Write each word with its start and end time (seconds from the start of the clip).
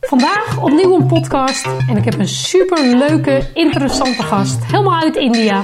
Vandaag 0.00 0.58
opnieuw 0.60 0.94
een 0.94 1.06
podcast 1.06 1.66
en 1.88 1.96
ik 1.96 2.04
heb 2.04 2.18
een 2.18 2.28
super 2.28 2.96
leuke, 2.96 3.50
interessante 3.54 4.22
gast, 4.22 4.64
helemaal 4.64 5.00
uit 5.00 5.16
India. 5.16 5.62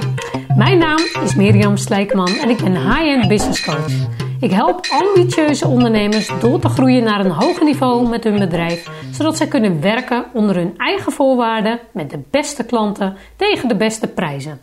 Mijn 0.56 0.78
naam 0.78 1.00
is 1.24 1.34
Mirjam 1.34 1.76
Slijkman 1.76 2.38
en 2.42 2.50
ik 2.50 2.56
ben 2.56 2.76
high-end 2.76 3.28
business 3.28 3.64
coach. 3.64 3.92
Ik 4.40 4.50
help 4.50 4.86
ambitieuze 4.90 5.66
ondernemers 5.66 6.30
door 6.40 6.60
te 6.60 6.68
groeien 6.68 7.04
naar 7.04 7.24
een 7.24 7.30
hoger 7.30 7.64
niveau 7.64 8.08
met 8.08 8.24
hun 8.24 8.38
bedrijf, 8.38 8.90
zodat 9.12 9.36
zij 9.36 9.46
kunnen 9.46 9.80
werken 9.80 10.24
onder 10.32 10.56
hun 10.56 10.74
eigen 10.76 11.12
voorwaarden 11.12 11.80
met 11.92 12.10
de 12.10 12.20
beste 12.30 12.64
klanten 12.64 13.16
tegen 13.36 13.68
de 13.68 13.76
beste 13.76 14.06
prijzen. 14.08 14.60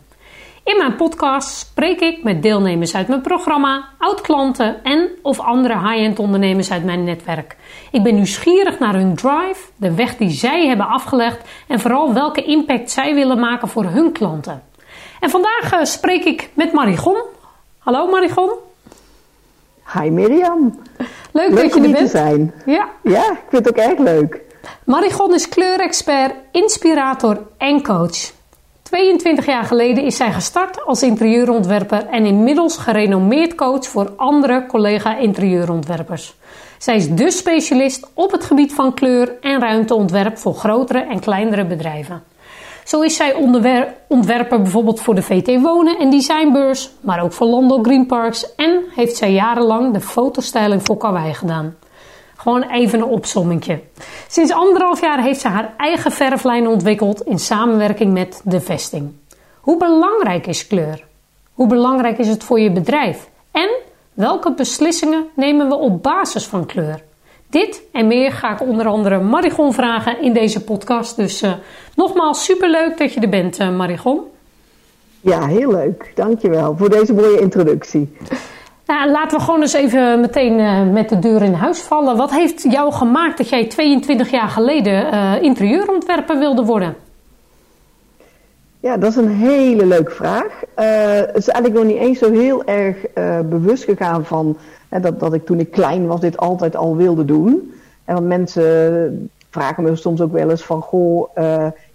In 0.64 0.76
mijn 0.76 0.96
podcast 0.96 1.56
spreek 1.56 2.00
ik 2.00 2.22
met 2.22 2.42
deelnemers 2.42 2.94
uit 2.94 3.08
mijn 3.08 3.20
programma, 3.20 3.88
oud-klanten 3.98 4.84
en 4.84 5.08
of 5.22 5.40
andere 5.40 5.78
high-end 5.78 6.18
ondernemers 6.18 6.70
uit 6.70 6.84
mijn 6.84 7.04
netwerk. 7.04 7.56
Ik 7.90 8.02
ben 8.02 8.14
nieuwsgierig 8.14 8.78
naar 8.78 8.94
hun 8.94 9.14
drive, 9.14 9.60
de 9.76 9.94
weg 9.94 10.16
die 10.16 10.30
zij 10.30 10.66
hebben 10.66 10.88
afgelegd 10.88 11.48
en 11.66 11.80
vooral 11.80 12.14
welke 12.14 12.44
impact 12.44 12.90
zij 12.90 13.14
willen 13.14 13.38
maken 13.38 13.68
voor 13.68 13.84
hun 13.84 14.12
klanten. 14.12 14.62
En 15.20 15.30
vandaag 15.30 15.72
uh, 15.72 15.84
spreek 15.84 16.24
ik 16.24 16.50
met 16.54 16.72
Marigon. 16.72 17.22
Hallo 17.78 18.10
Marigon. 18.10 18.50
Hi 19.92 20.10
Mirjam. 20.10 20.78
Leuk, 21.32 21.48
leuk 21.50 21.56
dat 21.56 21.74
je 21.74 21.80
er 21.80 21.90
bent. 21.90 21.96
te 21.96 22.06
zijn. 22.06 22.54
Ja. 22.66 22.88
ja, 23.02 23.30
ik 23.30 23.44
vind 23.48 23.66
het 23.66 23.68
ook 23.68 23.84
erg 23.84 23.98
leuk. 23.98 24.40
Marigon 24.84 25.34
is 25.34 25.48
kleurexpert, 25.48 26.34
inspirator 26.52 27.46
en 27.58 27.82
coach. 27.82 28.34
22 28.82 29.46
jaar 29.46 29.64
geleden 29.64 30.04
is 30.04 30.16
zij 30.16 30.32
gestart 30.32 30.84
als 30.84 31.02
interieurontwerper 31.02 32.06
en 32.06 32.26
inmiddels 32.26 32.76
gerenommeerd 32.76 33.54
coach 33.54 33.86
voor 33.86 34.12
andere 34.16 34.66
collega-interieurontwerpers. 34.66 36.34
Zij 36.78 36.96
is 36.96 37.10
de 37.10 37.30
specialist 37.30 38.10
op 38.14 38.32
het 38.32 38.44
gebied 38.44 38.74
van 38.74 38.94
kleur 38.94 39.32
en 39.40 39.60
ruimteontwerp 39.60 40.38
voor 40.38 40.54
grotere 40.54 40.98
en 40.98 41.20
kleinere 41.20 41.64
bedrijven. 41.64 42.22
Zo 42.86 43.00
is 43.00 43.16
zij 43.16 43.34
ontwerper 44.08 44.62
bijvoorbeeld 44.62 45.00
voor 45.00 45.14
de 45.14 45.22
VT 45.22 45.60
Wonen 45.60 45.98
en 45.98 46.10
Designbeurs, 46.10 46.90
maar 47.00 47.22
ook 47.22 47.32
voor 47.32 47.46
Lando 47.46 47.82
Green 47.82 48.06
Parks 48.06 48.54
en 48.54 48.84
heeft 48.94 49.16
zij 49.16 49.32
jarenlang 49.32 49.92
de 49.92 50.00
fotostyling 50.00 50.82
voor 50.84 50.96
Kauai 50.96 51.34
gedaan. 51.34 51.76
Gewoon 52.36 52.62
even 52.62 52.98
een 52.98 53.04
opsommingje. 53.04 53.80
Sinds 54.28 54.52
anderhalf 54.52 55.00
jaar 55.00 55.22
heeft 55.22 55.40
ze 55.40 55.48
haar 55.48 55.74
eigen 55.76 56.12
verflijn 56.12 56.68
ontwikkeld 56.68 57.22
in 57.22 57.38
samenwerking 57.38 58.12
met 58.12 58.40
de 58.44 58.60
vesting. 58.60 59.12
Hoe 59.60 59.76
belangrijk 59.76 60.46
is 60.46 60.66
kleur? 60.66 61.04
Hoe 61.52 61.66
belangrijk 61.66 62.18
is 62.18 62.28
het 62.28 62.44
voor 62.44 62.60
je 62.60 62.72
bedrijf? 62.72 63.28
En 63.50 63.70
welke 64.14 64.52
beslissingen 64.52 65.26
nemen 65.34 65.68
we 65.68 65.74
op 65.74 66.02
basis 66.02 66.46
van 66.46 66.66
kleur? 66.66 67.02
Dit 67.50 67.82
en 67.92 68.06
meer 68.06 68.32
ga 68.32 68.52
ik 68.52 68.60
onder 68.60 68.86
andere 68.86 69.20
Marigon 69.20 69.72
vragen 69.72 70.22
in 70.22 70.32
deze 70.32 70.64
podcast. 70.64 71.16
Dus 71.16 71.42
uh, 71.42 71.52
nogmaals 71.94 72.44
superleuk 72.44 72.98
dat 72.98 73.12
je 73.12 73.20
er 73.20 73.28
bent, 73.28 73.60
uh, 73.60 73.76
Marigon. 73.76 74.20
Ja, 75.20 75.46
heel 75.46 75.70
leuk. 75.70 76.12
Dankjewel 76.14 76.76
voor 76.76 76.90
deze 76.90 77.14
mooie 77.14 77.40
introductie. 77.40 78.16
Nou, 78.86 79.10
laten 79.10 79.38
we 79.38 79.44
gewoon 79.44 79.60
eens 79.60 79.72
even 79.72 80.20
meteen 80.20 80.58
uh, 80.58 80.92
met 80.92 81.08
de 81.08 81.18
deur 81.18 81.42
in 81.42 81.52
huis 81.52 81.80
vallen. 81.80 82.16
Wat 82.16 82.30
heeft 82.30 82.62
jou 82.62 82.92
gemaakt 82.92 83.38
dat 83.38 83.48
jij 83.48 83.66
22 83.66 84.30
jaar 84.30 84.48
geleden 84.48 85.12
interieurontwerper 85.42 86.38
wilde 86.38 86.64
worden? 86.64 86.96
Ja, 88.80 88.96
dat 88.96 89.10
is 89.10 89.16
een 89.16 89.30
hele 89.30 89.86
leuke 89.86 90.10
vraag. 90.10 90.60
Het 90.74 91.36
is 91.36 91.48
eigenlijk 91.48 91.74
nog 91.74 91.84
niet 91.84 92.02
eens 92.02 92.18
zo 92.18 92.32
heel 92.32 92.64
erg 92.64 92.96
bewust 93.48 93.84
gegaan 93.84 94.24
van 94.24 94.56
dat, 94.88 95.20
dat 95.20 95.34
ik 95.34 95.46
toen 95.46 95.60
ik 95.60 95.70
klein 95.70 96.06
was 96.06 96.20
dit 96.20 96.36
altijd 96.36 96.76
al 96.76 96.96
wilde 96.96 97.24
doen. 97.24 97.72
En 98.04 98.14
want 98.14 98.26
mensen 98.26 99.30
vragen 99.50 99.82
me 99.82 99.96
soms 99.96 100.20
ook 100.20 100.32
wel 100.32 100.50
eens 100.50 100.64
van, 100.64 100.82
goh, 100.82 101.28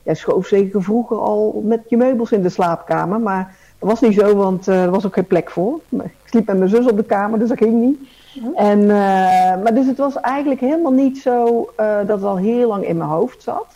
jij 0.03 0.15
schoof 0.15 0.47
zeker 0.47 0.83
vroeger 0.83 1.17
al 1.17 1.61
met 1.65 1.81
je 1.87 1.97
meubels 1.97 2.31
in 2.31 2.41
de 2.41 2.49
slaapkamer, 2.49 3.19
maar 3.19 3.55
dat 3.79 3.89
was 3.89 4.01
niet 4.01 4.19
zo, 4.19 4.35
want 4.35 4.67
uh, 4.67 4.83
er 4.83 4.91
was 4.91 5.05
ook 5.05 5.13
geen 5.13 5.27
plek 5.27 5.49
voor. 5.49 5.79
Ik 5.89 6.11
sliep 6.25 6.47
met 6.47 6.57
mijn 6.57 6.69
zus 6.69 6.87
op 6.87 6.97
de 6.97 7.03
kamer, 7.03 7.39
dus 7.39 7.49
dat 7.49 7.57
ging 7.57 7.73
niet. 7.73 7.99
En, 8.55 8.79
uh, 8.79 8.87
maar 9.63 9.73
dus 9.73 9.87
het 9.87 9.97
was 9.97 10.19
eigenlijk 10.19 10.59
helemaal 10.59 10.91
niet 10.91 11.17
zo 11.17 11.69
uh, 11.79 11.97
dat 11.97 12.17
het 12.17 12.23
al 12.23 12.37
heel 12.37 12.67
lang 12.67 12.85
in 12.85 12.97
mijn 12.97 13.09
hoofd 13.09 13.41
zat. 13.43 13.67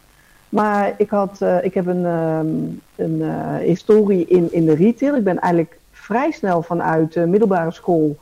Maar 0.50 0.94
ik, 0.98 1.10
had, 1.10 1.42
ik 1.62 1.74
heb 1.74 1.88
een, 1.88 2.06
um, 2.06 2.82
een 2.96 3.24
historie 3.62 4.26
in, 4.28 4.48
in 4.52 4.66
de 4.66 4.76
retail. 4.76 5.16
Ik 5.16 5.24
ben 5.24 5.40
eigenlijk 5.40 5.78
vrij 5.92 6.32
snel 6.32 6.62
vanuit 6.62 7.14
de 7.14 7.26
middelbare 7.26 7.72
school 7.72 8.16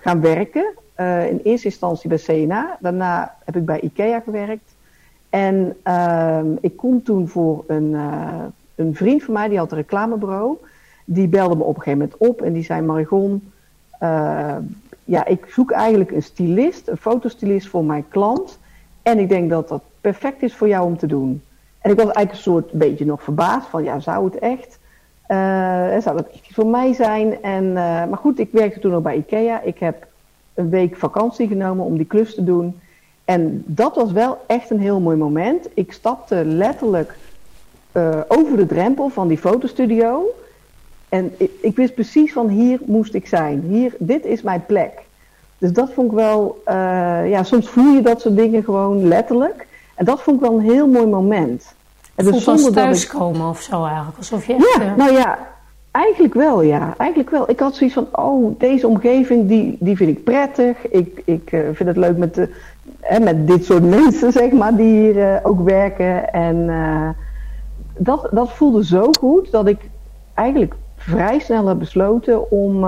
gaan 0.00 0.20
werken. 0.20 0.64
in 1.30 1.40
eerste 1.44 1.66
instantie 1.66 2.08
bij 2.08 2.18
CNA. 2.18 2.76
Daarna 2.80 3.34
heb 3.44 3.56
ik 3.56 3.64
bij 3.64 3.80
IKEA 3.80 4.20
gewerkt. 4.20 4.74
En 5.30 5.76
ehm, 5.82 6.46
ik 6.60 6.76
kon 6.76 7.02
toen 7.02 7.28
voor 7.28 7.64
een, 7.66 7.92
een 8.74 8.94
vriend 8.94 9.22
van 9.22 9.34
mij, 9.34 9.48
die 9.48 9.58
had 9.58 9.70
een 9.70 9.78
reclamebureau 9.78 10.58
die 11.12 11.28
belde 11.28 11.56
me 11.56 11.62
op 11.62 11.76
een 11.76 11.82
gegeven 11.82 11.98
moment 11.98 12.16
op 12.30 12.42
en 12.42 12.52
die 12.52 12.64
zei: 12.64 12.82
Marigon, 12.82 13.52
uh, 14.02 14.56
ja, 15.04 15.26
ik 15.26 15.46
zoek 15.48 15.70
eigenlijk 15.70 16.10
een 16.10 16.22
stylist, 16.22 16.88
een 16.88 16.96
fotostylist 16.96 17.68
voor 17.68 17.84
mijn 17.84 18.04
klant. 18.08 18.58
En 19.02 19.18
ik 19.18 19.28
denk 19.28 19.50
dat 19.50 19.68
dat 19.68 19.82
perfect 20.00 20.42
is 20.42 20.54
voor 20.54 20.68
jou 20.68 20.86
om 20.86 20.96
te 20.96 21.06
doen. 21.06 21.42
En 21.78 21.90
ik 21.90 21.96
was 21.96 22.04
eigenlijk 22.04 22.30
een 22.30 22.52
soort 22.52 22.72
beetje 22.72 23.04
nog 23.04 23.22
verbaasd 23.22 23.68
van: 23.68 23.84
ja, 23.84 24.00
zou 24.00 24.24
het 24.24 24.38
echt? 24.38 24.78
Uh, 25.30 25.36
zou 25.98 26.16
dat 26.16 26.26
echt 26.32 26.54
voor 26.54 26.66
mij 26.66 26.92
zijn? 26.92 27.42
En, 27.42 27.64
uh, 27.64 27.74
maar 27.74 28.16
goed, 28.16 28.38
ik 28.38 28.48
werkte 28.52 28.80
toen 28.80 28.90
nog 28.90 29.02
bij 29.02 29.16
IKEA. 29.16 29.60
Ik 29.62 29.78
heb 29.78 30.06
een 30.54 30.70
week 30.70 30.96
vakantie 30.96 31.48
genomen 31.48 31.84
om 31.84 31.96
die 31.96 32.06
klus 32.06 32.34
te 32.34 32.44
doen. 32.44 32.80
En 33.24 33.62
dat 33.66 33.94
was 33.94 34.12
wel 34.12 34.38
echt 34.46 34.70
een 34.70 34.80
heel 34.80 35.00
mooi 35.00 35.16
moment. 35.16 35.68
Ik 35.74 35.92
stapte 35.92 36.44
letterlijk 36.44 37.16
over 38.28 38.56
de 38.56 38.66
drempel 38.66 39.08
van 39.08 39.28
die 39.28 39.38
fotostudio. 39.38 40.34
En 41.08 41.32
ik, 41.36 41.50
ik, 41.60 41.76
wist 41.76 41.94
precies 41.94 42.32
van 42.32 42.48
hier 42.48 42.80
moest 42.84 43.14
ik 43.14 43.26
zijn. 43.26 43.60
Hier, 43.60 43.94
dit 43.98 44.24
is 44.24 44.42
mijn 44.42 44.66
plek. 44.66 44.92
Dus 45.58 45.72
dat 45.72 45.92
vond 45.92 46.10
ik 46.10 46.16
wel, 46.16 46.62
ja, 47.26 47.42
soms 47.42 47.68
voel 47.68 47.94
je 47.94 48.02
dat 48.02 48.20
soort 48.20 48.36
dingen 48.36 48.64
gewoon 48.64 49.08
letterlijk. 49.08 49.66
En 49.94 50.04
dat 50.04 50.22
vond 50.22 50.36
ik 50.36 50.48
wel 50.48 50.58
een 50.58 50.70
heel 50.70 50.86
mooi 50.86 51.06
moment. 51.06 51.74
Dus 52.24 52.44
zonder 52.44 52.72
thuiskomen 52.72 53.40
ik... 53.40 53.48
of 53.48 53.60
zo 53.60 53.84
eigenlijk. 53.84 54.16
Alsof 54.16 54.46
je 54.46 54.54
echt, 54.54 54.74
ja, 54.74 54.84
uh... 54.84 54.96
nou 54.96 55.12
ja, 55.12 55.38
eigenlijk 55.90 56.34
wel, 56.34 56.62
ja. 56.62 56.94
Eigenlijk 56.96 57.30
wel. 57.30 57.50
Ik 57.50 57.60
had 57.60 57.74
zoiets 57.74 57.96
van, 57.96 58.08
oh, 58.12 58.58
deze 58.58 58.86
omgeving, 58.86 59.48
die, 59.48 59.76
die 59.80 59.96
vind 59.96 60.10
ik 60.10 60.24
prettig. 60.24 60.88
Ik, 60.88 61.22
ik 61.24 61.52
uh, 61.52 61.60
vind 61.72 61.88
het 61.88 61.96
leuk 61.96 62.16
met, 62.16 62.34
de, 62.34 62.54
hè, 63.00 63.20
met 63.20 63.46
dit 63.46 63.64
soort 63.64 63.88
mensen, 64.00 64.32
zeg 64.32 64.52
maar, 64.52 64.76
die 64.76 65.12
hier 65.12 65.40
ook 65.42 65.60
werken. 65.60 66.32
En 66.32 66.70
dat, 67.96 68.28
dat 68.30 68.52
voelde 68.52 68.84
zo 68.84 69.10
goed 69.18 69.50
dat 69.50 69.66
ik 69.66 69.88
eigenlijk 70.34 70.74
vrij 70.96 71.38
snel 71.38 71.66
heb 71.66 71.78
besloten 71.78 72.50
om, 72.50 72.84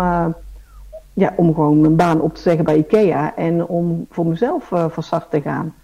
ja, 1.12 1.32
om 1.36 1.54
gewoon 1.54 1.84
een 1.84 1.96
baan 1.96 2.20
op 2.20 2.34
te 2.34 2.40
zeggen 2.40 2.64
bij 2.64 2.76
IKEA 2.76 3.36
en 3.36 3.66
om 3.66 4.06
voor 4.10 4.26
mezelf 4.26 4.64
van 4.68 5.02
start 5.02 5.30
te 5.30 5.40
gaan. 5.40 5.74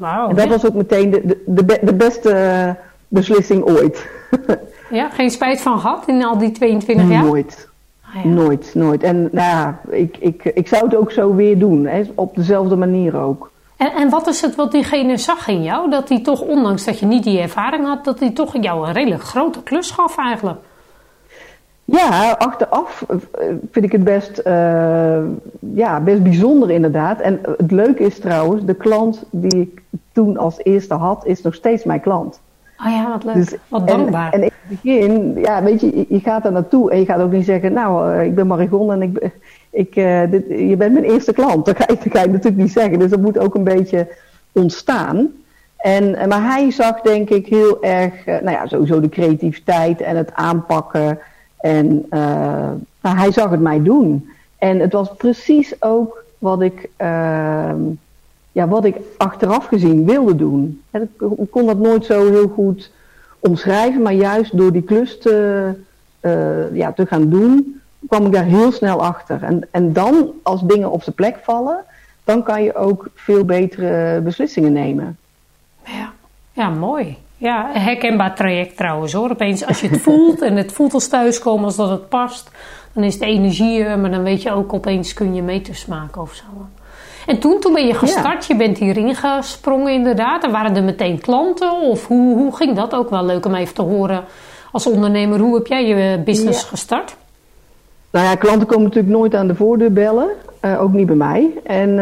En 0.00 0.34
dat 0.34 0.48
was 0.48 0.66
ook 0.66 0.74
meteen 0.74 1.10
de, 1.10 1.42
de, 1.46 1.64
de, 1.64 1.78
de 1.82 1.94
beste 1.94 2.76
beslissing 3.08 3.64
ooit. 3.64 4.08
ja, 4.90 5.08
geen 5.08 5.30
spijt 5.30 5.60
van 5.60 5.78
gehad 5.78 6.08
in 6.08 6.24
al 6.24 6.38
die 6.38 6.50
22 6.50 7.08
jaar? 7.08 7.24
Nooit. 7.24 7.68
Ah, 8.02 8.24
ja. 8.24 8.28
Nooit, 8.30 8.70
nooit. 8.74 9.02
En 9.02 9.22
nou 9.22 9.48
ja, 9.48 9.80
ik, 9.90 10.16
ik, 10.16 10.44
ik 10.44 10.68
zou 10.68 10.84
het 10.84 10.96
ook 10.96 11.12
zo 11.12 11.34
weer 11.34 11.58
doen, 11.58 11.86
hè, 11.86 12.02
op 12.14 12.36
dezelfde 12.36 12.76
manier 12.76 13.16
ook. 13.16 13.50
En, 13.76 13.92
en 13.92 14.10
wat 14.10 14.26
is 14.26 14.40
het 14.40 14.54
wat 14.54 14.72
diegene 14.72 15.16
zag 15.16 15.48
in 15.48 15.62
jou? 15.62 15.90
Dat 15.90 16.08
hij 16.08 16.20
toch, 16.20 16.40
ondanks 16.40 16.84
dat 16.84 16.98
je 16.98 17.06
niet 17.06 17.24
die 17.24 17.40
ervaring 17.40 17.86
had, 17.86 18.04
dat 18.04 18.20
hij 18.20 18.30
toch 18.30 18.62
jou 18.62 18.86
een 18.86 18.92
redelijk 18.92 19.22
grote 19.22 19.62
klus 19.62 19.90
gaf 19.90 20.18
eigenlijk? 20.18 20.58
Ja, 21.86 22.30
achteraf 22.38 23.04
eh, 23.08 23.16
vind 23.70 23.84
ik 23.84 23.92
het 23.92 24.04
best, 24.04 24.40
uh, 24.44 25.18
ja, 25.74 26.00
best 26.00 26.22
bijzonder 26.22 26.70
inderdaad. 26.70 27.20
En 27.20 27.40
het 27.56 27.70
leuke 27.70 28.02
is 28.02 28.18
trouwens, 28.18 28.64
de 28.64 28.74
klant 28.74 29.24
die 29.30 29.60
ik 29.60 29.82
toen 30.12 30.36
als 30.36 30.58
eerste 30.62 30.94
had, 30.94 31.26
is 31.26 31.42
nog 31.42 31.54
steeds 31.54 31.84
mijn 31.84 32.00
klant. 32.00 32.40
Oh 32.78 32.92
ja, 32.92 33.10
wat 33.10 33.24
leuk. 33.24 33.34
Dus, 33.34 33.54
wat 33.68 33.88
dankbaar. 33.88 34.32
En, 34.32 34.42
en 34.42 34.46
in 34.46 34.52
het 34.66 34.80
begin, 34.82 35.34
ja, 35.40 35.62
weet 35.62 35.80
je, 35.80 36.06
je 36.08 36.20
gaat 36.20 36.42
daar 36.42 36.52
naartoe 36.52 36.90
en 36.90 36.98
je 36.98 37.04
gaat 37.04 37.20
ook 37.20 37.32
niet 37.32 37.44
zeggen, 37.44 37.72
nou, 37.72 38.14
uh, 38.14 38.24
ik 38.24 38.34
ben 38.34 38.46
Marigon 38.46 38.92
en 38.92 39.02
ik, 39.02 39.30
ik, 39.70 39.96
uh, 39.96 40.20
dit, 40.30 40.44
je 40.48 40.76
bent 40.76 40.92
mijn 40.92 41.04
eerste 41.04 41.32
klant. 41.32 41.64
Dat 41.64 41.76
ga, 41.76 41.88
ik, 41.88 42.04
dat 42.04 42.12
ga 42.12 42.20
je 42.20 42.28
natuurlijk 42.28 42.62
niet 42.62 42.72
zeggen. 42.72 42.98
Dus 42.98 43.10
dat 43.10 43.20
moet 43.20 43.38
ook 43.38 43.54
een 43.54 43.64
beetje 43.64 44.08
ontstaan. 44.52 45.30
En, 45.76 46.28
maar 46.28 46.42
hij 46.42 46.70
zag 46.70 47.00
denk 47.00 47.30
ik 47.30 47.46
heel 47.46 47.82
erg, 47.82 48.24
nou 48.24 48.50
ja, 48.50 48.66
sowieso 48.66 49.00
de 49.00 49.08
creativiteit 49.08 50.00
en 50.00 50.16
het 50.16 50.30
aanpakken 50.34 51.18
en 51.66 52.06
uh, 52.10 52.20
nou, 53.00 53.16
hij 53.16 53.32
zag 53.32 53.50
het 53.50 53.60
mij 53.60 53.82
doen. 53.82 54.30
En 54.58 54.78
het 54.78 54.92
was 54.92 55.08
precies 55.16 55.82
ook 55.82 56.24
wat 56.38 56.60
ik, 56.60 56.88
uh, 57.00 57.72
ja, 58.52 58.68
wat 58.68 58.84
ik 58.84 58.96
achteraf 59.16 59.66
gezien 59.66 60.04
wilde 60.04 60.36
doen. 60.36 60.82
En 60.90 61.02
ik 61.36 61.50
kon 61.50 61.66
dat 61.66 61.78
nooit 61.78 62.04
zo 62.04 62.30
heel 62.30 62.48
goed 62.48 62.90
omschrijven, 63.38 64.02
maar 64.02 64.12
juist 64.12 64.56
door 64.56 64.72
die 64.72 64.82
klus 64.82 65.18
te, 65.18 65.70
uh, 66.20 66.76
ja, 66.76 66.92
te 66.92 67.06
gaan 67.06 67.28
doen, 67.28 67.80
kwam 68.08 68.26
ik 68.26 68.32
daar 68.32 68.44
heel 68.44 68.72
snel 68.72 69.04
achter. 69.04 69.42
En, 69.42 69.68
en 69.70 69.92
dan, 69.92 70.30
als 70.42 70.62
dingen 70.62 70.90
op 70.90 71.02
zijn 71.02 71.14
plek 71.14 71.36
vallen, 71.42 71.84
dan 72.24 72.42
kan 72.42 72.62
je 72.62 72.74
ook 72.74 73.08
veel 73.14 73.44
betere 73.44 74.20
beslissingen 74.20 74.72
nemen. 74.72 75.16
Ja, 75.84 76.12
ja 76.52 76.68
mooi. 76.68 77.16
Ja, 77.46 77.74
een 77.74 77.80
herkenbaar 77.80 78.34
traject 78.34 78.76
trouwens 78.76 79.12
hoor. 79.12 79.30
Opeens 79.30 79.66
als 79.66 79.80
je 79.80 79.88
het 79.88 80.00
voelt 80.06 80.42
en 80.42 80.56
het 80.56 80.72
voelt 80.72 80.94
als 80.94 81.08
thuiskomen 81.08 81.64
als 81.64 81.76
dat 81.76 81.90
het 81.90 82.08
past, 82.08 82.50
dan 82.92 83.04
is 83.04 83.18
de 83.18 83.26
energie 83.26 83.82
er, 83.82 83.98
maar 83.98 84.10
dan 84.10 84.22
weet 84.22 84.42
je 84.42 84.52
ook 84.52 84.72
opeens 84.72 85.14
kun 85.14 85.34
je 85.34 85.42
meters 85.42 85.86
maken 85.86 86.20
of 86.20 86.34
zo. 86.34 86.44
En 87.26 87.38
toen, 87.38 87.60
toen 87.60 87.72
ben 87.72 87.86
je 87.86 87.94
gestart, 87.94 88.46
je 88.46 88.56
bent 88.56 88.78
hierin 88.78 89.14
gesprongen 89.14 89.92
inderdaad. 89.92 90.44
En 90.44 90.50
waren 90.50 90.76
er 90.76 90.82
meteen 90.82 91.20
klanten 91.20 91.72
of 91.72 92.06
hoe, 92.06 92.36
hoe 92.36 92.56
ging 92.56 92.76
dat? 92.76 92.94
Ook 92.94 93.10
wel 93.10 93.24
leuk 93.24 93.46
om 93.46 93.54
even 93.54 93.74
te 93.74 93.82
horen 93.82 94.24
als 94.72 94.86
ondernemer. 94.86 95.38
Hoe 95.38 95.54
heb 95.54 95.66
jij 95.66 95.86
je 95.86 96.22
business 96.24 96.64
gestart? 96.64 97.16
Nou 98.10 98.26
ja, 98.26 98.34
klanten 98.34 98.66
komen 98.66 98.84
natuurlijk 98.84 99.14
nooit 99.14 99.34
aan 99.34 99.46
de 99.46 99.54
voordeur 99.54 99.92
bellen. 99.92 100.28
Uh, 100.64 100.82
ook 100.82 100.92
niet 100.92 101.06
bij 101.06 101.16
mij. 101.16 101.50
En 101.64 101.88
uh, 101.90 101.96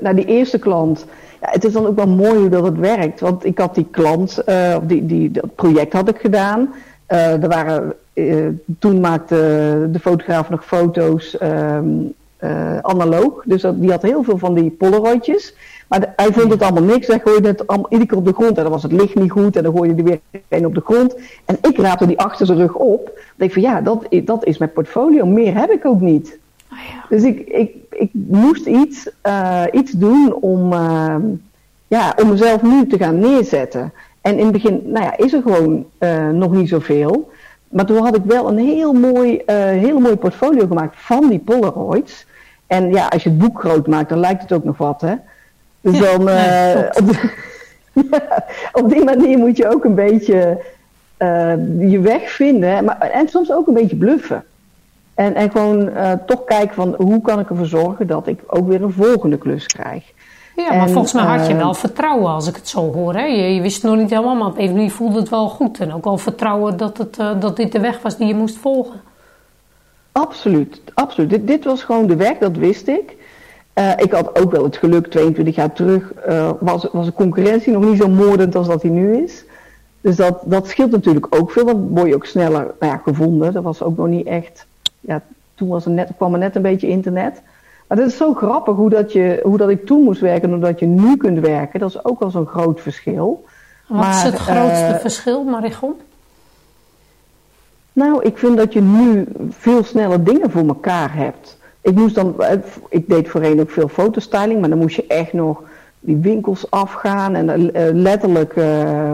nou, 0.00 0.14
die 0.14 0.24
eerste 0.24 0.58
klant, 0.58 1.06
ja, 1.42 1.48
het 1.50 1.64
is 1.64 1.72
dan 1.72 1.86
ook 1.86 1.96
wel 1.96 2.08
mooi 2.08 2.38
hoe 2.38 2.48
dat 2.48 2.64
het 2.64 2.78
werkt. 2.78 3.20
Want 3.20 3.44
ik 3.44 3.58
had 3.58 3.74
die 3.74 3.86
klant, 3.90 4.42
uh, 4.46 4.76
die, 4.82 5.06
die, 5.06 5.30
dat 5.30 5.54
project 5.54 5.92
had 5.92 6.08
ik 6.08 6.18
gedaan. 6.18 6.74
er 7.06 7.48
waren, 7.48 7.94
toen 8.78 9.00
maakte 9.00 9.34
de 9.92 9.98
fotograaf 10.00 10.50
nog 10.50 10.64
foto's 10.64 11.36
um, 11.42 12.14
analoog. 12.82 13.42
Dus 13.44 13.66
die 13.74 13.90
had 13.90 14.02
heel 14.02 14.22
veel 14.22 14.38
van 14.38 14.54
die 14.54 14.70
polaroidjes. 14.70 15.54
Maar 15.88 16.12
hij 16.16 16.32
vond 16.32 16.50
het 16.50 16.62
allemaal 16.62 16.82
niks. 16.82 17.06
Hij 17.06 17.20
gooide 17.24 17.48
het 17.48 17.66
allemaal, 17.66 17.90
iedere 17.90 18.08
keer 18.08 18.18
op 18.18 18.26
de 18.26 18.32
grond. 18.32 18.56
En 18.56 18.62
dan 18.62 18.72
was 18.72 18.82
het 18.82 18.92
licht 18.92 19.14
niet 19.14 19.30
goed. 19.30 19.56
En 19.56 19.62
dan 19.62 19.76
gooide 19.76 19.94
hij 19.94 20.04
weer 20.04 20.42
een 20.48 20.66
op 20.66 20.74
de 20.74 20.80
grond. 20.84 21.16
En 21.44 21.58
ik 21.62 21.78
raapte 21.78 22.06
die 22.06 22.18
achter 22.18 22.46
zijn 22.46 22.58
rug 22.58 22.74
op. 22.74 23.04
Dan 23.04 23.14
denk 23.36 23.50
ik 23.50 23.62
van 23.62 23.70
ja, 23.70 23.80
dat, 23.80 24.06
dat 24.24 24.44
is 24.44 24.58
mijn 24.58 24.72
portfolio. 24.72 25.26
Meer 25.26 25.54
heb 25.54 25.70
ik 25.70 25.84
ook 25.84 26.00
niet. 26.00 26.38
Oh 26.72 26.78
ja. 26.78 27.04
Dus 27.08 27.22
ik, 27.22 27.40
ik, 27.40 27.70
ik 27.90 28.10
moest 28.12 28.66
iets, 28.66 29.10
uh, 29.26 29.64
iets 29.72 29.90
doen 29.90 30.34
om, 30.34 30.72
uh, 30.72 31.16
ja, 31.88 32.14
om 32.22 32.28
mezelf 32.28 32.62
nu 32.62 32.86
te 32.86 32.96
gaan 32.96 33.18
neerzetten. 33.18 33.92
En 34.20 34.38
in 34.38 34.44
het 34.44 34.52
begin 34.52 34.82
nou 34.84 35.04
ja, 35.04 35.16
is 35.16 35.32
er 35.32 35.42
gewoon 35.42 35.86
uh, 35.98 36.28
nog 36.28 36.52
niet 36.52 36.68
zoveel. 36.68 37.30
Maar 37.68 37.86
toen 37.86 38.02
had 38.02 38.16
ik 38.16 38.24
wel 38.24 38.48
een 38.48 38.58
heel 38.58 38.92
mooi, 38.92 39.42
heel 39.46 39.98
mooi 39.98 40.16
portfolio 40.16 40.66
gemaakt 40.66 40.94
van 40.96 41.28
die 41.28 41.38
Polaroids. 41.38 42.26
En 42.66 42.90
ja, 42.90 43.06
als 43.06 43.22
je 43.22 43.28
het 43.28 43.38
boek 43.38 43.60
groot 43.60 43.86
maakt, 43.86 44.08
dan 44.08 44.18
lijkt 44.18 44.42
het 44.42 44.52
ook 44.52 44.64
nog 44.64 44.76
wat, 44.76 45.00
hè. 45.00 45.14
Dus 45.80 45.98
dan, 45.98 46.20
op, 46.98 47.08
die, 47.08 47.20
op, 48.82 48.90
die 48.90 49.04
manier 49.04 49.38
moet 49.38 49.56
je 49.56 49.72
ook 49.72 49.84
een 49.84 49.94
beetje 49.94 50.62
je 51.78 52.00
weg 52.00 52.30
vinden. 52.30 52.84
Maar, 52.84 52.98
en 52.98 53.28
soms 53.28 53.52
ook 53.52 53.66
een 53.66 53.74
beetje 53.74 53.96
bluffen. 53.96 54.44
En, 55.22 55.34
en 55.34 55.50
gewoon 55.50 55.88
uh, 55.88 56.12
toch 56.26 56.44
kijken 56.44 56.74
van 56.74 56.94
hoe 56.96 57.20
kan 57.20 57.38
ik 57.38 57.50
ervoor 57.50 57.66
zorgen 57.66 58.06
dat 58.06 58.26
ik 58.26 58.40
ook 58.46 58.68
weer 58.68 58.82
een 58.82 58.92
volgende 58.92 59.38
klus 59.38 59.66
krijg. 59.66 60.12
Ja, 60.56 60.74
maar 60.74 60.88
volgens 60.90 61.12
mij 61.12 61.24
had 61.24 61.46
je 61.46 61.54
wel 61.54 61.74
vertrouwen 61.74 62.30
als 62.30 62.48
ik 62.48 62.56
het 62.56 62.68
zo 62.68 62.92
hoor. 62.92 63.14
Hè? 63.14 63.24
Je, 63.24 63.54
je 63.54 63.60
wist 63.60 63.82
het 63.82 63.90
nog 63.90 64.00
niet 64.00 64.10
helemaal, 64.10 64.34
maar 64.34 64.48
op 64.48 64.58
een 64.58 64.72
manier 64.72 64.90
voelde 64.90 65.18
het 65.18 65.28
wel 65.28 65.48
goed. 65.48 65.80
En 65.80 65.94
ook 65.94 66.04
wel 66.04 66.18
vertrouwen 66.18 66.76
dat, 66.76 66.98
het, 66.98 67.16
dat 67.40 67.56
dit 67.56 67.72
de 67.72 67.80
weg 67.80 68.02
was 68.02 68.16
die 68.16 68.26
je 68.26 68.34
moest 68.34 68.56
volgen. 68.56 69.00
Absoluut, 70.12 70.80
absoluut. 70.94 71.30
Dit, 71.30 71.46
dit 71.46 71.64
was 71.64 71.82
gewoon 71.84 72.06
de 72.06 72.16
weg, 72.16 72.38
dat 72.38 72.56
wist 72.56 72.88
ik. 72.88 73.16
Uh, 73.74 73.90
ik 73.96 74.12
had 74.12 74.42
ook 74.42 74.50
wel 74.50 74.64
het 74.64 74.76
geluk, 74.76 75.06
22 75.06 75.54
jaar 75.54 75.72
terug 75.72 76.12
uh, 76.28 76.50
was, 76.60 76.88
was 76.92 77.06
de 77.06 77.12
concurrentie 77.12 77.72
nog 77.72 77.84
niet 77.84 78.00
zo 78.00 78.08
moordend 78.08 78.54
als 78.54 78.66
dat 78.66 78.80
die 78.80 78.90
nu 78.90 79.16
is. 79.16 79.44
Dus 80.00 80.16
dat, 80.16 80.38
dat 80.44 80.68
scheelt 80.68 80.90
natuurlijk 80.90 81.26
ook 81.30 81.50
veel, 81.50 81.64
dan 81.64 81.88
word 81.88 82.08
je 82.08 82.14
ook 82.14 82.26
sneller 82.26 82.74
nou 82.80 82.92
ja, 82.92 83.00
gevonden. 83.04 83.52
Dat 83.52 83.62
was 83.62 83.82
ook 83.82 83.96
nog 83.96 84.06
niet 84.06 84.26
echt, 84.26 84.66
ja, 85.02 85.22
toen 85.54 85.68
was 85.68 85.84
er 85.84 85.90
net, 85.90 86.10
kwam 86.16 86.32
er 86.32 86.38
net 86.38 86.56
een 86.56 86.62
beetje 86.62 86.88
internet. 86.88 87.42
Maar 87.86 87.98
dat 87.98 88.06
is 88.06 88.16
zo 88.16 88.34
grappig 88.34 88.76
hoe 88.76 88.90
dat, 88.90 89.12
je, 89.12 89.40
hoe 89.42 89.58
dat 89.58 89.68
ik 89.68 89.86
toen 89.86 90.02
moest 90.02 90.20
werken 90.20 90.42
en 90.42 90.54
hoe 90.54 90.64
dat 90.64 90.78
je 90.78 90.86
nu 90.86 91.16
kunt 91.16 91.38
werken. 91.38 91.80
Dat 91.80 91.90
is 91.90 92.04
ook 92.04 92.20
wel 92.20 92.30
zo'n 92.30 92.46
groot 92.46 92.80
verschil. 92.80 93.44
Wat 93.86 94.00
maar, 94.00 94.14
is 94.14 94.22
het 94.22 94.34
grootste 94.34 94.92
uh, 94.94 94.96
verschil, 94.96 95.44
Marigon? 95.44 95.94
Nou, 97.92 98.22
ik 98.22 98.38
vind 98.38 98.56
dat 98.56 98.72
je 98.72 98.80
nu 98.80 99.26
veel 99.50 99.84
sneller 99.84 100.24
dingen 100.24 100.50
voor 100.50 100.66
elkaar 100.66 101.14
hebt 101.14 101.60
ik 101.82 101.94
moest 101.94 102.14
dan, 102.14 102.40
eh, 102.40 102.58
ik 102.88 103.08
deed 103.08 103.28
voorheen 103.28 103.60
ook 103.60 103.70
veel 103.70 103.88
fotostyling, 103.88 104.60
maar 104.60 104.68
dan 104.68 104.78
moest 104.78 104.96
je 104.96 105.06
echt 105.06 105.32
nog 105.32 105.62
die 106.00 106.16
winkels 106.16 106.70
afgaan 106.70 107.34
en 107.34 107.60
uh, 107.60 107.82
letterlijk 107.92 108.56
uh, 108.56 109.12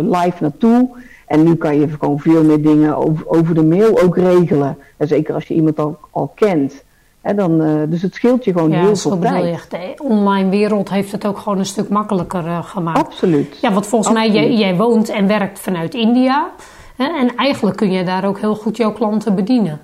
live 0.00 0.36
naartoe. 0.40 0.88
En 1.30 1.42
nu 1.42 1.54
kan 1.54 1.80
je 1.80 1.88
gewoon 1.88 2.18
veel 2.18 2.44
meer 2.44 2.62
dingen 2.62 2.96
over, 2.96 3.28
over 3.28 3.54
de 3.54 3.64
mail 3.64 4.02
ook 4.02 4.16
regelen. 4.16 4.78
En 4.96 5.08
zeker 5.08 5.34
als 5.34 5.48
je 5.48 5.54
iemand 5.54 5.78
al, 5.78 5.98
al 6.10 6.32
kent. 6.34 6.84
Hè, 7.20 7.34
dan, 7.34 7.58
dus 7.88 8.02
het 8.02 8.14
scheelt 8.14 8.44
je 8.44 8.52
gewoon 8.52 8.70
ja, 8.70 8.80
heel 8.80 8.96
veel 8.96 9.18
tijd. 9.18 9.44
Echt, 9.44 9.70
de 9.70 9.94
online 9.98 10.48
wereld 10.48 10.90
heeft 10.90 11.12
het 11.12 11.26
ook 11.26 11.38
gewoon 11.38 11.58
een 11.58 11.66
stuk 11.66 11.88
makkelijker 11.88 12.42
gemaakt. 12.62 12.98
Absoluut. 12.98 13.58
Ja, 13.60 13.72
want 13.72 13.86
volgens 13.86 14.14
Absoluut. 14.14 14.32
mij, 14.32 14.48
jij, 14.48 14.58
jij 14.58 14.76
woont 14.76 15.08
en 15.08 15.26
werkt 15.26 15.58
vanuit 15.58 15.94
India. 15.94 16.50
Hè, 16.96 17.04
en 17.04 17.36
eigenlijk 17.36 17.76
kun 17.76 17.92
je 17.92 18.04
daar 18.04 18.24
ook 18.24 18.40
heel 18.40 18.54
goed 18.54 18.76
jouw 18.76 18.92
klanten 18.92 19.34
bedienen. 19.34 19.80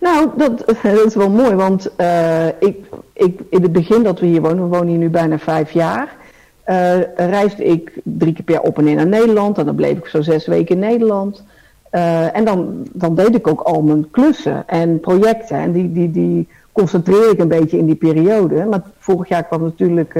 Nou, 0.00 0.30
dat, 0.36 0.58
dat, 0.82 1.04
is 1.06 1.14
wel 1.14 1.30
mooi, 1.30 1.54
want 1.54 1.90
uh, 2.00 2.46
ik, 2.46 2.76
ik, 3.12 3.40
in 3.50 3.62
het 3.62 3.72
begin 3.72 4.02
dat 4.02 4.20
we 4.20 4.26
hier 4.26 4.40
wonen, 4.40 4.62
we 4.62 4.76
wonen 4.76 4.88
hier 4.88 4.98
nu 4.98 5.10
bijna 5.10 5.38
vijf 5.38 5.70
jaar, 5.70 6.16
uh, 6.66 6.98
reisde 7.16 7.64
ik 7.64 8.00
drie 8.02 8.32
keer 8.32 8.44
per 8.44 8.54
jaar 8.54 8.62
op 8.62 8.78
en 8.78 8.84
neer 8.84 8.94
naar 8.94 9.06
Nederland. 9.06 9.58
En 9.58 9.64
dan 9.64 9.74
bleef 9.74 9.98
ik 9.98 10.06
zo 10.06 10.22
zes 10.22 10.46
weken 10.46 10.74
in 10.74 10.80
Nederland. 10.80 11.44
Uh, 11.92 12.36
en 12.36 12.44
dan, 12.44 12.86
dan 12.92 13.14
deed 13.14 13.34
ik 13.34 13.46
ook 13.46 13.60
al 13.60 13.82
mijn 13.82 14.10
klussen 14.10 14.68
en 14.68 15.00
projecten. 15.00 15.56
En 15.56 15.72
die, 15.72 15.92
die, 15.92 16.10
die 16.10 16.48
concentreer 16.72 17.30
ik 17.30 17.38
een 17.38 17.48
beetje 17.48 17.78
in 17.78 17.86
die 17.86 17.94
periode. 17.94 18.64
Maar 18.64 18.82
vorig 18.98 19.28
jaar 19.28 19.44
kwam 19.44 19.62
natuurlijk 19.62 20.14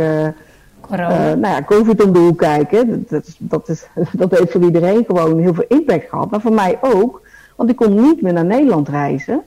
nou 0.89 1.41
ja, 1.41 1.63
COVID 1.67 2.05
om 2.05 2.13
de 2.13 2.19
hoek 2.19 2.39
kijken. 2.39 3.07
Dat, 3.09 3.27
is, 3.27 3.37
dat, 3.39 3.69
is, 3.69 3.87
dat 4.13 4.39
heeft 4.39 4.53
voor 4.53 4.63
iedereen 4.63 5.05
gewoon 5.07 5.39
heel 5.39 5.55
veel 5.55 5.65
impact 5.69 6.09
gehad. 6.09 6.31
Maar 6.31 6.41
voor 6.41 6.53
mij 6.53 6.79
ook, 6.81 7.23
want 7.57 7.71
ik 7.71 7.77
kon 7.77 7.95
niet 7.95 8.23
meer 8.23 8.33
naar 8.33 8.45
Nederland 8.45 8.89
reizen. 8.89 9.43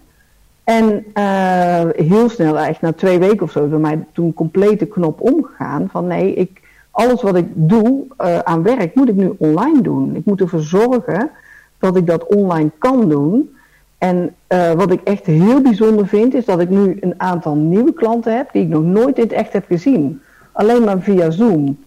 En 0.66 1.06
uh, 1.14 1.82
heel 1.96 2.30
snel, 2.30 2.58
eigenlijk 2.58 2.82
na 2.82 2.94
twee 2.94 3.20
weken 3.20 3.42
of 3.42 3.52
zo, 3.52 3.64
is 3.64 3.70
bij 3.70 3.80
mij 3.80 4.06
toen 4.12 4.34
compleet 4.34 4.80
de 4.80 4.86
knop 4.86 5.22
omgegaan. 5.22 5.88
Van 5.92 6.08
nee, 6.08 6.34
ik, 6.34 6.62
alles 6.96 7.22
wat 7.22 7.36
ik 7.36 7.48
doe 7.54 8.04
uh, 8.22 8.40
aan 8.40 8.64
werk 8.64 8.96
moet 8.96 9.10
ik 9.10 9.16
nu 9.16 9.34
online 9.38 9.82
doen. 9.82 10.16
Ik 10.16 10.26
moet 10.26 10.42
ervoor 10.42 10.62
zorgen 10.62 11.32
dat 11.80 11.96
ik 11.96 12.08
dat 12.08 12.28
online 12.28 12.72
kan 12.78 13.10
doen. 13.10 13.56
En 13.98 14.36
uh, 14.50 14.72
wat 14.72 14.92
ik 14.92 15.02
echt 15.04 15.26
heel 15.26 15.62
bijzonder 15.62 16.08
vind, 16.08 16.34
is 16.34 16.46
dat 16.46 16.60
ik 16.60 16.70
nu 16.70 16.98
een 17.00 17.14
aantal 17.18 17.56
nieuwe 17.56 17.94
klanten 17.94 18.38
heb 18.38 18.52
die 18.52 18.62
ik 18.62 18.68
nog 18.68 18.84
nooit 18.84 19.18
in 19.18 19.24
het 19.24 19.32
echt 19.32 19.54
heb 19.54 19.66
gezien. 19.66 20.22
Alleen 20.52 20.84
maar 20.84 21.00
via 21.00 21.30
Zoom. 21.30 21.78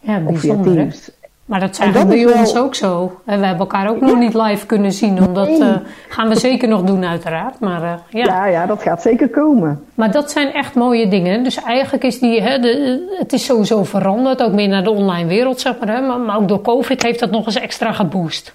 Ja, 0.00 0.22
of 0.26 0.38
via 0.40 0.62
Teams. 0.62 1.10
Maar 1.44 1.60
dat 1.60 1.76
zijn 1.76 1.92
dat 1.92 2.08
bij 2.08 2.26
ons 2.26 2.56
ook 2.56 2.74
zo. 2.74 3.20
En 3.24 3.40
we 3.40 3.46
hebben 3.46 3.66
elkaar 3.66 3.88
ook 3.88 4.00
ja. 4.00 4.06
nog 4.06 4.18
niet 4.18 4.34
live 4.34 4.66
kunnen 4.66 4.92
zien. 4.92 5.22
Omdat 5.26 5.48
nee. 5.48 5.60
uh, 5.60 5.76
gaan 6.08 6.28
we 6.28 6.38
zeker 6.38 6.68
nog 6.68 6.82
doen 6.82 7.04
uiteraard. 7.04 7.60
Maar, 7.60 7.82
uh, 7.82 7.92
ja. 8.08 8.24
ja. 8.24 8.46
Ja, 8.46 8.66
dat 8.66 8.82
gaat 8.82 9.02
zeker 9.02 9.28
komen. 9.28 9.84
Maar 9.94 10.10
dat 10.10 10.30
zijn 10.30 10.52
echt 10.52 10.74
mooie 10.74 11.08
dingen. 11.08 11.44
Dus 11.44 11.62
eigenlijk 11.62 12.04
is 12.04 12.18
die, 12.18 12.42
hè, 12.42 12.58
de, 12.58 13.14
het 13.18 13.32
is 13.32 13.44
sowieso 13.44 13.84
veranderd. 13.84 14.42
Ook 14.42 14.52
meer 14.52 14.68
naar 14.68 14.84
de 14.84 14.90
online 14.90 15.28
wereld, 15.28 15.60
zeg 15.60 15.78
maar. 15.78 15.88
Hè. 15.88 16.00
Maar, 16.00 16.18
maar 16.18 16.36
ook 16.36 16.48
door 16.48 16.62
COVID 16.62 17.02
heeft 17.02 17.20
dat 17.20 17.30
nog 17.30 17.46
eens 17.46 17.60
extra 17.60 17.92
geboost. 17.92 18.54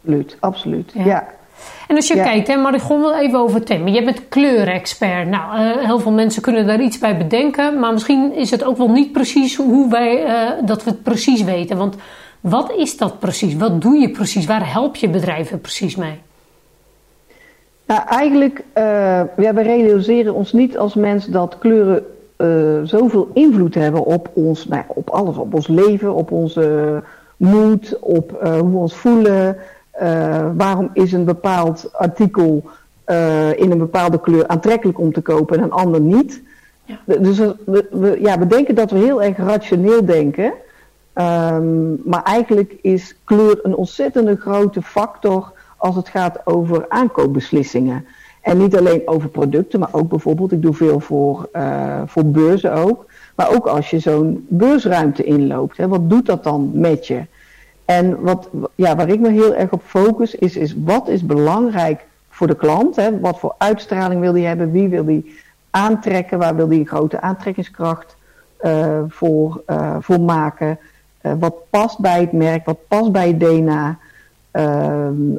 Absoluut, 0.00 0.36
absoluut. 0.40 0.90
ja. 0.94 1.04
ja. 1.04 1.26
En 1.88 1.96
als 1.96 2.08
je 2.08 2.16
ja. 2.16 2.22
kijkt, 2.22 2.48
hè, 2.48 2.56
Marigon, 2.56 3.00
wel 3.00 3.18
even 3.18 3.38
over 3.38 3.64
thema. 3.64 3.90
Je 3.90 4.04
bent 4.04 4.28
kleurexpert. 4.28 5.28
Nou, 5.28 5.60
uh, 5.60 5.86
heel 5.86 5.98
veel 5.98 6.12
mensen 6.12 6.42
kunnen 6.42 6.66
daar 6.66 6.80
iets 6.80 6.98
bij 6.98 7.16
bedenken. 7.16 7.78
Maar 7.78 7.92
misschien 7.92 8.34
is 8.34 8.50
het 8.50 8.64
ook 8.64 8.76
wel 8.76 8.90
niet 8.90 9.12
precies 9.12 9.56
hoe 9.56 9.90
wij, 9.90 10.24
uh, 10.24 10.66
dat 10.66 10.84
we 10.84 10.90
het 10.90 11.02
precies 11.02 11.42
weten. 11.42 11.76
Want 11.76 11.96
wat 12.40 12.72
is 12.72 12.96
dat 12.96 13.18
precies? 13.18 13.54
Wat 13.56 13.82
doe 13.82 13.96
je 13.96 14.10
precies? 14.10 14.46
Waar 14.46 14.72
help 14.72 14.96
je 14.96 15.08
bedrijven 15.08 15.60
precies 15.60 15.96
mee? 15.96 16.20
Nou, 17.86 18.00
eigenlijk, 18.08 18.58
uh, 18.58 18.84
ja, 19.36 19.54
we 19.54 19.62
realiseren 19.62 20.34
ons 20.34 20.52
niet 20.52 20.78
als 20.78 20.94
mens 20.94 21.26
dat 21.26 21.58
kleuren 21.58 22.04
zoveel 22.84 23.30
invloed 23.34 23.74
hebben 23.74 24.04
op 24.04 24.30
ons, 24.34 24.66
nou, 24.66 24.82
op 24.86 25.10
alles. 25.10 25.36
Op 25.36 25.54
ons 25.54 25.66
leven, 25.66 26.14
op 26.14 26.30
onze 26.30 27.02
moed, 27.36 27.96
op 28.00 28.30
hoe 28.40 28.70
we 28.70 28.76
ons 28.76 28.94
voelen... 28.94 29.56
Uh, 30.02 30.46
waarom 30.56 30.90
is 30.92 31.12
een 31.12 31.24
bepaald 31.24 31.88
artikel 31.92 32.70
uh, 33.06 33.58
in 33.58 33.70
een 33.70 33.78
bepaalde 33.78 34.20
kleur 34.20 34.46
aantrekkelijk 34.48 34.98
om 34.98 35.12
te 35.12 35.20
kopen 35.20 35.56
en 35.56 35.62
een 35.62 35.72
ander 35.72 36.00
niet? 36.00 36.42
Ja. 36.84 36.98
Dus 37.18 37.38
we, 37.38 37.86
we, 37.90 38.18
ja, 38.20 38.38
we 38.38 38.46
denken 38.46 38.74
dat 38.74 38.90
we 38.90 38.98
heel 38.98 39.22
erg 39.22 39.36
rationeel 39.36 40.04
denken. 40.04 40.52
Um, 41.14 42.02
maar 42.04 42.22
eigenlijk 42.22 42.76
is 42.82 43.16
kleur 43.24 43.58
een 43.62 43.74
ontzettende 43.74 44.36
grote 44.36 44.82
factor 44.82 45.52
als 45.76 45.96
het 45.96 46.08
gaat 46.08 46.40
over 46.44 46.84
aankoopbeslissingen. 46.88 48.04
En 48.40 48.58
niet 48.58 48.76
alleen 48.76 49.02
over 49.04 49.28
producten, 49.28 49.80
maar 49.80 49.88
ook 49.92 50.08
bijvoorbeeld, 50.08 50.52
ik 50.52 50.62
doe 50.62 50.74
veel 50.74 51.00
voor, 51.00 51.48
uh, 51.52 52.02
voor 52.06 52.24
beurzen 52.24 52.72
ook. 52.72 53.06
Maar 53.34 53.54
ook 53.54 53.66
als 53.66 53.90
je 53.90 53.98
zo'n 53.98 54.46
beursruimte 54.48 55.24
inloopt, 55.24 55.76
hè, 55.76 55.88
wat 55.88 56.10
doet 56.10 56.26
dat 56.26 56.44
dan 56.44 56.70
met 56.74 57.06
je? 57.06 57.22
En 57.88 58.20
wat, 58.20 58.48
ja, 58.74 58.96
waar 58.96 59.08
ik 59.08 59.20
me 59.20 59.30
heel 59.30 59.54
erg 59.54 59.70
op 59.70 59.82
focus 59.84 60.34
is, 60.34 60.56
is 60.56 60.74
wat 60.84 61.08
is 61.08 61.26
belangrijk 61.26 62.06
voor 62.28 62.46
de 62.46 62.56
klant? 62.56 62.96
Hè? 62.96 63.20
Wat 63.20 63.38
voor 63.38 63.54
uitstraling 63.58 64.20
wil 64.20 64.32
die 64.32 64.46
hebben? 64.46 64.70
Wie 64.70 64.88
wil 64.88 65.04
die 65.04 65.38
aantrekken? 65.70 66.38
Waar 66.38 66.56
wil 66.56 66.68
die 66.68 66.78
een 66.78 66.86
grote 66.86 67.20
aantrekkingskracht 67.20 68.16
uh, 68.60 68.98
voor, 69.08 69.62
uh, 69.66 69.96
voor 70.00 70.20
maken? 70.20 70.78
Uh, 71.22 71.32
wat 71.38 71.54
past 71.70 71.98
bij 71.98 72.20
het 72.20 72.32
merk? 72.32 72.64
Wat 72.64 72.88
past 72.88 73.12
bij 73.12 73.26
het 73.26 73.40
DNA? 73.40 73.98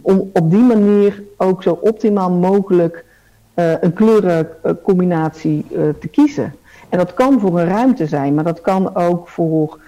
om 0.02 0.30
op 0.34 0.52
die 0.52 0.64
manier 0.64 1.24
ook 1.38 1.64
zo 1.64 1.78
optimaal 1.82 2.32
mogelijk 2.32 3.06
een 3.54 3.94
kleurencombinatie 3.94 5.66
te 6.00 6.08
kiezen. 6.12 6.56
En 6.90 6.98
dat 6.98 7.14
kan 7.14 7.40
voor 7.40 7.60
een 7.60 7.68
ruimte 7.68 8.08
zijn, 8.08 8.34
maar 8.34 8.44
dat 8.44 8.62
kan 8.62 8.96
ook 8.96 9.28
voor 9.28 9.80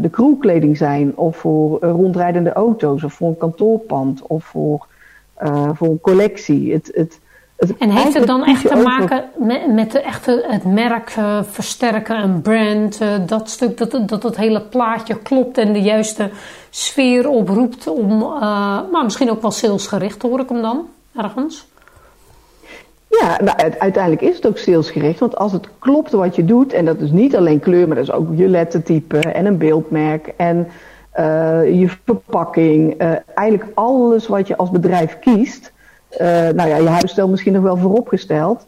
de 0.00 0.08
crewkleding 0.10 0.76
zijn, 0.76 1.16
of 1.16 1.36
voor 1.36 1.80
rondrijdende 1.80 2.52
auto's, 2.52 3.04
of 3.04 3.12
voor 3.12 3.28
een 3.28 3.36
kantoorpand, 3.36 4.22
of 4.26 4.44
voor, 4.44 4.86
voor 5.74 5.88
een 5.88 6.00
collectie. 6.00 6.72
Het, 6.72 6.90
het, 6.94 7.20
en 7.78 7.90
heeft 7.90 8.14
het 8.14 8.26
dan 8.26 8.44
echt 8.44 8.68
te 8.68 8.76
maken 8.76 9.24
met, 9.38 9.74
met 9.74 9.92
de 9.92 10.00
echte, 10.00 10.44
het 10.48 10.64
merk 10.64 11.16
uh, 11.18 11.42
versterken, 11.42 12.22
een 12.22 12.40
brand, 12.40 13.00
dat 13.26 13.50
stuk, 13.50 13.78
dat, 13.78 14.08
dat 14.08 14.22
het 14.22 14.36
hele 14.36 14.60
plaatje 14.60 15.18
klopt 15.18 15.58
en 15.58 15.72
de 15.72 15.82
juiste 15.82 16.30
sfeer 16.70 17.28
oproept 17.28 17.86
om, 17.86 18.18
maar 18.92 19.04
misschien 19.04 19.30
ook 19.30 19.42
wel 19.42 19.50
salesgericht, 19.50 20.22
hoor 20.22 20.40
ik 20.40 20.48
hem 20.48 20.62
dan 20.62 20.86
ergens? 21.16 21.66
Ja, 23.20 23.56
uiteindelijk 23.78 24.22
is 24.22 24.36
het 24.36 24.46
ook 24.46 24.58
salesgericht, 24.58 25.20
want 25.20 25.36
als 25.36 25.52
het 25.52 25.68
klopt 25.78 26.12
wat 26.12 26.36
je 26.36 26.44
doet, 26.44 26.72
en 26.72 26.84
dat 26.84 27.00
is 27.00 27.10
niet 27.10 27.36
alleen 27.36 27.60
kleur, 27.60 27.86
maar 27.86 27.96
dat 27.96 28.04
is 28.04 28.12
ook 28.12 28.28
je 28.34 28.48
lettertype 28.48 29.18
en 29.18 29.46
een 29.46 29.58
beeldmerk 29.58 30.32
en 30.36 30.68
je 31.78 31.88
verpakking, 32.04 32.98
eigenlijk 33.34 33.70
alles 33.74 34.26
wat 34.26 34.46
je 34.46 34.56
als 34.56 34.70
bedrijf 34.70 35.18
kiest 35.18 35.72
uh, 36.20 36.28
nou 36.48 36.68
ja, 36.68 36.76
je 36.76 36.88
huisstijl 36.88 37.28
misschien 37.28 37.52
nog 37.52 37.62
wel 37.62 37.76
vooropgesteld. 37.76 38.66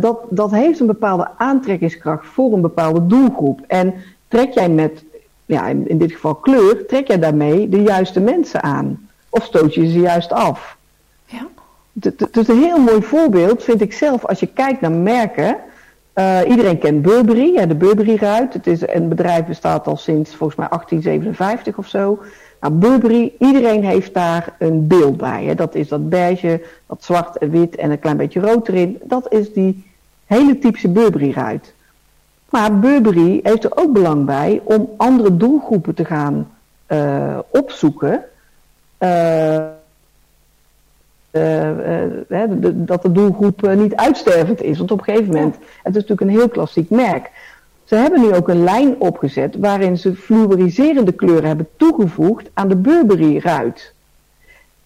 Dat, 0.00 0.18
dat 0.28 0.50
heeft 0.50 0.80
een 0.80 0.86
bepaalde 0.86 1.28
aantrekkingskracht 1.36 2.26
voor 2.26 2.52
een 2.52 2.60
bepaalde 2.60 3.06
doelgroep. 3.06 3.60
En 3.66 3.94
trek 4.28 4.52
jij 4.52 4.68
met, 4.68 5.04
ja, 5.46 5.66
in 5.66 5.98
dit 5.98 6.12
geval 6.12 6.34
kleur, 6.34 6.86
trek 6.86 7.06
jij 7.06 7.18
daarmee 7.18 7.68
de 7.68 7.82
juiste 7.82 8.20
mensen 8.20 8.62
aan? 8.62 9.08
Of 9.28 9.44
stoot 9.44 9.74
je 9.74 9.90
ze 9.90 10.00
juist 10.00 10.32
af? 10.32 10.77
Is 12.32 12.48
een 12.48 12.62
heel 12.62 12.78
mooi 12.78 13.02
voorbeeld, 13.02 13.64
vind 13.64 13.80
ik 13.80 13.92
zelf, 13.92 14.24
als 14.24 14.40
je 14.40 14.46
kijkt 14.46 14.80
naar 14.80 14.92
merken. 14.92 15.56
Uh, 16.14 16.38
iedereen 16.48 16.78
kent 16.78 17.02
Burberry, 17.02 17.54
ja, 17.54 17.66
de 17.66 17.74
Burberry-ruit. 17.74 18.52
Het 18.52 18.66
is 18.66 18.88
een 18.88 19.08
bedrijf 19.08 19.44
bestaat 19.44 19.86
al 19.86 19.96
sinds 19.96 20.34
volgens 20.34 20.58
mij 20.58 20.68
1857 20.68 21.78
of 21.78 21.86
zo. 21.86 22.18
Nou, 22.60 22.74
Burberry, 22.74 23.32
iedereen 23.38 23.84
heeft 23.84 24.14
daar 24.14 24.54
een 24.58 24.86
beeld 24.86 25.16
bij. 25.16 25.44
Hè. 25.44 25.54
Dat 25.54 25.74
is 25.74 25.88
dat 25.88 26.08
beige, 26.08 26.62
dat 26.86 27.04
zwart 27.04 27.38
en 27.38 27.50
wit 27.50 27.76
en 27.76 27.90
een 27.90 27.98
klein 27.98 28.16
beetje 28.16 28.40
rood 28.40 28.68
erin. 28.68 28.98
Dat 29.02 29.32
is 29.32 29.52
die 29.52 29.86
hele 30.24 30.58
typische 30.58 30.88
Burberry-ruit. 30.88 31.72
Maar 32.50 32.78
Burberry 32.78 33.40
heeft 33.42 33.64
er 33.64 33.76
ook 33.76 33.92
belang 33.92 34.24
bij 34.24 34.60
om 34.64 34.88
andere 34.96 35.36
doelgroepen 35.36 35.94
te 35.94 36.04
gaan 36.04 36.50
uh, 36.88 37.38
opzoeken. 37.50 38.24
Uh, 38.98 39.64
dat 42.72 43.02
de 43.02 43.12
doelgroep 43.12 43.74
niet 43.74 43.96
uitstervend 43.96 44.62
is. 44.62 44.78
Want 44.78 44.90
op 44.90 44.98
een 44.98 45.04
gegeven 45.04 45.34
moment, 45.34 45.54
het 45.54 45.96
is 45.96 46.02
natuurlijk 46.02 46.20
een 46.20 46.38
heel 46.38 46.48
klassiek 46.48 46.90
merk. 46.90 47.30
Ze 47.84 47.94
hebben 47.94 48.20
nu 48.20 48.34
ook 48.34 48.48
een 48.48 48.64
lijn 48.64 48.94
opgezet 48.98 49.56
waarin 49.56 49.98
ze 49.98 50.14
fluoriserende 50.14 51.12
kleuren 51.12 51.48
hebben 51.48 51.68
toegevoegd 51.76 52.50
aan 52.54 52.68
de 52.68 52.76
Burberry-ruit. 52.76 53.92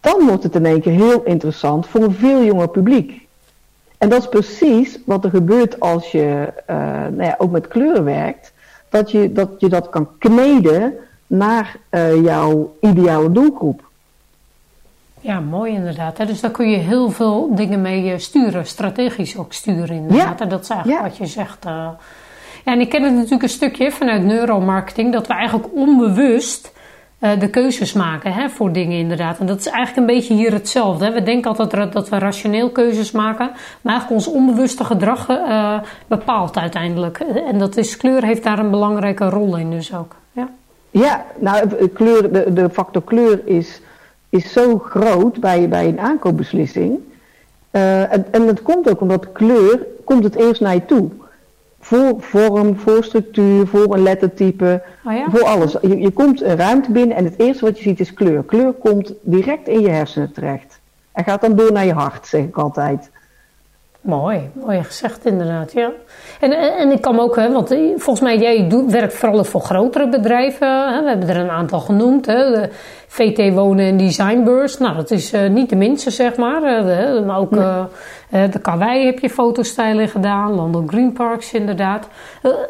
Dan 0.00 0.26
wordt 0.26 0.42
het 0.42 0.54
in 0.54 0.66
één 0.66 0.80
keer 0.80 0.92
heel 0.92 1.23
interessant 1.23 1.87
voor 1.87 2.02
een 2.02 2.14
veel 2.14 2.44
jonger 2.44 2.68
publiek. 2.68 3.26
En 3.99 4.09
dat 4.09 4.21
is 4.21 4.28
precies 4.28 4.99
wat 5.06 5.25
er 5.25 5.30
gebeurt 5.30 5.80
als 5.80 6.11
je 6.11 6.52
uh, 6.71 6.76
nou 6.87 7.23
ja, 7.23 7.35
ook 7.38 7.50
met 7.50 7.68
kleuren 7.68 8.04
werkt. 8.04 8.52
Dat 8.88 9.11
je 9.11 9.32
dat, 9.32 9.50
je 9.59 9.68
dat 9.68 9.88
kan 9.88 10.09
kneden 10.18 10.94
naar 11.26 11.76
uh, 11.90 12.23
jouw 12.23 12.76
ideale 12.80 13.32
doelgroep. 13.32 13.90
Ja, 15.23 15.41
mooi 15.41 15.73
inderdaad. 15.73 16.26
Dus 16.26 16.41
daar 16.41 16.50
kun 16.50 16.71
je 16.71 16.76
heel 16.76 17.11
veel 17.11 17.55
dingen 17.55 17.81
mee 17.81 18.19
sturen, 18.19 18.67
strategisch 18.67 19.37
ook 19.37 19.52
sturen 19.52 19.97
inderdaad. 19.97 20.38
Ja. 20.38 20.45
En 20.45 20.49
dat 20.49 20.62
is 20.62 20.69
eigenlijk 20.69 21.02
wat 21.02 21.17
je 21.17 21.26
zegt. 21.26 21.67
Uh, 21.67 21.88
ja, 22.64 22.73
en 22.73 22.81
ik 22.81 22.88
ken 22.88 23.02
het 23.02 23.14
natuurlijk 23.14 23.43
een 23.43 23.49
stukje 23.49 23.91
vanuit 23.91 24.25
neuromarketing, 24.25 25.12
dat 25.12 25.26
we 25.26 25.35
eigenlijk 25.35 25.75
onbewust 25.75 26.73
uh, 27.21 27.31
de 27.38 27.49
keuzes 27.49 27.93
maken 27.93 28.33
hè, 28.33 28.49
voor 28.49 28.73
dingen 28.73 28.99
inderdaad. 28.99 29.38
En 29.38 29.47
dat 29.47 29.59
is 29.59 29.67
eigenlijk 29.67 29.97
een 29.97 30.14
beetje 30.17 30.35
hier 30.35 30.52
hetzelfde. 30.52 31.05
Hè. 31.05 31.12
We 31.12 31.23
denken 31.23 31.57
altijd 31.57 31.93
dat 31.93 32.09
we 32.09 32.19
rationeel 32.19 32.71
keuzes 32.71 33.11
maken, 33.11 33.50
maar 33.81 33.93
eigenlijk 33.93 34.11
ons 34.11 34.37
onbewuste 34.37 34.85
gedrag 34.85 35.29
uh, 35.29 35.81
bepaalt 36.07 36.59
uiteindelijk. 36.59 37.19
En 37.50 37.59
dat 37.59 37.76
is 37.76 37.97
kleur 37.97 38.25
heeft 38.25 38.43
daar 38.43 38.59
een 38.59 38.71
belangrijke 38.71 39.29
rol 39.29 39.57
in 39.57 39.71
dus 39.71 39.95
ook. 39.95 40.17
Ja, 40.33 40.49
ja 40.91 41.25
nou 41.38 41.87
kleur, 41.87 42.33
de, 42.33 42.52
de 42.52 42.71
factor 42.71 43.02
kleur 43.02 43.41
is, 43.45 43.81
is 44.32 44.52
zo 44.52 44.78
groot 44.78 45.40
bij, 45.40 45.68
bij 45.68 45.88
een 45.88 46.00
aankoopbeslissing. 46.00 46.98
Uh, 47.72 48.12
en, 48.12 48.26
en 48.30 48.46
dat 48.46 48.62
komt 48.62 48.90
ook 48.90 49.00
omdat 49.00 49.32
kleur 49.32 49.86
komt 50.04 50.24
het 50.24 50.34
eerst 50.34 50.60
naar 50.60 50.74
je 50.74 50.84
toe 50.84 51.10
voor 51.82 52.14
vorm, 52.18 52.76
voor 52.76 53.04
structuur, 53.04 53.66
voor 53.66 53.94
een 53.94 54.02
lettertype, 54.02 54.82
oh 55.04 55.12
ja? 55.12 55.30
voor 55.30 55.44
alles. 55.44 55.76
Je, 55.80 55.98
je 55.98 56.10
komt 56.10 56.42
een 56.42 56.56
ruimte 56.56 56.92
binnen 56.92 57.16
en 57.16 57.24
het 57.24 57.38
eerste 57.38 57.64
wat 57.64 57.76
je 57.76 57.82
ziet 57.82 58.00
is 58.00 58.14
kleur. 58.14 58.42
Kleur 58.42 58.72
komt 58.72 59.14
direct 59.22 59.68
in 59.68 59.80
je 59.80 59.90
hersenen 59.90 60.32
terecht. 60.32 60.80
En 61.12 61.24
gaat 61.24 61.40
dan 61.40 61.56
door 61.56 61.72
naar 61.72 61.86
je 61.86 61.92
hart, 61.92 62.26
zeg 62.26 62.42
ik 62.42 62.56
altijd. 62.56 63.10
Mooi, 64.02 64.50
mooi 64.52 64.82
gezegd 64.85 65.26
inderdaad, 65.26 65.73
ja. 65.73 65.90
En, 66.40 66.52
en, 66.52 66.90
ik 66.90 67.00
kan 67.00 67.21
ook, 67.21 67.37
hè, 67.37 67.52
want 67.52 67.68
volgens 67.97 68.21
mij, 68.21 68.38
jij 68.38 68.68
doet, 68.68 68.90
werkt 68.90 69.14
vooral 69.14 69.44
voor 69.44 69.61
grotere 69.61 70.09
bedrijven. 70.09 70.94
Hè, 70.94 71.02
we 71.02 71.09
hebben 71.09 71.28
er 71.28 71.37
een 71.37 71.50
aantal 71.50 71.80
genoemd. 71.80 72.26
Hè, 72.26 72.50
de 72.50 72.68
VT 73.06 73.54
Wonen 73.54 73.87
en 73.87 73.97
Designbeurs. 73.97 74.78
Nou, 74.78 74.97
dat 74.97 75.11
is 75.11 75.32
uh, 75.32 75.49
niet 75.49 75.68
de 75.68 75.76
minste, 75.76 76.11
zeg 76.11 76.37
maar. 76.37 76.87
Uh, 76.87 77.26
maar 77.26 77.38
ook 77.38 77.50
nee. 77.50 77.61
uh, 77.64 78.52
de 78.52 78.59
Karwei 78.59 79.04
heb 79.04 79.18
je 79.18 79.30
fotostijlen 79.30 80.09
gedaan. 80.09 80.54
London 80.54 80.88
Green 80.88 81.12
Parks, 81.12 81.52
inderdaad. 81.52 82.09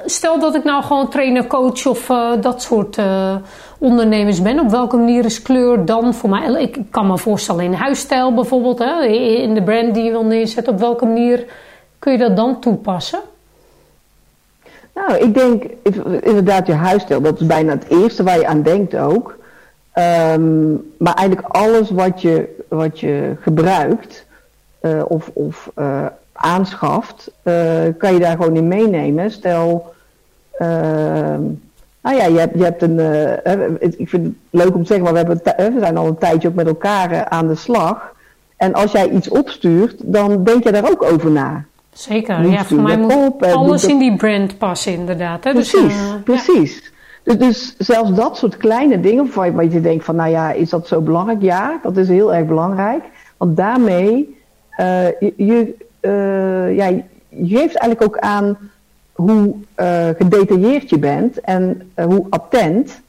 stel 0.04 0.38
dat 0.38 0.54
ik 0.54 0.64
nou 0.64 0.82
gewoon 0.82 1.08
trainer, 1.08 1.46
coach 1.46 1.86
of 1.86 2.06
dat 2.40 2.62
soort 2.62 2.98
ondernemers 3.82 4.42
ben. 4.42 4.60
Op 4.60 4.70
welke 4.70 4.96
manier 4.96 5.24
is 5.24 5.42
kleur 5.42 5.84
dan 5.84 6.14
voor 6.14 6.30
mij? 6.30 6.62
Ik 6.62 6.78
kan 6.90 7.06
me 7.06 7.18
voorstellen 7.18 7.64
in 7.64 7.72
huisstijl 7.72 8.34
bijvoorbeeld. 8.34 8.78
Hè, 8.78 9.04
in 9.04 9.54
de 9.54 9.62
brand 9.62 9.94
die 9.94 10.04
je 10.04 10.10
wil 10.10 10.24
neerzetten. 10.24 10.72
Op 10.72 10.78
welke 10.78 11.06
manier 11.06 11.44
kun 11.98 12.12
je 12.12 12.18
dat 12.18 12.36
dan 12.36 12.60
toepassen? 12.60 13.20
Nou, 14.94 15.14
ik 15.14 15.34
denk 15.34 15.64
inderdaad 16.20 16.66
je 16.66 16.72
huisstijl. 16.72 17.20
Dat 17.20 17.40
is 17.40 17.46
bijna 17.46 17.72
het 17.72 17.88
eerste 17.88 18.22
waar 18.22 18.38
je 18.38 18.46
aan 18.46 18.62
denkt 18.62 18.96
ook. 18.96 19.38
Um, 19.94 20.92
maar 20.98 21.14
eigenlijk 21.14 21.48
alles 21.48 21.90
wat 21.90 22.22
je, 22.22 22.56
wat 22.68 23.00
je 23.00 23.36
gebruikt 23.40 24.26
uh, 24.82 25.02
of, 25.08 25.30
of 25.32 25.70
uh, 25.78 26.06
aanschaft, 26.32 27.30
uh, 27.42 27.54
kan 27.98 28.12
je 28.12 28.18
daar 28.18 28.36
gewoon 28.36 28.56
in 28.56 28.68
meenemen. 28.68 29.30
Stel, 29.30 29.94
ehm, 30.52 31.42
nou 32.02 32.16
ja, 32.16 32.24
je 32.24 32.38
hebt, 32.38 32.58
je 32.58 32.64
hebt 32.64 32.82
een. 32.82 32.98
ik 33.98 34.08
vind 34.08 34.26
het 34.26 34.34
leuk 34.50 34.74
om 34.74 34.80
te 34.80 34.86
zeggen, 34.86 35.04
maar 35.04 35.12
we, 35.12 35.18
hebben, 35.18 35.74
we 35.74 35.80
zijn 35.80 35.96
al 35.96 36.06
een 36.06 36.18
tijdje 36.18 36.48
ook 36.48 36.54
met 36.54 36.66
elkaar 36.66 37.28
aan 37.28 37.48
de 37.48 37.54
slag. 37.54 38.14
En 38.56 38.72
als 38.72 38.92
jij 38.92 39.08
iets 39.08 39.28
opstuurt, 39.28 40.12
dan 40.12 40.44
denk 40.44 40.64
je 40.64 40.72
daar 40.72 40.90
ook 40.90 41.02
over 41.02 41.30
na. 41.30 41.64
Zeker, 41.92 42.48
ja, 42.48 42.64
voor 42.64 42.80
mij 42.80 42.98
moet 42.98 43.14
op, 43.14 43.42
alles 43.42 43.84
in 43.84 43.98
die 43.98 44.16
brand 44.16 44.58
passen, 44.58 44.92
inderdaad. 44.92 45.44
Hè? 45.44 45.52
Dus, 45.52 45.70
precies, 45.70 45.96
dus, 45.96 46.22
precies. 46.24 46.92
Ja. 47.24 47.34
Dus, 47.34 47.36
dus, 47.36 47.74
zelfs 47.78 48.12
dat 48.14 48.36
soort 48.36 48.56
kleine 48.56 49.00
dingen, 49.00 49.30
waar 49.34 49.64
je 49.64 49.80
denkt 49.80 50.04
van, 50.04 50.16
nou 50.16 50.30
ja, 50.30 50.52
is 50.52 50.70
dat 50.70 50.88
zo 50.88 51.00
belangrijk? 51.00 51.42
Ja, 51.42 51.78
dat 51.82 51.96
is 51.96 52.08
heel 52.08 52.34
erg 52.34 52.46
belangrijk. 52.46 53.04
Want 53.36 53.56
daarmee, 53.56 54.38
uh, 54.78 55.06
je, 55.20 55.34
je, 55.36 55.74
ja, 56.74 56.86
je 57.28 57.56
geeft 57.56 57.76
eigenlijk 57.76 58.02
ook 58.02 58.18
aan 58.18 58.58
hoe 59.12 59.54
uh, 59.76 60.08
gedetailleerd 60.16 60.90
je 60.90 60.98
bent 60.98 61.40
en 61.40 61.92
hoe 61.94 62.26
attent. 62.30 63.00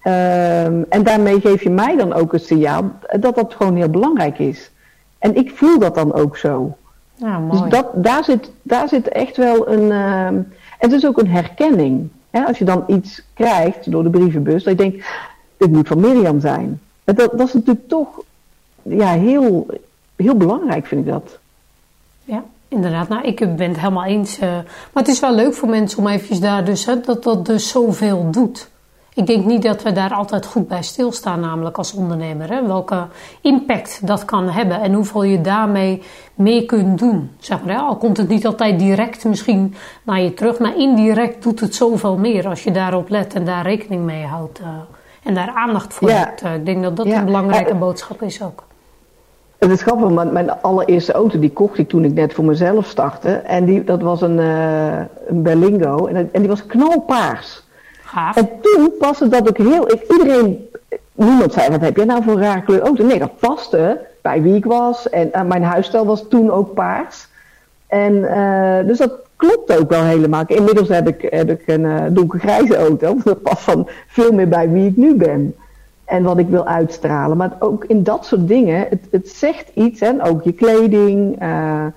Ehm, 0.00 0.82
en 0.88 1.02
daarmee 1.02 1.40
geef 1.40 1.62
je 1.62 1.70
mij 1.70 1.96
dan 1.96 2.12
ook 2.12 2.32
een 2.32 2.40
signaal 2.40 2.92
dat 3.20 3.34
dat 3.34 3.54
gewoon 3.54 3.76
heel 3.76 3.88
belangrijk 3.88 4.38
is. 4.38 4.70
En 5.18 5.36
ik 5.36 5.50
voel 5.50 5.78
dat 5.78 5.94
dan 5.94 6.12
ook 6.12 6.36
zo. 6.36 6.76
Ja, 7.14 7.38
mooi. 7.38 7.60
Dus 7.60 7.70
dat, 7.70 7.90
daar, 7.94 8.24
zit, 8.24 8.50
daar 8.62 8.88
zit 8.88 9.08
echt 9.08 9.36
wel 9.36 9.68
een. 9.68 9.90
Uh, 9.90 10.40
het 10.78 10.92
is 10.92 11.06
ook 11.06 11.18
een 11.18 11.28
herkenning. 11.28 12.08
Hè? 12.30 12.44
Als 12.44 12.58
je 12.58 12.64
dan 12.64 12.84
iets 12.86 13.22
krijgt 13.34 13.90
door 13.90 14.02
de 14.02 14.10
brievenbus, 14.10 14.64
dat 14.64 14.78
je 14.78 14.90
denkt: 14.90 15.06
dit 15.56 15.72
moet 15.72 15.88
van 15.88 16.00
Mirjam 16.00 16.40
zijn. 16.40 16.80
Dat, 17.04 17.16
dat 17.16 17.40
is 17.40 17.52
natuurlijk 17.52 17.88
toch 17.88 18.22
ja, 18.82 19.12
heel, 19.12 19.66
heel 20.16 20.36
belangrijk, 20.36 20.86
vind 20.86 21.06
ik 21.06 21.12
dat. 21.12 21.38
Ja, 22.74 22.80
inderdaad. 22.80 23.08
Nou, 23.08 23.22
ik 23.22 23.56
ben 23.56 23.68
het 23.68 23.80
helemaal 23.80 24.04
eens. 24.04 24.40
Uh, 24.40 24.48
maar 24.92 25.02
het 25.02 25.08
is 25.08 25.20
wel 25.20 25.34
leuk 25.34 25.54
voor 25.54 25.68
mensen 25.68 25.98
om 25.98 26.06
eventjes 26.06 26.40
daar 26.40 26.64
dus, 26.64 26.86
hè, 26.86 27.00
dat 27.00 27.22
dat 27.22 27.46
dus 27.46 27.68
zoveel 27.68 28.30
doet. 28.30 28.72
Ik 29.14 29.26
denk 29.26 29.44
niet 29.44 29.62
dat 29.62 29.82
we 29.82 29.92
daar 29.92 30.12
altijd 30.12 30.46
goed 30.46 30.68
bij 30.68 30.82
stilstaan, 30.82 31.40
namelijk 31.40 31.78
als 31.78 31.92
ondernemer. 31.92 32.50
Hè? 32.50 32.66
Welke 32.66 33.06
impact 33.40 34.06
dat 34.06 34.24
kan 34.24 34.48
hebben 34.48 34.80
en 34.80 34.92
hoeveel 34.92 35.22
je 35.22 35.40
daarmee 35.40 36.02
mee 36.34 36.66
kunt 36.66 36.98
doen. 36.98 37.30
Zeg 37.38 37.64
maar, 37.64 37.74
hè? 37.74 37.80
Al 37.80 37.96
komt 37.96 38.16
het 38.16 38.28
niet 38.28 38.46
altijd 38.46 38.78
direct 38.78 39.24
misschien 39.24 39.74
naar 40.02 40.20
je 40.20 40.34
terug, 40.34 40.58
maar 40.58 40.76
indirect 40.76 41.42
doet 41.42 41.60
het 41.60 41.74
zoveel 41.74 42.16
meer 42.16 42.48
als 42.48 42.64
je 42.64 42.70
daarop 42.70 43.08
let 43.08 43.34
en 43.34 43.44
daar 43.44 43.62
rekening 43.62 44.04
mee 44.04 44.24
houdt. 44.24 44.60
Uh, 44.60 44.66
en 45.22 45.34
daar 45.34 45.52
aandacht 45.54 45.94
voor 45.94 46.10
hebt. 46.10 46.42
Uh, 46.42 46.54
ik 46.54 46.66
denk 46.66 46.82
dat 46.82 46.96
dat 46.96 47.06
een 47.06 47.24
belangrijke 47.24 47.74
boodschap 47.74 48.22
is 48.22 48.42
ook. 48.42 48.64
Het 49.64 49.72
is 49.72 49.82
grappig, 49.82 50.08
want 50.08 50.32
mijn 50.32 50.60
allereerste 50.60 51.12
auto 51.12 51.38
die 51.38 51.52
kocht 51.52 51.78
ik 51.78 51.88
toen 51.88 52.04
ik 52.04 52.14
net 52.14 52.32
voor 52.32 52.44
mezelf 52.44 52.86
startte. 52.86 53.30
En 53.30 53.64
die, 53.64 53.84
dat 53.84 54.02
was 54.02 54.20
een, 54.20 54.38
uh, 54.38 54.98
een 55.26 55.42
Berlingo 55.42 56.06
en, 56.06 56.16
en 56.16 56.40
die 56.40 56.48
was 56.48 56.66
knalpaars. 56.66 57.62
En 58.34 58.50
toen 58.60 58.92
paste 58.98 59.28
dat 59.28 59.48
ook 59.48 59.58
heel. 59.58 59.92
Ik, 59.92 60.02
iedereen, 60.10 60.68
niemand 61.12 61.52
zei: 61.52 61.70
wat 61.70 61.80
heb 61.80 61.96
jij 61.96 62.04
nou 62.04 62.22
voor 62.22 62.32
een 62.32 62.40
rare 62.40 62.62
kleur 62.62 62.80
auto? 62.80 63.04
Nee, 63.04 63.18
dat 63.18 63.38
paste 63.38 64.00
bij 64.22 64.42
wie 64.42 64.54
ik 64.54 64.64
was. 64.64 65.08
En 65.10 65.30
uh, 65.34 65.42
mijn 65.42 65.62
huisstijl 65.62 66.06
was 66.06 66.28
toen 66.28 66.50
ook 66.50 66.74
paars. 66.74 67.28
En 67.86 68.12
uh, 68.14 68.86
dus 68.86 68.98
dat 68.98 69.12
klopt 69.36 69.78
ook 69.78 69.90
wel 69.90 70.02
helemaal. 70.02 70.42
Inmiddels 70.46 70.88
heb 70.88 71.08
ik, 71.08 71.26
heb 71.30 71.50
ik 71.50 71.62
een 71.66 71.84
uh, 71.84 72.02
donkergrijze 72.10 72.76
auto. 72.76 73.16
Dat 73.24 73.42
past 73.42 73.66
dan 73.66 73.88
veel 74.06 74.32
meer 74.32 74.48
bij 74.48 74.70
wie 74.70 74.88
ik 74.88 74.96
nu 74.96 75.14
ben. 75.14 75.54
En 76.04 76.22
wat 76.22 76.38
ik 76.38 76.48
wil 76.48 76.66
uitstralen. 76.66 77.36
Maar 77.36 77.56
ook 77.58 77.84
in 77.84 78.02
dat 78.02 78.26
soort 78.26 78.48
dingen, 78.48 78.86
het, 78.88 79.06
het 79.10 79.28
zegt 79.28 79.70
iets. 79.74 80.00
En 80.00 80.22
ook 80.22 80.42
je 80.42 80.52
kleding. 80.52 81.36
ja, 81.38 81.92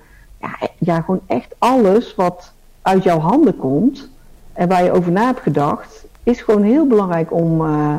ja, 0.78 1.00
gewoon 1.00 1.20
echt 1.26 1.54
alles 1.58 2.14
wat 2.14 2.52
uit 2.82 3.02
jouw 3.02 3.18
handen 3.18 3.56
komt. 3.56 4.08
En 4.52 4.68
waar 4.68 4.84
je 4.84 4.92
over 4.92 5.12
na 5.12 5.24
hebt 5.24 5.40
gedacht 5.40 6.06
is 6.28 6.40
gewoon 6.40 6.62
heel 6.62 6.86
belangrijk 6.86 7.32
om, 7.32 7.60
uh, 7.60 7.96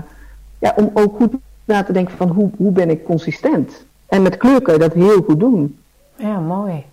ja, 0.59 0.73
om 0.75 0.89
ook 0.93 1.15
goed 1.15 1.33
na 1.65 1.83
te 1.83 1.93
denken 1.93 2.17
van 2.17 2.29
hoe, 2.29 2.49
hoe 2.57 2.71
ben 2.71 2.89
ik 2.89 3.05
consistent. 3.05 3.85
En 4.05 4.21
met 4.21 4.37
kleur 4.37 4.61
kun 4.61 4.73
je 4.73 4.79
dat 4.79 4.93
heel 4.93 5.21
goed 5.21 5.39
doen. 5.39 5.77
Ja, 6.15 6.39
mooi. 6.39 6.83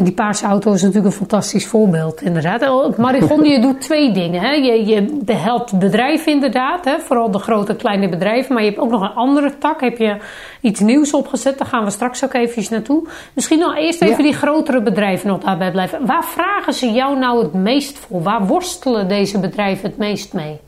Die 0.00 0.12
paarse 0.12 0.46
auto 0.46 0.72
is 0.72 0.82
natuurlijk 0.82 1.06
een 1.06 1.18
fantastisch 1.18 1.66
voorbeeld, 1.66 2.22
inderdaad. 2.22 2.68
Oh, 2.68 2.98
Marigon, 2.98 3.44
je 3.44 3.60
doet 3.60 3.80
twee 3.80 4.12
dingen. 4.12 4.40
Hè. 4.40 4.52
Je, 4.52 4.86
je 4.86 5.32
helpt 5.32 5.78
bedrijven 5.78 6.32
inderdaad, 6.32 6.84
hè. 6.84 6.98
vooral 6.98 7.30
de 7.30 7.38
grote 7.38 7.72
en 7.72 7.78
kleine 7.78 8.08
bedrijven. 8.08 8.54
Maar 8.54 8.62
je 8.62 8.68
hebt 8.68 8.80
ook 8.80 8.90
nog 8.90 9.02
een 9.02 9.14
andere 9.14 9.58
tak. 9.58 9.80
Heb 9.80 9.98
je 9.98 10.16
iets 10.60 10.80
nieuws 10.80 11.14
opgezet? 11.14 11.58
Daar 11.58 11.66
gaan 11.66 11.84
we 11.84 11.90
straks 11.90 12.24
ook 12.24 12.34
even 12.34 12.66
naartoe. 12.70 13.06
Misschien 13.34 13.58
nog 13.58 13.76
eerst 13.76 14.02
even 14.02 14.22
die 14.22 14.32
grotere 14.32 14.82
bedrijven 14.82 15.28
nog 15.28 15.40
daarbij 15.40 15.70
blijven. 15.70 16.06
Waar 16.06 16.24
vragen 16.24 16.72
ze 16.72 16.92
jou 16.92 17.18
nou 17.18 17.42
het 17.42 17.52
meest 17.52 17.98
voor? 17.98 18.22
Waar 18.22 18.46
worstelen 18.46 19.08
deze 19.08 19.40
bedrijven 19.40 19.88
het 19.88 19.98
meest 19.98 20.32
mee? 20.32 20.60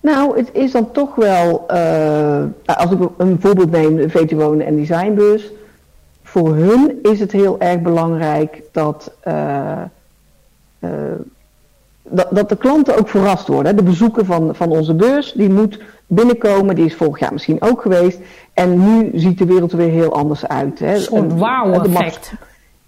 Nou, 0.00 0.36
het 0.38 0.50
is 0.52 0.72
dan 0.72 0.90
toch 0.92 1.14
wel, 1.14 1.66
uh, 1.70 2.42
als 2.64 2.90
ik 2.90 2.98
een 3.18 3.40
voorbeeld 3.40 3.70
neem, 3.70 3.96
de 3.96 4.10
VT 4.10 4.32
en 4.32 4.76
Designbus 4.76 5.50
voor 6.30 6.54
hun 6.54 6.98
is 7.02 7.20
het 7.20 7.32
heel 7.32 7.60
erg 7.60 7.80
belangrijk 7.80 8.62
dat, 8.72 9.12
uh, 9.28 9.82
uh, 10.80 10.90
dat, 12.02 12.26
dat, 12.30 12.48
de 12.48 12.56
klanten 12.56 12.98
ook 12.98 13.08
verrast 13.08 13.46
worden. 13.46 13.76
De 13.76 13.82
bezoeker 13.82 14.24
van, 14.24 14.54
van 14.54 14.70
onze 14.70 14.94
beurs, 14.94 15.32
die 15.32 15.50
moet 15.50 15.80
binnenkomen. 16.06 16.74
Die 16.74 16.84
is 16.84 16.94
vorig 16.94 17.18
jaar 17.18 17.32
misschien 17.32 17.62
ook 17.62 17.82
geweest. 17.82 18.18
En 18.54 18.78
nu 18.78 19.10
ziet 19.14 19.38
de 19.38 19.44
wereld 19.44 19.72
er 19.72 19.78
weer 19.78 19.90
heel 19.90 20.14
anders 20.14 20.46
uit. 20.46 20.78
Hè. 20.78 20.96
Een 21.10 21.38
wow-effect. 21.38 22.32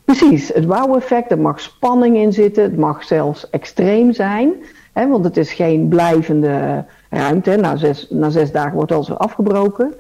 Precies, 0.05 0.53
het 0.55 0.65
wow-effect. 0.65 1.31
Er 1.31 1.39
mag 1.39 1.61
spanning 1.61 2.17
in 2.17 2.33
zitten. 2.33 2.63
Het 2.63 2.77
mag 2.77 3.05
zelfs 3.05 3.51
extreem 3.51 4.13
zijn. 4.13 4.53
Hè, 4.93 5.09
want 5.09 5.25
het 5.25 5.37
is 5.37 5.53
geen 5.53 5.89
blijvende 5.89 6.85
ruimte. 7.11 7.57
Na 7.57 7.77
zes, 7.77 8.07
na 8.11 8.31
zes 8.31 8.53
dagen 8.53 8.75
wordt 8.75 8.93
alles 8.93 9.09
weer 9.09 9.17
afgebroken. 9.17 9.95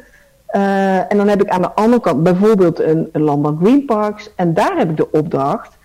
Uh, 0.52 1.12
en 1.12 1.16
dan 1.16 1.28
heb 1.28 1.42
ik 1.42 1.48
aan 1.48 1.62
de 1.62 1.72
andere 1.72 2.00
kant 2.00 2.22
bijvoorbeeld 2.22 2.80
een, 2.80 3.08
een 3.12 3.22
landbouw 3.22 3.56
Green 3.60 3.84
Parks. 3.84 4.30
En 4.36 4.54
daar 4.54 4.76
heb 4.76 4.90
ik 4.90 4.96
de 4.96 5.10
opdracht, 5.10 5.76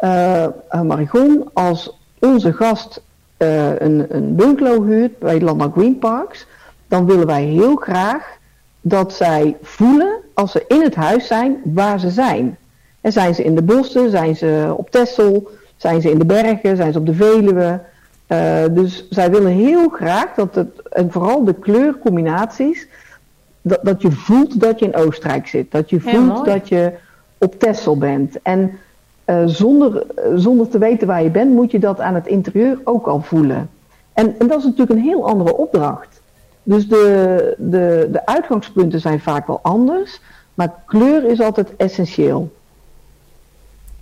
uh, 0.00 0.46
Marigon, 0.82 1.50
als 1.52 1.98
onze 2.18 2.52
gast 2.52 3.02
een, 3.36 4.06
een 4.08 4.34
bungalow 4.34 4.84
huurt 4.84 5.18
bij 5.18 5.40
Landbouw 5.40 5.70
Green 5.70 5.98
Parks, 5.98 6.46
dan 6.88 7.06
willen 7.06 7.26
wij 7.26 7.42
heel 7.42 7.76
graag 7.76 8.36
dat 8.80 9.12
zij 9.12 9.56
voelen, 9.62 10.16
als 10.34 10.52
ze 10.52 10.64
in 10.68 10.82
het 10.82 10.94
huis 10.94 11.26
zijn, 11.26 11.60
waar 11.64 12.00
ze 12.00 12.10
zijn. 12.10 12.58
En 13.00 13.12
zijn 13.12 13.34
ze 13.34 13.44
in 13.44 13.54
de 13.54 13.62
bossen, 13.62 14.10
zijn 14.10 14.36
ze 14.36 14.74
op 14.76 14.90
Texel, 14.90 15.50
zijn 15.76 16.00
ze 16.00 16.10
in 16.10 16.18
de 16.18 16.26
bergen, 16.26 16.76
zijn 16.76 16.92
ze 16.92 16.98
op 16.98 17.06
de 17.06 17.14
Veluwe. 17.14 17.80
dus 18.70 19.08
zij 19.10 19.30
willen 19.30 19.52
heel 19.52 19.88
graag 19.88 20.34
dat 20.34 20.54
het, 20.54 20.88
en 20.88 21.12
vooral 21.12 21.44
de 21.44 21.54
kleurcombinaties, 21.54 22.88
dat, 23.66 23.78
dat 23.82 24.02
je 24.02 24.10
voelt 24.10 24.60
dat 24.60 24.78
je 24.78 24.84
in 24.84 24.96
Oostenrijk 24.96 25.46
zit. 25.46 25.70
Dat 25.70 25.90
je 25.90 26.00
voelt 26.00 26.44
dat 26.44 26.68
je 26.68 26.92
op 27.38 27.58
Texel 27.58 27.98
bent. 27.98 28.42
En 28.42 28.78
uh, 29.26 29.42
zonder, 29.46 30.06
zonder 30.34 30.68
te 30.68 30.78
weten 30.78 31.06
waar 31.06 31.22
je 31.22 31.30
bent, 31.30 31.54
moet 31.54 31.70
je 31.70 31.78
dat 31.78 32.00
aan 32.00 32.14
het 32.14 32.26
interieur 32.26 32.78
ook 32.84 33.06
al 33.06 33.20
voelen. 33.20 33.70
En, 34.12 34.34
en 34.38 34.46
dat 34.48 34.58
is 34.58 34.64
natuurlijk 34.64 34.90
een 34.90 35.04
heel 35.04 35.28
andere 35.28 35.56
opdracht. 35.56 36.20
Dus 36.62 36.88
de, 36.88 37.54
de, 37.58 38.08
de 38.12 38.26
uitgangspunten 38.26 39.00
zijn 39.00 39.20
vaak 39.20 39.46
wel 39.46 39.60
anders, 39.62 40.20
maar 40.54 40.72
kleur 40.86 41.24
is 41.24 41.40
altijd 41.40 41.76
essentieel. 41.76 42.52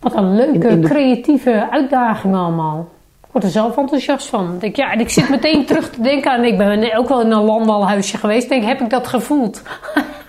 Wat 0.00 0.14
een 0.14 0.34
leuke, 0.34 0.78
creatieve 0.80 1.70
uitdaging 1.70 2.34
allemaal 2.34 2.88
word 3.34 3.46
er 3.46 3.50
zelf 3.50 3.76
enthousiast 3.76 4.28
van. 4.28 4.56
Denk, 4.58 4.76
ja, 4.76 4.92
en 4.92 5.00
ik 5.00 5.10
zit 5.10 5.28
meteen 5.28 5.64
terug 5.66 5.90
te 5.90 6.00
denken 6.00 6.30
aan... 6.30 6.44
Ik 6.44 6.58
ben 6.58 6.96
ook 6.96 7.08
wel 7.08 7.20
in 7.20 7.30
een 7.30 7.42
landbouwhuisje 7.42 8.18
geweest. 8.18 8.48
Denk, 8.48 8.64
heb 8.64 8.80
ik 8.80 8.90
dat 8.90 9.06
gevoeld? 9.06 9.62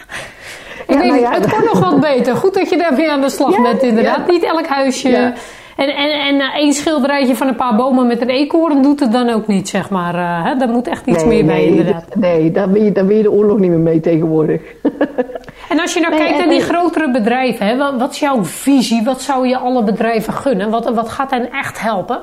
ik 0.88 1.04
ja, 1.04 1.06
nou 1.06 1.26
het 1.26 1.46
kan 1.46 1.64
nog 1.64 1.80
wat 1.80 2.00
beter. 2.00 2.36
Goed 2.36 2.54
dat 2.54 2.70
je 2.70 2.78
daar 2.78 2.96
weer 2.96 3.10
aan 3.10 3.22
de 3.22 3.30
slag 3.30 3.62
bent 3.62 3.82
inderdaad. 3.82 4.28
Niet 4.28 4.44
elk 4.44 4.68
huisje... 4.68 5.34
En, 5.76 5.96
en, 5.96 6.12
en 6.12 6.36
uh, 6.36 6.56
één 6.56 6.74
schilderijtje 6.74 7.36
van 7.36 7.48
een 7.48 7.56
paar 7.56 7.76
bomen 7.76 8.08
met 8.08 8.22
een 8.22 8.30
eekhoorn 8.30 8.82
doet 8.82 9.00
het 9.00 9.12
dan 9.12 9.30
ook 9.30 9.48
niet, 9.48 9.70
zeg 9.70 9.90
maar. 9.90 10.16
Uh, 10.16 10.46
hè? 10.46 10.56
Daar 10.56 10.70
moet 10.70 10.88
echt 10.88 11.06
iets 11.06 11.26
meer 11.26 11.46
bij, 11.46 11.66
inderdaad. 11.66 12.16
Nee, 12.16 12.52
daar 12.52 12.70
ben, 12.70 12.84
je, 12.84 12.92
daar 12.92 13.06
ben 13.06 13.16
je 13.16 13.22
de 13.22 13.32
oorlog 13.32 13.60
niet 13.60 13.70
meer 13.70 13.80
mee 13.80 14.00
tegenwoordig. 14.00 14.62
en 15.70 15.80
als 15.80 15.94
je 15.94 16.00
nou 16.00 16.16
kijkt 16.16 16.38
naar 16.38 16.50
die 16.50 16.62
grotere 16.62 17.12
bedrijven, 17.12 17.66
hè, 17.66 17.78
wat, 17.78 17.94
wat, 17.98 18.12
is 18.12 18.20
jouw 18.20 18.44
visie? 18.44 19.04
Wat 19.04 19.22
zou 19.22 19.48
je 19.48 19.58
alle 19.58 19.84
bedrijven 19.84 20.34
gunnen? 20.34 20.70
Wat, 20.70 20.94
wat 20.94 21.10
gaat 21.10 21.32
hen 21.32 21.52
echt 21.52 21.82
helpen? 21.82 22.20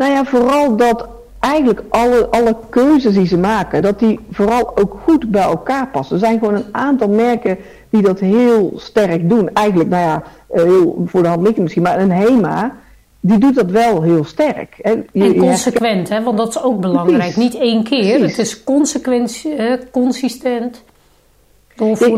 Nou 0.00 0.12
ja, 0.12 0.24
vooral 0.24 0.76
dat 0.76 1.08
eigenlijk 1.40 1.82
alle, 1.88 2.28
alle 2.30 2.56
keuzes 2.68 3.14
die 3.14 3.26
ze 3.26 3.38
maken, 3.38 3.82
dat 3.82 3.98
die 3.98 4.20
vooral 4.30 4.76
ook 4.76 4.96
goed 5.04 5.30
bij 5.30 5.42
elkaar 5.42 5.88
passen. 5.88 6.14
Er 6.14 6.26
zijn 6.26 6.38
gewoon 6.38 6.54
een 6.54 6.68
aantal 6.72 7.08
merken 7.08 7.58
die 7.90 8.02
dat 8.02 8.20
heel 8.20 8.72
sterk 8.76 9.28
doen. 9.28 9.50
Eigenlijk, 9.52 9.88
nou 9.88 10.02
ja, 10.02 10.22
eh, 10.48 10.62
heel 10.62 11.02
voor 11.06 11.22
de 11.22 11.28
hand 11.28 11.40
liggend 11.40 11.62
misschien, 11.62 11.82
maar 11.82 12.00
een 12.00 12.10
HEMA, 12.10 12.76
die 13.20 13.38
doet 13.38 13.54
dat 13.54 13.70
wel 13.70 14.02
heel 14.02 14.24
sterk. 14.24 14.74
Je, 14.82 15.04
en 15.12 15.36
consequent, 15.36 16.08
hè? 16.08 16.22
want 16.22 16.36
dat 16.38 16.48
is 16.48 16.62
ook 16.62 16.80
belangrijk. 16.80 17.36
Niet 17.36 17.54
één 17.54 17.84
keer, 17.84 18.20
het 18.20 18.38
is 18.38 18.64
consequent, 18.64 19.44
consistent. 19.90 20.82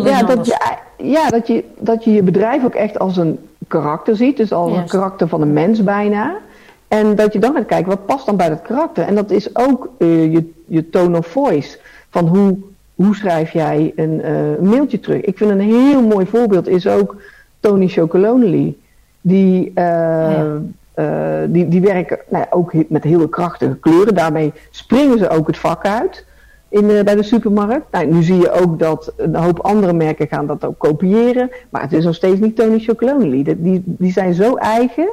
Ja, 0.05 0.23
dat 0.23 0.47
je, 0.47 0.57
ja 0.97 1.29
dat, 1.29 1.47
je, 1.47 1.65
dat 1.79 2.05
je 2.05 2.13
je 2.13 2.23
bedrijf 2.23 2.65
ook 2.65 2.75
echt 2.75 2.99
als 2.99 3.17
een 3.17 3.39
karakter 3.69 4.17
ziet, 4.17 4.37
dus 4.37 4.53
als 4.53 4.73
een 4.73 4.89
karakter 4.89 5.29
van 5.29 5.41
een 5.41 5.53
mens 5.53 5.85
bijna. 5.85 6.37
En 6.99 7.15
dat 7.15 7.33
je 7.33 7.39
dan 7.39 7.55
gaat 7.55 7.67
kijken, 7.67 7.89
wat 7.89 8.07
past 8.07 8.27
dan 8.27 8.37
bij 8.37 8.49
dat 8.49 8.63
karakter? 8.63 9.05
En 9.05 9.15
dat 9.15 9.31
is 9.31 9.57
ook 9.57 9.91
uh, 9.99 10.33
je, 10.33 10.51
je 10.67 10.91
tone 10.91 11.19
of 11.19 11.27
voice. 11.27 11.79
Van 12.11 12.27
hoe, 12.27 12.59
hoe 12.95 13.15
schrijf 13.15 13.51
jij 13.53 13.93
een 13.97 14.23
uh, 14.25 14.71
mailtje 14.71 15.01
terug? 15.01 15.21
Ik 15.21 15.37
vind 15.37 15.51
een 15.51 15.61
heel 15.61 16.03
mooi 16.03 16.27
voorbeeld 16.27 16.69
is 16.69 16.87
ook 16.87 17.17
Tony 17.61 17.89
Chocolonely. 17.89 18.77
Die, 19.21 19.73
uh, 19.75 19.75
ja. 20.95 21.47
die, 21.47 21.69
die 21.69 21.81
werken 21.81 22.19
nou 22.29 22.45
ja, 22.45 22.57
ook 22.57 22.73
met 22.89 23.05
hele 23.05 23.29
krachtige 23.29 23.77
kleuren. 23.77 24.15
Daarmee 24.15 24.53
springen 24.71 25.19
ze 25.19 25.29
ook 25.29 25.47
het 25.47 25.59
vak 25.59 25.87
uit 25.87 26.27
in, 26.69 26.87
bij 26.87 27.15
de 27.15 27.23
supermarkt. 27.23 27.91
Nou, 27.91 28.07
nu 28.07 28.23
zie 28.23 28.39
je 28.39 28.51
ook 28.51 28.79
dat 28.79 29.13
een 29.17 29.35
hoop 29.35 29.59
andere 29.59 29.93
merken 29.93 30.29
gaan 30.29 30.47
dat 30.47 30.65
ook 30.65 30.79
kopiëren. 30.79 31.51
Maar 31.71 31.83
het 31.83 31.93
is 31.93 32.05
nog 32.05 32.15
steeds 32.15 32.41
niet 32.41 32.57
Tony 32.57 32.79
Chocolonely. 32.79 33.57
Die, 33.59 33.83
die 33.85 34.13
zijn 34.13 34.35
zo 34.35 34.55
eigen 34.55 35.09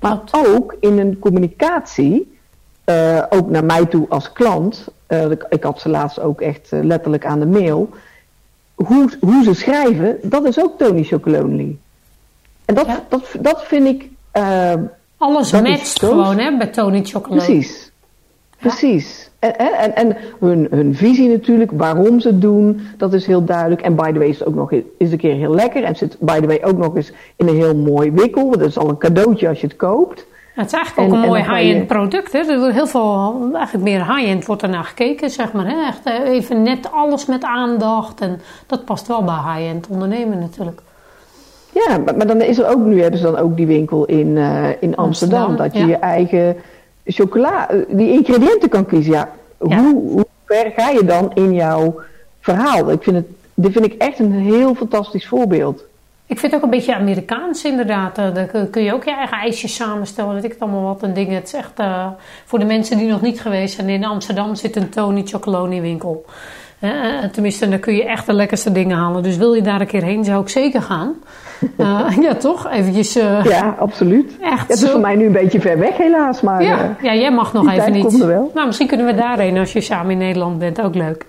maar 0.00 0.20
ook 0.32 0.76
in 0.80 0.98
een 0.98 1.18
communicatie, 1.18 2.38
uh, 2.84 3.22
ook 3.28 3.50
naar 3.50 3.64
mij 3.64 3.86
toe 3.86 4.06
als 4.08 4.32
klant. 4.32 4.86
Uh, 5.08 5.30
ik, 5.30 5.46
ik, 5.48 5.62
had 5.62 5.80
ze 5.80 5.88
laatst 5.88 6.20
ook 6.20 6.40
echt 6.40 6.72
uh, 6.72 6.82
letterlijk 6.82 7.26
aan 7.26 7.40
de 7.40 7.46
mail. 7.46 7.90
Hoe, 8.74 9.10
hoe 9.20 9.44
ze 9.44 9.54
schrijven, 9.54 10.18
dat 10.22 10.44
is 10.44 10.60
ook 10.60 10.78
Tony 10.78 11.02
Chocolonely. 11.02 11.76
En 12.64 12.74
dat, 12.74 12.86
ja. 12.86 13.04
dat, 13.08 13.36
dat 13.40 13.64
vind 13.64 13.86
ik. 13.86 14.10
Alles 15.18 15.52
matcht 15.52 15.98
gewoon 15.98 16.38
hè, 16.38 16.56
bij 16.56 16.66
Tony 16.66 17.04
Chocolonely. 17.04 17.46
Precies. 17.46 17.90
Precies. 18.58 19.30
En, 19.54 19.72
en, 19.72 19.94
en 19.94 20.16
hun, 20.40 20.66
hun 20.70 20.94
visie 20.94 21.28
natuurlijk, 21.28 21.70
waarom 21.74 22.20
ze 22.20 22.28
het 22.28 22.40
doen, 22.40 22.80
dat 22.96 23.12
is 23.12 23.26
heel 23.26 23.44
duidelijk. 23.44 23.80
En 23.80 23.94
by 23.94 24.12
the 24.12 24.18
way 24.18 24.28
is 24.28 24.38
het 24.38 24.48
ook 24.48 24.54
nog 24.54 24.72
eens 24.72 25.10
een 25.10 25.18
keer 25.18 25.34
heel 25.34 25.54
lekker. 25.54 25.84
En 25.84 25.96
zit 25.96 26.16
by 26.20 26.40
the 26.40 26.46
way 26.46 26.60
ook 26.64 26.76
nog 26.76 26.96
eens 26.96 27.12
in 27.36 27.48
een 27.48 27.54
heel 27.54 27.76
mooi 27.76 28.12
wikkel. 28.12 28.50
Dat 28.50 28.68
is 28.68 28.78
al 28.78 28.88
een 28.88 28.98
cadeautje 28.98 29.48
als 29.48 29.60
je 29.60 29.66
het 29.66 29.76
koopt. 29.76 30.26
het 30.54 30.66
is 30.66 30.72
eigenlijk 30.72 31.08
ook 31.08 31.22
een 31.22 31.28
mooi 31.28 31.42
high-end 31.42 31.86
product. 31.86 32.32
Hè? 32.32 32.38
Er 32.38 32.58
wordt 32.58 32.74
heel 32.74 32.86
veel, 32.86 33.48
eigenlijk 33.54 33.84
meer 33.84 34.16
high-end 34.16 34.46
wordt 34.46 34.62
er 34.62 34.68
naar 34.68 34.84
gekeken, 34.84 35.30
zeg 35.30 35.52
maar. 35.52 35.66
Hè? 35.66 35.86
Echt 35.86 36.04
eh, 36.04 36.32
even 36.32 36.62
net 36.62 36.92
alles 36.92 37.26
met 37.26 37.44
aandacht. 37.44 38.20
En 38.20 38.40
dat 38.66 38.84
past 38.84 39.06
wel 39.06 39.24
bij 39.24 39.34
high-end 39.34 39.86
ondernemen 39.88 40.38
natuurlijk. 40.38 40.80
Ja, 41.72 41.98
maar, 41.98 42.16
maar, 42.16 42.26
dan 42.26 42.40
is 42.40 42.58
er 42.58 42.68
ook, 42.68 42.78
nu 42.78 43.00
hebben 43.00 43.20
ze 43.20 43.26
dan 43.26 43.36
ook 43.36 43.56
die 43.56 43.66
winkel 43.66 44.04
in, 44.04 44.26
uh, 44.26 44.68
in 44.80 44.96
Amsterdam, 44.96 45.56
Dat 45.56 45.74
je 45.74 45.86
je 45.86 45.96
eigen 45.96 46.56
chocola, 47.06 47.70
eh, 47.70 47.78
die 47.88 48.12
ingrediënten 48.12 48.68
kan 48.68 48.86
kiezen. 48.86 49.12
Ja, 49.12 49.28
Hoe, 49.58 50.10
hoe 50.10 50.26
ver 50.44 50.72
ga 50.76 50.88
je 50.88 51.04
dan 51.04 51.30
in 51.34 51.54
jouw 51.54 52.00
verhaal? 52.40 52.90
Ik 52.90 53.02
vind 53.02 53.16
het, 53.16 53.26
dit 53.54 53.72
vind 53.72 53.84
ik 53.84 53.94
echt 53.94 54.18
een 54.18 54.32
heel 54.32 54.74
fantastisch 54.74 55.28
voorbeeld. 55.28 55.84
Ik 56.28 56.38
vind 56.38 56.52
het 56.52 56.60
ook 56.60 56.62
een 56.62 56.76
beetje 56.78 56.94
Amerikaans 56.94 57.64
inderdaad. 57.64 58.18
Uh, 58.18 58.34
dan 58.34 58.70
kun 58.70 58.82
je 58.82 58.92
ook 58.92 59.04
je 59.04 59.14
eigen 59.14 59.38
ijsjes 59.38 59.74
samenstellen, 59.74 60.34
weet 60.34 60.44
ik 60.44 60.52
het 60.52 60.60
allemaal 60.60 60.82
wat 60.82 61.02
en 61.02 61.14
dingen. 61.14 61.34
Het 61.34 61.46
is 61.46 61.52
echt 61.52 61.80
uh, 61.80 62.06
voor 62.44 62.58
de 62.58 62.64
mensen 62.64 62.98
die 62.98 63.08
nog 63.08 63.20
niet 63.20 63.40
geweest 63.40 63.74
zijn. 63.74 63.88
In 63.88 64.04
Amsterdam 64.04 64.54
zit 64.54 64.76
een 64.76 64.88
Tony 64.88 65.22
Chocoloni 65.24 65.80
winkel. 65.80 66.24
Uh, 66.80 67.24
tenminste, 67.32 67.68
dan 67.68 67.80
kun 67.80 67.94
je 67.94 68.04
echt 68.04 68.26
de 68.26 68.32
lekkerste 68.32 68.72
dingen 68.72 68.96
halen. 68.96 69.22
Dus 69.22 69.36
wil 69.36 69.54
je 69.54 69.62
daar 69.62 69.80
een 69.80 69.86
keer 69.86 70.02
heen, 70.02 70.24
zou 70.24 70.42
ik 70.42 70.48
zeker 70.48 70.82
gaan. 70.82 71.14
ja, 72.20 72.34
toch? 72.38 72.70
Eventjes... 72.70 73.12
ja, 73.12 73.76
absoluut. 73.78 74.36
Echt 74.40 74.68
het 74.68 74.76
is 74.76 74.80
zo... 74.80 74.90
voor 74.90 75.00
mij 75.00 75.14
nu 75.14 75.26
een 75.26 75.32
beetje 75.32 75.60
ver 75.60 75.78
weg 75.78 75.96
helaas. 75.96 76.40
Maar, 76.40 76.62
ja, 76.62 76.96
ja, 77.02 77.14
jij 77.14 77.32
mag 77.32 77.52
nog 77.52 77.70
even 77.70 77.92
niet. 77.92 78.18
Nou, 78.54 78.66
misschien 78.66 78.86
kunnen 78.86 79.06
we 79.06 79.14
daarheen 79.14 79.58
als 79.58 79.72
je 79.72 79.80
samen 79.80 80.10
in 80.10 80.18
Nederland 80.18 80.58
bent. 80.58 80.80
Ook 80.80 80.94
leuk. 80.94 81.26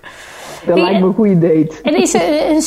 Dat 0.66 0.78
lijkt 0.78 1.00
me 1.00 1.06
een 1.06 1.14
goede 1.14 1.38
date. 1.38 1.82
En 1.82 1.96
is 1.96 2.14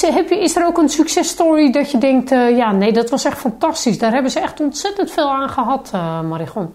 er, 0.04 0.13
heb 0.13 0.30
je, 0.30 0.39
is 0.39 0.56
er 0.56 0.65
ook 0.65 0.78
een 0.78 0.89
successtory 0.89 1.72
dat 1.72 1.91
je 1.91 1.98
denkt... 1.98 2.32
Uh, 2.32 2.58
ja, 2.58 2.72
nee, 2.72 2.91
dat 2.91 3.10
was 3.10 3.26
echt 3.26 3.38
fantastisch. 3.38 3.98
Daar 3.98 4.12
hebben 4.13 4.32
ze 4.32 4.39
echt 4.39 4.60
ontzettend 4.60 5.12
veel 5.12 5.30
aan 5.30 5.50
gehad, 5.50 5.91
uh, 5.96 6.22
Marigon. 6.22 6.74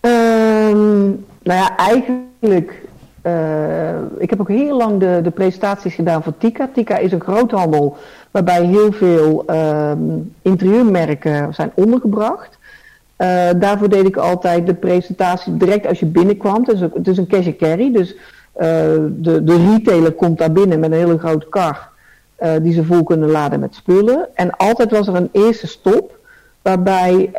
Um, 0.00 1.24
nou 1.42 1.60
ja, 1.60 1.76
eigenlijk... 1.76 2.82
Uh, 3.26 3.88
ik 4.18 4.30
heb 4.30 4.40
ook 4.40 4.48
heel 4.48 4.76
lang 4.76 5.00
de, 5.00 5.20
de 5.22 5.30
presentaties 5.30 5.94
gedaan 5.94 6.22
voor 6.22 6.38
Tika. 6.38 6.68
Tika 6.74 6.98
is 6.98 7.12
een 7.12 7.20
groothandel 7.20 7.96
waarbij 8.30 8.64
heel 8.64 8.92
veel 8.92 9.44
um, 9.46 10.34
interieurmerken 10.42 11.54
zijn 11.54 11.70
ondergebracht. 11.74 12.58
Uh, 13.18 13.48
daarvoor 13.56 13.88
deed 13.88 14.06
ik 14.06 14.16
altijd 14.16 14.66
de 14.66 14.74
presentatie 14.74 15.56
direct 15.56 15.86
als 15.86 16.00
je 16.00 16.06
binnenkwam. 16.06 16.64
Het 16.66 17.08
is, 17.08 17.16
een 17.16 17.26
cash 17.26 17.46
and 17.46 17.56
carry, 17.56 17.92
dus 17.92 18.14
uh, 18.14 18.18
de, 19.08 19.44
de 19.44 19.72
retailer 19.72 20.12
komt 20.12 20.38
daar 20.38 20.52
binnen 20.52 20.80
met 20.80 20.92
een 20.92 20.98
hele 20.98 21.18
grote 21.18 21.48
kar 21.48 21.88
die 22.62 22.72
ze 22.72 22.84
vol 22.84 23.02
kunnen 23.02 23.30
laden 23.30 23.60
met 23.60 23.74
spullen. 23.74 24.28
En 24.34 24.56
altijd 24.56 24.90
was 24.90 25.06
er 25.06 25.14
een 25.14 25.28
eerste 25.32 25.66
stop 25.66 26.18
waarbij, 26.62 27.30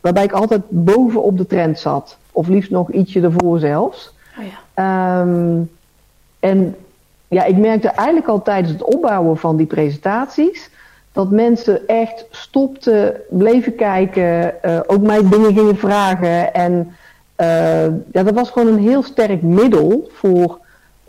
waarbij 0.00 0.24
ik 0.24 0.32
altijd 0.32 0.62
boven 0.68 1.22
op 1.22 1.38
de 1.38 1.46
trend 1.46 1.78
zat. 1.78 2.16
Of 2.32 2.48
liefst 2.48 2.70
nog 2.70 2.90
ietsje 2.90 3.20
ervoor 3.20 3.58
zelfs. 3.58 4.14
Oh 4.38 4.44
ja. 4.74 5.20
Um, 5.20 5.70
en 6.40 6.76
ja, 7.28 7.44
ik 7.44 7.56
merkte 7.56 7.88
eigenlijk 7.88 8.28
al 8.28 8.42
tijdens 8.42 8.72
het 8.72 8.82
opbouwen 8.82 9.36
van 9.36 9.56
die 9.56 9.66
presentaties 9.66 10.70
dat 11.12 11.30
mensen 11.30 11.88
echt 11.88 12.26
stopten, 12.30 13.20
bleven 13.28 13.74
kijken, 13.74 14.54
uh, 14.64 14.80
ook 14.86 15.00
mij 15.00 15.28
dingen 15.28 15.54
gingen 15.54 15.76
vragen 15.76 16.54
en 16.54 16.94
uh, 17.36 17.86
ja, 18.12 18.22
dat 18.22 18.34
was 18.34 18.50
gewoon 18.50 18.68
een 18.68 18.88
heel 18.88 19.02
sterk 19.02 19.42
middel 19.42 20.10
voor, 20.12 20.58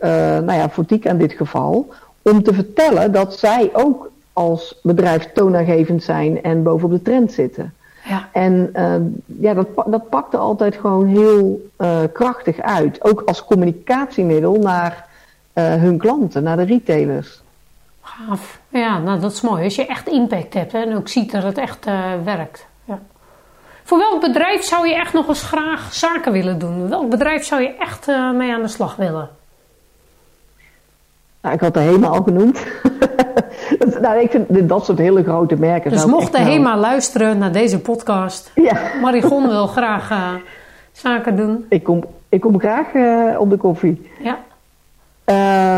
uh, 0.00 0.08
nou 0.38 0.52
ja, 0.52 0.70
voor 0.70 0.86
Tika 0.86 1.10
in 1.10 1.18
dit 1.18 1.32
geval, 1.32 1.88
om 2.22 2.42
te 2.42 2.54
vertellen 2.54 3.12
dat 3.12 3.38
zij 3.38 3.70
ook 3.72 4.10
als 4.32 4.78
bedrijf 4.82 5.32
toonaangevend 5.32 6.02
zijn 6.02 6.42
en 6.42 6.62
bovenop 6.62 6.90
de 6.90 7.02
trend 7.02 7.32
zitten. 7.32 7.74
Ja. 8.08 8.28
En 8.32 8.70
uh, 8.76 8.94
ja, 9.40 9.54
dat, 9.54 9.68
dat 9.86 10.08
pakte 10.08 10.36
altijd 10.36 10.76
gewoon 10.76 11.06
heel 11.06 11.70
krachtig 12.12 12.60
uit. 12.60 13.04
Ook 13.04 13.22
als 13.26 13.44
communicatiemiddel 13.44 14.54
naar 14.54 15.06
hun 15.52 15.98
klanten, 15.98 16.42
naar 16.42 16.56
de 16.56 16.62
retailers. 16.62 17.42
Gaaf. 18.02 18.60
Ja, 18.68 18.98
nou 18.98 19.20
dat 19.20 19.32
is 19.32 19.40
mooi. 19.40 19.64
Als 19.64 19.74
je 19.74 19.86
echt 19.86 20.08
impact 20.08 20.54
hebt 20.54 20.72
hè, 20.72 20.78
en 20.78 20.96
ook 20.96 21.08
ziet 21.08 21.32
dat 21.32 21.42
het 21.42 21.58
echt 21.58 21.84
werkt. 22.24 22.66
Ja. 22.84 22.98
Voor 23.84 23.98
welk 23.98 24.20
bedrijf 24.20 24.62
zou 24.62 24.88
je 24.88 24.94
echt 24.94 25.12
nog 25.12 25.28
eens 25.28 25.42
graag 25.42 25.94
zaken 25.94 26.32
willen 26.32 26.58
doen? 26.58 26.88
Welk 26.88 27.10
bedrijf 27.10 27.44
zou 27.44 27.62
je 27.62 27.74
echt 27.78 28.06
mee 28.34 28.52
aan 28.52 28.62
de 28.62 28.68
slag 28.68 28.96
willen? 28.96 29.28
Nou, 31.40 31.54
ik 31.54 31.60
had 31.60 31.74
de 31.74 31.80
HEMA 31.80 32.06
al 32.06 32.22
genoemd. 32.22 32.66
nou, 34.00 34.20
ik 34.20 34.30
vind 34.30 34.68
dat 34.68 34.84
soort 34.84 34.98
hele 34.98 35.22
grote 35.22 35.56
merken. 35.56 35.90
Dus 35.90 36.04
mocht 36.04 36.32
de 36.32 36.38
HEMA 36.38 36.76
luisteren 36.76 37.38
naar 37.38 37.52
deze 37.52 37.80
podcast. 37.80 38.50
Ja. 38.68 38.76
Marigon 39.00 39.48
wil 39.48 39.66
graag 39.66 40.10
uh, 40.10 40.34
zaken 40.92 41.36
doen. 41.36 41.66
Ik 41.68 41.82
kom, 41.82 42.04
ik 42.28 42.40
kom 42.40 42.58
graag 42.58 42.94
uh, 42.94 43.40
op 43.40 43.50
de 43.50 43.56
koffie. 43.56 44.10
Ja. 44.22 44.38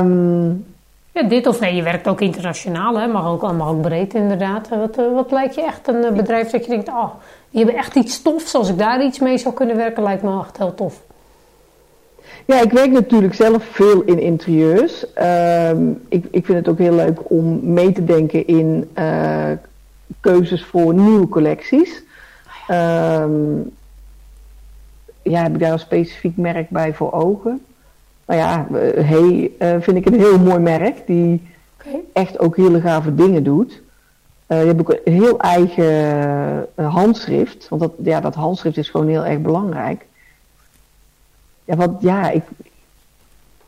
Um, 0.00 0.66
ja, 1.12 1.22
dit 1.22 1.46
of 1.46 1.60
nee, 1.60 1.74
je 1.74 1.82
werkt 1.82 2.08
ook 2.08 2.20
internationaal, 2.20 2.98
hè? 2.98 3.06
Mag, 3.06 3.26
ook, 3.26 3.52
mag 3.52 3.68
ook 3.68 3.80
breed 3.80 4.14
inderdaad. 4.14 4.68
Wat, 4.68 4.96
wat 5.14 5.30
lijkt 5.30 5.54
je 5.54 5.62
echt 5.62 5.88
een 5.88 6.14
bedrijf 6.14 6.50
dat 6.50 6.64
je 6.64 6.70
denkt, 6.70 6.88
oh, 6.88 7.10
je 7.48 7.58
hebt 7.58 7.76
echt 7.76 7.94
iets 7.94 8.22
tofs. 8.22 8.54
Als 8.54 8.68
ik 8.68 8.78
daar 8.78 9.04
iets 9.04 9.18
mee 9.18 9.38
zou 9.38 9.54
kunnen 9.54 9.76
werken, 9.76 10.02
lijkt 10.02 10.22
me 10.22 10.40
echt 10.40 10.56
heel 10.56 10.74
tof. 10.74 11.00
Ja, 12.50 12.60
ik 12.60 12.72
werk 12.72 12.90
natuurlijk 12.90 13.34
zelf 13.34 13.64
veel 13.64 14.02
in 14.02 14.18
interieurs. 14.18 15.04
Uh, 15.18 15.70
ik, 16.08 16.24
ik 16.30 16.44
vind 16.46 16.58
het 16.58 16.68
ook 16.68 16.78
heel 16.78 16.94
leuk 16.94 17.30
om 17.30 17.72
mee 17.72 17.92
te 17.92 18.04
denken 18.04 18.46
in 18.46 18.90
uh, 18.98 19.50
keuzes 20.20 20.64
voor 20.64 20.94
nieuwe 20.94 21.28
collecties. 21.28 22.02
Um, 22.70 23.70
ja, 25.22 25.42
heb 25.42 25.54
ik 25.54 25.60
daar 25.60 25.72
een 25.72 25.78
specifiek 25.78 26.36
merk 26.36 26.70
bij 26.70 26.94
voor 26.94 27.12
ogen? 27.12 27.64
Nou 28.26 28.40
ja, 28.40 28.66
uh, 28.72 28.78
Hey 29.08 29.50
uh, 29.58 29.80
vind 29.80 29.96
ik 29.96 30.06
een 30.06 30.18
heel 30.18 30.38
mooi 30.38 30.58
merk 30.58 31.06
die 31.06 31.42
okay. 31.80 32.00
echt 32.12 32.38
ook 32.38 32.56
hele 32.56 32.80
gave 32.80 33.14
dingen 33.14 33.42
doet. 33.42 33.82
Je 34.46 34.54
hebt 34.54 34.80
ook 34.80 35.00
een 35.04 35.12
heel 35.12 35.40
eigen 35.40 36.66
handschrift. 36.74 37.68
Want 37.68 37.82
dat, 37.82 37.92
ja, 38.02 38.20
dat 38.20 38.34
handschrift 38.34 38.76
is 38.76 38.88
gewoon 38.88 39.08
heel 39.08 39.24
erg 39.24 39.40
belangrijk. 39.40 40.06
Ja, 41.70 41.76
wat, 41.76 41.90
ja 42.00 42.30
ik, 42.30 42.42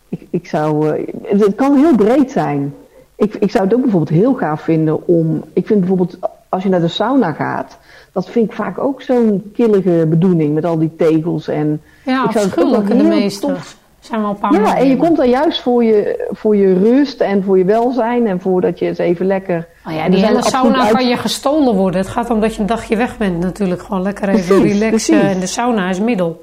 ik, 0.09 0.27
ik 0.31 0.47
zou. 0.47 0.99
Uh, 0.99 1.07
het 1.41 1.55
kan 1.55 1.77
heel 1.77 1.95
breed 1.95 2.31
zijn. 2.31 2.75
Ik, 3.17 3.35
ik 3.35 3.51
zou 3.51 3.65
het 3.65 3.75
ook 3.75 3.83
bijvoorbeeld 3.83 4.21
heel 4.21 4.35
gaaf 4.35 4.61
vinden 4.61 5.07
om. 5.07 5.45
Ik 5.53 5.67
vind 5.67 5.79
bijvoorbeeld 5.79 6.19
als 6.49 6.62
je 6.62 6.69
naar 6.69 6.81
de 6.81 6.88
sauna 6.88 7.33
gaat. 7.33 7.79
Dat 8.12 8.31
vind 8.31 8.51
ik 8.51 8.57
vaak 8.57 8.79
ook 8.79 9.03
zo'n 9.03 9.51
killige 9.55 10.07
bedoeling 10.09 10.55
met 10.55 10.65
al 10.65 10.79
die 10.79 10.97
tegels 10.97 11.49
en. 11.49 11.83
Ja, 12.05 12.25
ik 12.25 12.31
zou 12.31 12.45
het 12.45 12.77
ook 12.77 12.88
de 12.88 12.95
meeste. 12.95 13.47
Tof, 13.47 13.77
zijn 14.01 14.21
wel 14.21 14.31
een 14.31 14.38
paar 14.38 14.53
ja, 14.53 14.77
en 14.77 14.88
je 14.88 14.97
komt 14.97 15.17
daar 15.17 15.27
juist 15.27 15.61
voor 15.61 15.85
je, 15.85 16.29
voor 16.31 16.57
je 16.57 16.79
rust 16.79 17.21
en 17.21 17.43
voor 17.45 17.59
je 17.59 17.65
welzijn 17.65 18.27
en 18.27 18.41
voordat 18.41 18.79
je 18.79 18.87
eens 18.87 18.99
even 18.99 19.27
lekker... 19.27 19.69
Oh 19.87 19.93
ja, 19.93 20.09
die 20.09 20.27
hele 20.27 20.43
sauna 20.43 20.81
uit... 20.83 20.93
kan 20.93 21.09
je 21.09 21.17
gestolen 21.17 21.75
worden. 21.75 22.01
Het 22.01 22.11
gaat 22.11 22.31
om 22.31 22.41
dat 22.41 22.55
je 22.55 22.61
een 22.61 22.67
dagje 22.67 22.97
weg 22.97 23.17
bent 23.17 23.41
natuurlijk. 23.41 23.83
Gewoon 23.83 24.03
lekker 24.03 24.29
even 24.29 24.61
precies, 24.61 24.81
relaxen. 24.81 25.19
Precies. 25.19 25.35
En 25.35 25.41
de 25.41 25.47
sauna 25.47 25.88
is 25.88 26.01
middel. 26.01 26.41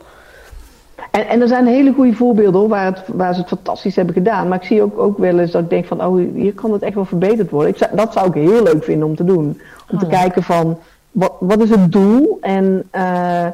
En, 1.12 1.28
en 1.28 1.41
er 1.41 1.48
zijn 1.48 1.67
hele 1.67 1.93
goede 1.93 2.13
voorbeelden 2.13 2.60
hoor, 2.60 2.69
waar, 2.69 2.86
het, 2.86 3.04
waar 3.08 3.34
ze 3.34 3.39
het 3.39 3.50
fantastisch 3.50 3.95
hebben 3.95 4.13
gedaan. 4.13 4.48
Maar 4.48 4.58
ik 4.58 4.67
zie 4.67 4.82
ook, 4.82 5.00
ook 5.00 5.17
wel 5.17 5.39
eens 5.39 5.52
dat 5.52 5.63
ik 5.63 5.69
denk 5.69 5.86
van, 5.86 6.06
oh, 6.06 6.22
hier 6.34 6.54
kan 6.54 6.74
het 6.74 6.82
echt 6.82 6.95
wel 6.95 7.06
verbeterd 7.06 7.50
worden. 7.50 7.72
Ik 7.72 7.78
zou, 7.78 7.95
dat 7.95 8.13
zou 8.13 8.28
ik 8.28 8.34
heel 8.34 8.63
leuk 8.63 8.84
vinden 8.84 9.08
om 9.08 9.15
te 9.15 9.24
doen. 9.24 9.45
Om 9.91 9.95
oh, 9.95 10.00
te 10.00 10.06
ja. 10.10 10.19
kijken 10.19 10.43
van, 10.43 10.78
wat, 11.12 11.34
wat 11.39 11.62
is 11.62 11.69
het 11.69 11.91
doel? 11.91 12.38
En... 12.41 12.84
Uh, 12.95 13.48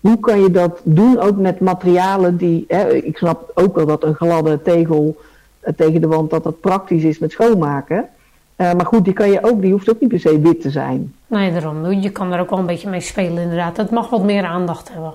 hoe 0.00 0.20
kan 0.20 0.40
je 0.40 0.50
dat 0.50 0.80
doen 0.82 1.20
ook 1.20 1.36
met 1.36 1.60
materialen 1.60 2.36
die, 2.36 2.64
hè, 2.68 2.92
ik 2.92 3.16
snap 3.16 3.50
ook 3.54 3.74
wel 3.74 3.86
dat 3.86 4.04
een 4.04 4.14
gladde 4.14 4.62
tegel 4.62 5.16
uh, 5.64 5.72
tegen 5.76 6.00
de 6.00 6.06
wand, 6.06 6.30
dat 6.30 6.44
dat 6.44 6.60
praktisch 6.60 7.02
is 7.02 7.18
met 7.18 7.30
schoonmaken. 7.30 8.08
Uh, 8.56 8.72
maar 8.72 8.86
goed, 8.86 9.04
die, 9.04 9.12
kan 9.12 9.30
je 9.30 9.44
ook, 9.44 9.60
die 9.60 9.72
hoeft 9.72 9.90
ook 9.90 10.00
niet 10.00 10.08
per 10.08 10.20
se 10.20 10.40
wit 10.40 10.60
te 10.60 10.70
zijn. 10.70 11.14
Nee, 11.26 11.52
daarom. 11.52 11.92
Je 11.92 12.10
kan 12.10 12.32
er 12.32 12.40
ook 12.40 12.50
wel 12.50 12.58
een 12.58 12.66
beetje 12.66 12.88
mee 12.88 13.00
spelen 13.00 13.42
inderdaad. 13.42 13.76
Het 13.76 13.90
mag 13.90 14.10
wat 14.10 14.22
meer 14.22 14.44
aandacht 14.44 14.92
hebben. 14.92 15.12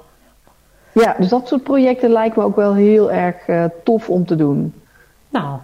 Ja, 0.94 1.16
dus 1.20 1.30
dat 1.30 1.48
soort 1.48 1.64
projecten 1.64 2.10
lijken 2.10 2.40
me 2.40 2.46
ook 2.46 2.56
wel 2.56 2.74
heel 2.74 3.12
erg 3.12 3.48
uh, 3.48 3.66
tof 3.84 4.10
om 4.10 4.26
te 4.26 4.36
doen. 4.36 4.74
Nou, 5.30 5.60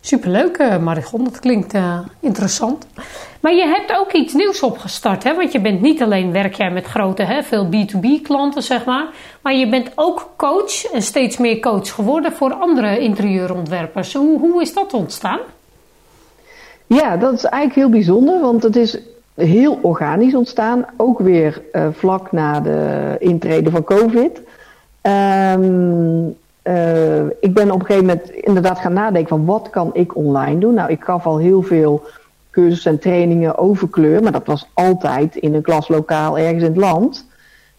Superleuk, 0.00 0.58
uh, 0.58 0.78
Marigon. 0.78 1.24
Dat 1.24 1.38
klinkt 1.40 1.74
uh, 1.74 1.98
interessant. 2.20 2.86
Maar 3.40 3.54
je 3.54 3.66
hebt 3.66 3.98
ook 3.98 4.12
iets 4.12 4.34
nieuws 4.34 4.62
opgestart, 4.62 5.24
hè? 5.24 5.34
Want 5.34 5.52
je 5.52 5.60
bent 5.60 5.80
niet 5.80 6.02
alleen 6.02 6.32
werk 6.32 6.54
jij 6.54 6.70
met 6.70 6.86
grote, 6.86 7.22
hè, 7.22 7.42
veel 7.42 7.66
B2B 7.66 8.22
klanten, 8.22 8.62
zeg 8.62 8.84
maar. 8.84 9.06
Maar 9.42 9.54
je 9.54 9.68
bent 9.68 9.90
ook 9.94 10.30
coach 10.36 10.84
en 10.92 11.02
steeds 11.02 11.36
meer 11.36 11.60
coach 11.60 11.94
geworden 11.94 12.32
voor 12.32 12.52
andere 12.52 12.98
interieurontwerpers. 12.98 14.14
Hoe, 14.14 14.38
hoe 14.38 14.62
is 14.62 14.74
dat 14.74 14.94
ontstaan? 14.94 15.38
Ja, 16.86 17.16
dat 17.16 17.32
is 17.32 17.44
eigenlijk 17.44 17.74
heel 17.74 18.00
bijzonder, 18.00 18.40
want 18.40 18.62
het 18.62 18.76
is 18.76 18.98
heel 19.34 19.78
organisch 19.82 20.34
ontstaan. 20.34 20.86
Ook 20.96 21.18
weer 21.18 21.62
uh, 21.72 21.86
vlak 21.92 22.32
na 22.32 22.60
de 22.60 23.16
intrede 23.18 23.70
van 23.70 23.84
COVID. 23.84 24.40
Um, 25.02 26.36
uh, 26.62 27.24
ik 27.40 27.54
ben 27.54 27.70
op 27.70 27.80
een 27.80 27.86
gegeven 27.86 28.06
moment 28.06 28.30
inderdaad 28.30 28.78
gaan 28.78 28.92
nadenken 28.92 29.28
van 29.28 29.44
wat 29.44 29.70
kan 29.70 29.90
ik 29.92 30.16
online 30.16 30.60
doen. 30.60 30.74
Nou, 30.74 30.90
ik 30.90 31.04
gaf 31.04 31.26
al 31.26 31.38
heel 31.38 31.62
veel 31.62 32.06
cursussen 32.50 32.90
en 32.90 32.98
trainingen 32.98 33.58
over 33.58 33.88
kleur, 33.88 34.22
maar 34.22 34.32
dat 34.32 34.46
was 34.46 34.70
altijd 34.74 35.36
in 35.36 35.54
een 35.54 35.62
klaslokaal 35.62 36.38
ergens 36.38 36.62
in 36.62 36.70
het 36.70 36.80
land. 36.80 37.26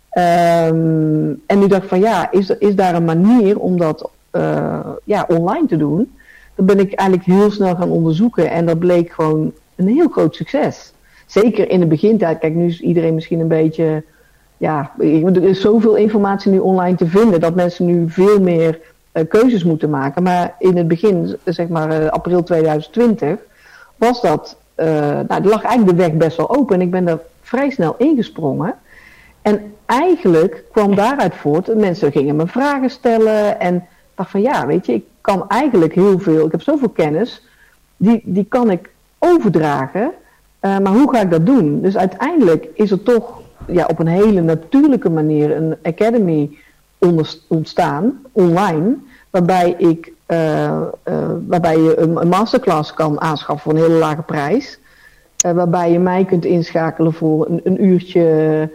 Ehm, 0.09 1.33
en 1.45 1.59
nu 1.59 1.67
dacht 1.67 1.83
ik 1.83 1.89
van 1.89 1.99
ja, 1.99 2.31
is, 2.31 2.49
is 2.49 2.75
daar 2.75 2.95
een 2.95 3.05
manier 3.05 3.59
om 3.59 3.77
dat 3.77 4.09
uh, 4.31 4.79
ja, 5.03 5.25
online 5.27 5.67
te 5.67 5.77
doen? 5.77 6.15
Dat 6.55 6.65
ben 6.65 6.79
ik 6.79 6.93
eigenlijk 6.93 7.29
heel 7.29 7.51
snel 7.51 7.75
gaan 7.75 7.89
onderzoeken 7.89 8.49
en 8.49 8.65
dat 8.65 8.79
bleek 8.79 9.11
gewoon 9.11 9.53
een 9.75 9.87
heel 9.87 10.07
groot 10.07 10.35
succes. 10.35 10.93
Zeker 11.25 11.69
in 11.69 11.79
de 11.79 11.85
begintijd. 11.85 12.39
Kijk, 12.39 12.53
nu 12.53 12.65
is 12.65 12.81
iedereen 12.81 13.13
misschien 13.13 13.39
een 13.39 13.47
beetje. 13.47 14.03
Ja, 14.61 14.91
er 14.97 15.43
is 15.43 15.61
zoveel 15.61 15.95
informatie 15.95 16.51
nu 16.51 16.59
online 16.59 16.97
te 16.97 17.07
vinden 17.07 17.39
dat 17.39 17.55
mensen 17.55 17.85
nu 17.85 18.09
veel 18.09 18.41
meer 18.41 18.79
uh, 19.13 19.23
keuzes 19.29 19.63
moeten 19.63 19.89
maken. 19.89 20.23
Maar 20.23 20.55
in 20.59 20.77
het 20.77 20.87
begin, 20.87 21.37
zeg 21.45 21.67
maar 21.67 22.01
uh, 22.01 22.07
april 22.07 22.43
2020, 22.43 23.39
was 23.95 24.21
dat. 24.21 24.57
Uh, 24.77 24.85
nou, 25.27 25.43
lag 25.43 25.63
eigenlijk 25.63 25.97
de 25.97 26.03
weg 26.03 26.13
best 26.13 26.37
wel 26.37 26.55
open. 26.57 26.75
En 26.75 26.81
ik 26.81 26.91
ben 26.91 27.05
daar 27.05 27.19
vrij 27.41 27.69
snel 27.69 27.95
ingesprongen. 27.97 28.75
En 29.41 29.73
eigenlijk 29.85 30.63
kwam 30.71 30.95
daaruit 30.95 31.35
voort, 31.35 31.75
mensen 31.75 32.11
gingen 32.11 32.35
me 32.35 32.47
vragen 32.47 32.89
stellen 32.89 33.59
en 33.59 33.87
dacht 34.15 34.31
van 34.31 34.41
ja, 34.41 34.65
weet 34.65 34.85
je, 34.85 34.93
ik 34.93 35.05
kan 35.21 35.49
eigenlijk 35.49 35.93
heel 35.93 36.19
veel, 36.19 36.45
ik 36.45 36.51
heb 36.51 36.61
zoveel 36.61 36.89
kennis, 36.89 37.47
die, 37.97 38.21
die 38.25 38.45
kan 38.49 38.71
ik 38.71 38.89
overdragen, 39.19 40.11
maar 40.59 40.87
hoe 40.87 41.09
ga 41.11 41.21
ik 41.21 41.31
dat 41.31 41.45
doen? 41.45 41.81
Dus 41.81 41.97
uiteindelijk 41.97 42.67
is 42.73 42.91
er 42.91 43.03
toch 43.03 43.41
ja, 43.67 43.85
op 43.85 43.99
een 43.99 44.07
hele 44.07 44.41
natuurlijke 44.41 45.09
manier 45.09 45.55
een 45.55 45.75
academy 45.83 46.49
ontstaan, 47.47 48.21
online, 48.31 48.95
waarbij, 49.29 49.75
ik, 49.77 50.13
uh, 50.27 50.81
uh, 51.09 51.29
waarbij 51.47 51.79
je 51.79 51.99
een, 51.99 52.27
masterclass 52.27 52.93
kan 52.93 53.21
aanschaffen 53.21 53.71
voor 53.71 53.79
een 53.79 53.87
hele 53.87 53.99
lage 53.99 54.21
prijs. 54.21 54.79
waarbij 55.41 55.91
je 55.91 55.99
mij 55.99 56.25
kunt 56.25 56.45
inschakelen 56.45 57.13
voor 57.13 57.47
een, 57.49 57.61
een 57.63 57.85
uurtje 57.85 58.69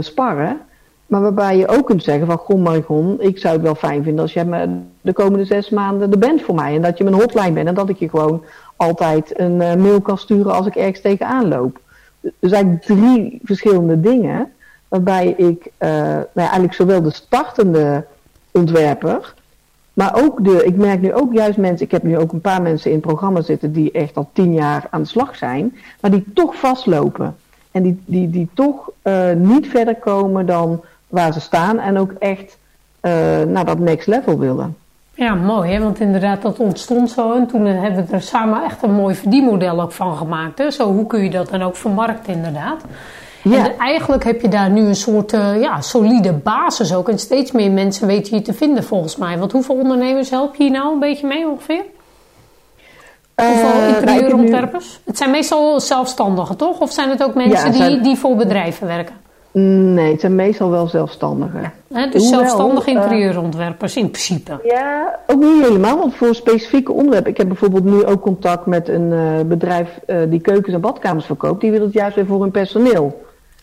sparren. 0.00 0.60
Maar 1.06 1.20
waarbij 1.20 1.56
je 1.56 1.68
ook 1.68 1.86
kunt 1.86 2.02
zeggen 2.02 2.26
van, 2.26 2.36
goh 2.36 2.62
Marigon, 2.62 3.16
ik 3.20 3.38
zou 3.38 3.54
het 3.54 3.62
wel 3.62 3.74
fijn 3.74 4.02
vinden 4.02 4.22
als 4.22 4.32
jij 4.32 4.44
me 4.44 4.68
de 5.00 5.12
komende 5.12 5.44
zes 5.44 5.70
maanden 5.70 6.12
er 6.12 6.18
bent 6.18 6.42
voor 6.42 6.54
mij. 6.54 6.74
En 6.74 6.82
dat 6.82 6.98
je 6.98 7.04
mijn 7.04 7.16
hotline 7.16 7.52
bent 7.52 7.68
en 7.68 7.74
dat 7.74 7.88
ik 7.88 7.96
je 7.96 8.08
gewoon 8.08 8.44
altijd 8.76 9.38
een 9.38 9.56
mail 9.56 10.00
kan 10.00 10.18
sturen 10.18 10.52
als 10.52 10.66
ik 10.66 10.76
ergens 10.76 11.00
tegenaan 11.00 11.48
loop. 11.48 11.80
Dus 12.20 12.52
eigenlijk 12.52 12.82
drie 12.84 13.40
verschillende 13.42 14.00
dingen 14.00 14.52
waarbij 14.88 15.26
ik 15.26 15.66
uh, 15.66 15.88
nou 16.08 16.24
eigenlijk 16.34 16.74
zowel 16.74 17.02
de 17.02 17.12
startende 17.12 18.06
ontwerper, 18.50 19.34
maar 19.92 20.14
ook 20.14 20.44
de, 20.44 20.64
ik 20.64 20.76
merk 20.76 21.00
nu 21.00 21.14
ook 21.14 21.32
juist 21.32 21.58
mensen, 21.58 21.86
ik 21.86 21.92
heb 21.92 22.02
nu 22.02 22.18
ook 22.18 22.32
een 22.32 22.40
paar 22.40 22.62
mensen 22.62 22.90
in 22.90 22.96
het 22.96 23.06
programma 23.06 23.40
zitten 23.40 23.72
die 23.72 23.92
echt 23.92 24.16
al 24.16 24.30
tien 24.32 24.52
jaar 24.52 24.86
aan 24.90 25.02
de 25.02 25.08
slag 25.08 25.36
zijn, 25.36 25.76
maar 26.00 26.10
die 26.10 26.24
toch 26.34 26.54
vastlopen. 26.56 27.36
En 27.70 27.82
die, 27.82 28.02
die, 28.04 28.30
die 28.30 28.48
toch 28.54 28.90
uh, 29.02 29.32
niet 29.32 29.68
verder 29.68 29.96
komen 29.96 30.46
dan 30.46 30.84
waar 31.08 31.32
ze 31.32 31.40
staan 31.40 31.78
en 31.78 31.98
ook 31.98 32.12
echt 32.12 32.58
uh, 33.02 33.42
naar 33.42 33.64
dat 33.64 33.78
next 33.78 34.06
level 34.06 34.38
willen. 34.38 34.76
Ja, 35.20 35.34
mooi 35.34 35.72
hè, 35.72 35.80
want 35.80 36.00
inderdaad 36.00 36.42
dat 36.42 36.58
ontstond 36.58 37.10
zo 37.10 37.32
en 37.32 37.46
toen 37.46 37.64
hebben 37.64 38.06
we 38.06 38.12
er 38.12 38.22
samen 38.22 38.64
echt 38.64 38.82
een 38.82 38.92
mooi 38.92 39.14
verdienmodel 39.14 39.80
ook 39.80 39.92
van 39.92 40.16
gemaakt. 40.16 40.58
Hè? 40.58 40.70
Zo, 40.70 40.92
hoe 40.92 41.06
kun 41.06 41.22
je 41.22 41.30
dat 41.30 41.48
dan 41.48 41.62
ook 41.62 41.76
vermarkten 41.76 42.32
inderdaad. 42.32 42.82
Ja. 43.42 43.64
En 43.64 43.78
eigenlijk 43.78 44.24
heb 44.24 44.40
je 44.40 44.48
daar 44.48 44.70
nu 44.70 44.80
een 44.80 44.96
soort 44.96 45.32
uh, 45.32 45.60
ja, 45.60 45.80
solide 45.80 46.32
basis 46.32 46.94
ook. 46.94 47.08
En 47.08 47.18
steeds 47.18 47.52
meer 47.52 47.70
mensen 47.70 48.06
weten 48.06 48.36
je 48.36 48.42
te 48.42 48.52
vinden 48.52 48.84
volgens 48.84 49.16
mij. 49.16 49.38
Want 49.38 49.52
hoeveel 49.52 49.74
ondernemers 49.74 50.30
help 50.30 50.54
je 50.54 50.62
hier 50.62 50.72
nou 50.72 50.92
een 50.92 50.98
beetje 50.98 51.26
mee 51.26 51.48
ongeveer? 51.48 51.84
Hoeveel 53.34 53.80
uh, 53.80 53.88
interieurontwerpers? 53.88 55.00
Het 55.04 55.16
zijn 55.16 55.30
meestal 55.30 55.80
zelfstandigen, 55.80 56.56
toch? 56.56 56.80
Of 56.80 56.92
zijn 56.92 57.10
het 57.10 57.22
ook 57.22 57.34
mensen 57.34 57.72
ja, 57.72 57.88
die, 57.88 58.00
die 58.00 58.16
voor 58.16 58.36
bedrijven 58.36 58.86
werken? 58.86 59.14
Nee, 59.52 60.10
het 60.10 60.20
zijn 60.20 60.34
meestal 60.34 60.70
wel 60.70 60.88
zelfstandigen. 60.88 61.72
Ja, 61.86 62.06
dus 62.06 62.22
Hoewel, 62.22 62.40
zelfstandige 62.40 62.90
interieurontwerpers 62.90 63.96
in 63.96 64.10
principe? 64.10 64.60
Ja, 64.64 65.18
ook 65.26 65.40
niet 65.40 65.62
helemaal. 65.62 65.98
Want 65.98 66.14
voor 66.14 66.34
specifieke 66.34 66.92
onderwerpen... 66.92 67.30
Ik 67.30 67.36
heb 67.36 67.48
bijvoorbeeld 67.48 67.84
nu 67.84 68.04
ook 68.04 68.20
contact 68.20 68.66
met 68.66 68.88
een 68.88 69.12
uh, 69.12 69.40
bedrijf 69.46 70.00
uh, 70.06 70.16
die 70.28 70.40
keukens 70.40 70.74
en 70.74 70.80
badkamers 70.80 71.26
verkoopt. 71.26 71.60
Die 71.60 71.70
wil 71.70 71.80
het 71.80 71.92
juist 71.92 72.16
weer 72.16 72.26
voor 72.26 72.40
hun 72.40 72.50
personeel 72.50 73.20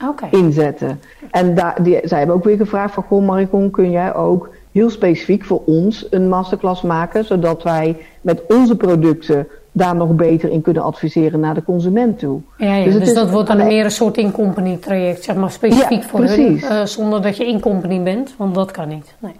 okay. 0.09 0.29
inzetten. 0.29 1.01
En 1.31 1.55
daar, 1.55 1.83
die, 1.83 1.99
zij 2.03 2.17
hebben 2.17 2.35
ook 2.35 2.43
weer 2.43 2.57
gevraagd 2.57 2.93
van... 2.93 3.03
Goh 3.03 3.25
Maricon, 3.25 3.71
kun 3.71 3.91
jij 3.91 4.15
ook 4.15 4.49
heel 4.71 4.89
specifiek 4.89 5.45
voor 5.45 5.61
ons 5.65 6.07
een 6.09 6.29
masterclass 6.29 6.81
maken... 6.81 7.25
zodat 7.25 7.63
wij 7.63 7.97
met 8.21 8.41
onze 8.47 8.75
producten 8.75 9.47
daar 9.77 9.95
nog 9.95 10.15
beter 10.15 10.49
in 10.49 10.61
kunnen 10.61 10.83
adviseren 10.83 11.39
naar 11.39 11.53
de 11.53 11.63
consument 11.63 12.19
toe. 12.19 12.39
Ja, 12.57 12.75
ja 12.75 12.83
dus, 12.83 12.99
dus 12.99 13.13
dat 13.13 13.29
wordt 13.29 13.47
dan 13.47 13.57
meer 13.57 13.85
een 13.85 13.91
soort 13.91 14.17
in-company 14.17 14.77
traject, 14.77 15.23
zeg 15.23 15.35
maar 15.35 15.51
specifiek 15.51 16.01
ja, 16.01 16.07
voor 16.07 16.19
precies. 16.19 16.67
hun, 16.67 16.77
uh, 16.77 16.85
zonder 16.85 17.21
dat 17.21 17.37
je 17.37 17.47
in-company 17.47 18.03
bent, 18.03 18.33
want 18.37 18.55
dat 18.55 18.71
kan 18.71 18.87
niet. 18.87 19.13
Nee. 19.19 19.35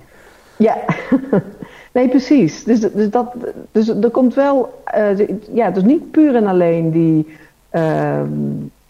Ja, 0.56 0.78
nee 1.94 2.08
precies. 2.08 2.64
Dus, 2.64 2.80
dus, 2.80 3.10
dat, 3.10 3.34
dus 3.72 3.88
er 3.88 4.10
komt 4.10 4.34
wel, 4.34 4.84
uh, 4.98 5.28
ja, 5.54 5.72
dus 5.72 5.84
niet 5.84 6.12
puur 6.12 6.36
en 6.36 6.48
alleen 6.48 6.92
die, 6.92 7.28
uh, 7.72 8.22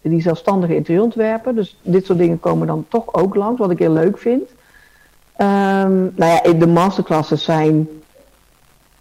die 0.00 0.20
zelfstandige 0.20 0.74
interieurontwerper. 0.74 1.54
Dus 1.54 1.78
dit 1.82 2.06
soort 2.06 2.18
dingen 2.18 2.40
komen 2.40 2.66
dan 2.66 2.84
toch 2.88 3.14
ook 3.14 3.34
langs, 3.34 3.60
wat 3.60 3.70
ik 3.70 3.78
heel 3.78 3.92
leuk 3.92 4.18
vind. 4.18 4.42
Um, 5.40 6.12
nou 6.14 6.40
ja, 6.42 6.52
de 6.52 6.66
masterclasses 6.66 7.44
zijn 7.44 7.88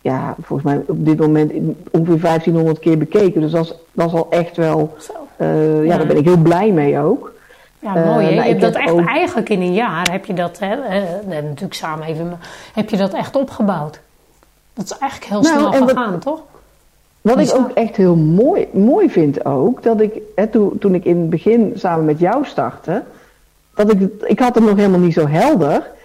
ja, 0.02 0.36
volgens 0.42 0.74
mij 0.74 0.84
op 0.88 1.06
dit 1.06 1.20
moment 1.20 1.52
ongeveer 1.92 2.22
1500 2.22 2.80
keer 2.80 2.98
bekeken. 2.98 3.42
Dus 3.42 3.52
dat 3.52 3.66
is, 3.66 3.74
dat 3.92 4.08
is 4.08 4.14
al 4.14 4.28
echt 4.30 4.58
wel, 4.58 4.96
uh, 5.38 5.86
ja, 5.86 5.98
daar 5.98 6.08
ben 6.08 6.18
ik 6.18 6.26
heel 6.26 6.38
blij 6.38 6.72
mee 6.72 7.00
ook. 7.00 7.34
Ja, 7.80 7.94
mooi? 7.94 8.28
Uh, 8.28 8.36
je 8.36 8.42
hebt 8.42 8.62
dat 8.62 8.76
echt 8.76 9.06
eigenlijk 9.06 9.50
in 9.50 9.62
een 9.62 9.74
jaar, 9.74 10.08
heb 10.12 10.26
je 10.26 10.34
dat, 10.34 10.60
hè, 10.60 10.76
uh, 10.76 11.30
natuurlijk 11.30 11.74
samen 11.74 12.08
even, 12.08 12.40
heb 12.74 12.90
je 12.90 12.98
dat 12.98 13.14
echt 13.14 13.36
opgebouwd. 13.36 14.00
Dat 14.74 14.86
is 14.86 14.98
eigenlijk 14.98 15.32
heel 15.32 15.42
nou, 15.42 15.74
snel 15.74 15.88
gegaan, 15.88 16.12
wat, 16.12 16.22
toch? 16.22 16.42
Wat 17.22 17.40
ik 17.40 17.56
ook 17.56 17.72
echt 17.72 17.96
heel 17.96 18.16
mooi, 18.16 18.68
mooi 18.72 19.10
vind 19.10 19.46
ook, 19.46 19.84
dat 19.84 20.02
ik, 20.02 20.14
hè, 20.36 20.48
toen, 20.48 20.78
toen 20.80 20.96
ik 20.96 21.06
in 21.06 21.20
het 21.20 21.30
begin 21.30 21.74
samen 21.76 22.06
met 22.06 22.20
jou 22.20 22.46
startte, 22.46 23.04
dat 23.76 23.92
ik, 23.92 24.10
ik 24.22 24.40
had 24.40 24.56
het 24.56 24.64
nog 24.64 24.76
helemaal 24.76 25.00
niet 25.00 25.14
zo 25.14 25.28
helder. 25.28 25.96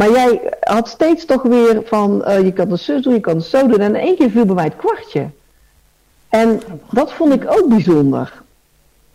Maar 0.00 0.10
jij 0.10 0.40
had 0.60 0.88
steeds 0.88 1.24
toch 1.24 1.42
weer 1.42 1.82
van, 1.84 2.24
uh, 2.26 2.44
je 2.44 2.52
kan 2.52 2.70
het 2.70 2.80
zo 2.80 3.00
doen, 3.00 3.12
je 3.12 3.20
kan 3.20 3.36
het 3.36 3.44
zo 3.44 3.66
doen. 3.66 3.78
En 3.78 3.94
in 3.94 4.00
één 4.00 4.16
keer 4.16 4.30
viel 4.30 4.44
bij 4.44 4.54
mij 4.54 4.64
het 4.64 4.76
kwartje. 4.76 5.26
En 6.28 6.60
dat 6.90 7.12
vond 7.12 7.32
ik 7.32 7.44
ook 7.48 7.68
bijzonder. 7.68 8.42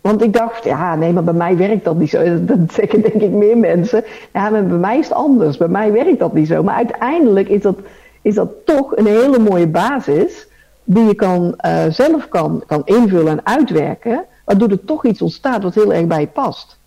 Want 0.00 0.22
ik 0.22 0.32
dacht, 0.32 0.64
ja, 0.64 0.94
nee, 0.94 1.12
maar 1.12 1.24
bij 1.24 1.34
mij 1.34 1.56
werkt 1.56 1.84
dat 1.84 1.96
niet 1.96 2.10
zo. 2.10 2.44
Dat 2.44 2.58
zeggen 2.72 3.02
denk 3.02 3.14
ik 3.14 3.30
meer 3.30 3.58
mensen. 3.58 4.04
Ja, 4.32 4.50
maar 4.50 4.66
bij 4.66 4.78
mij 4.78 4.98
is 4.98 5.08
het 5.08 5.16
anders. 5.16 5.56
Bij 5.56 5.68
mij 5.68 5.92
werkt 5.92 6.18
dat 6.18 6.32
niet 6.32 6.48
zo. 6.48 6.62
Maar 6.62 6.74
uiteindelijk 6.74 7.48
is 7.48 7.62
dat, 7.62 7.78
is 8.22 8.34
dat 8.34 8.50
toch 8.64 8.96
een 8.96 9.06
hele 9.06 9.38
mooie 9.38 9.68
basis. 9.68 10.46
Die 10.84 11.04
je 11.04 11.14
kan, 11.14 11.54
uh, 11.66 11.84
zelf 11.88 12.28
kan, 12.28 12.62
kan 12.66 12.82
invullen 12.84 13.32
en 13.32 13.46
uitwerken. 13.46 14.24
Waardoor 14.44 14.68
er 14.68 14.84
toch 14.84 15.04
iets 15.04 15.22
ontstaat 15.22 15.62
wat 15.62 15.74
heel 15.74 15.92
erg 15.92 16.06
bij 16.06 16.20
je 16.20 16.26
past. 16.26 16.78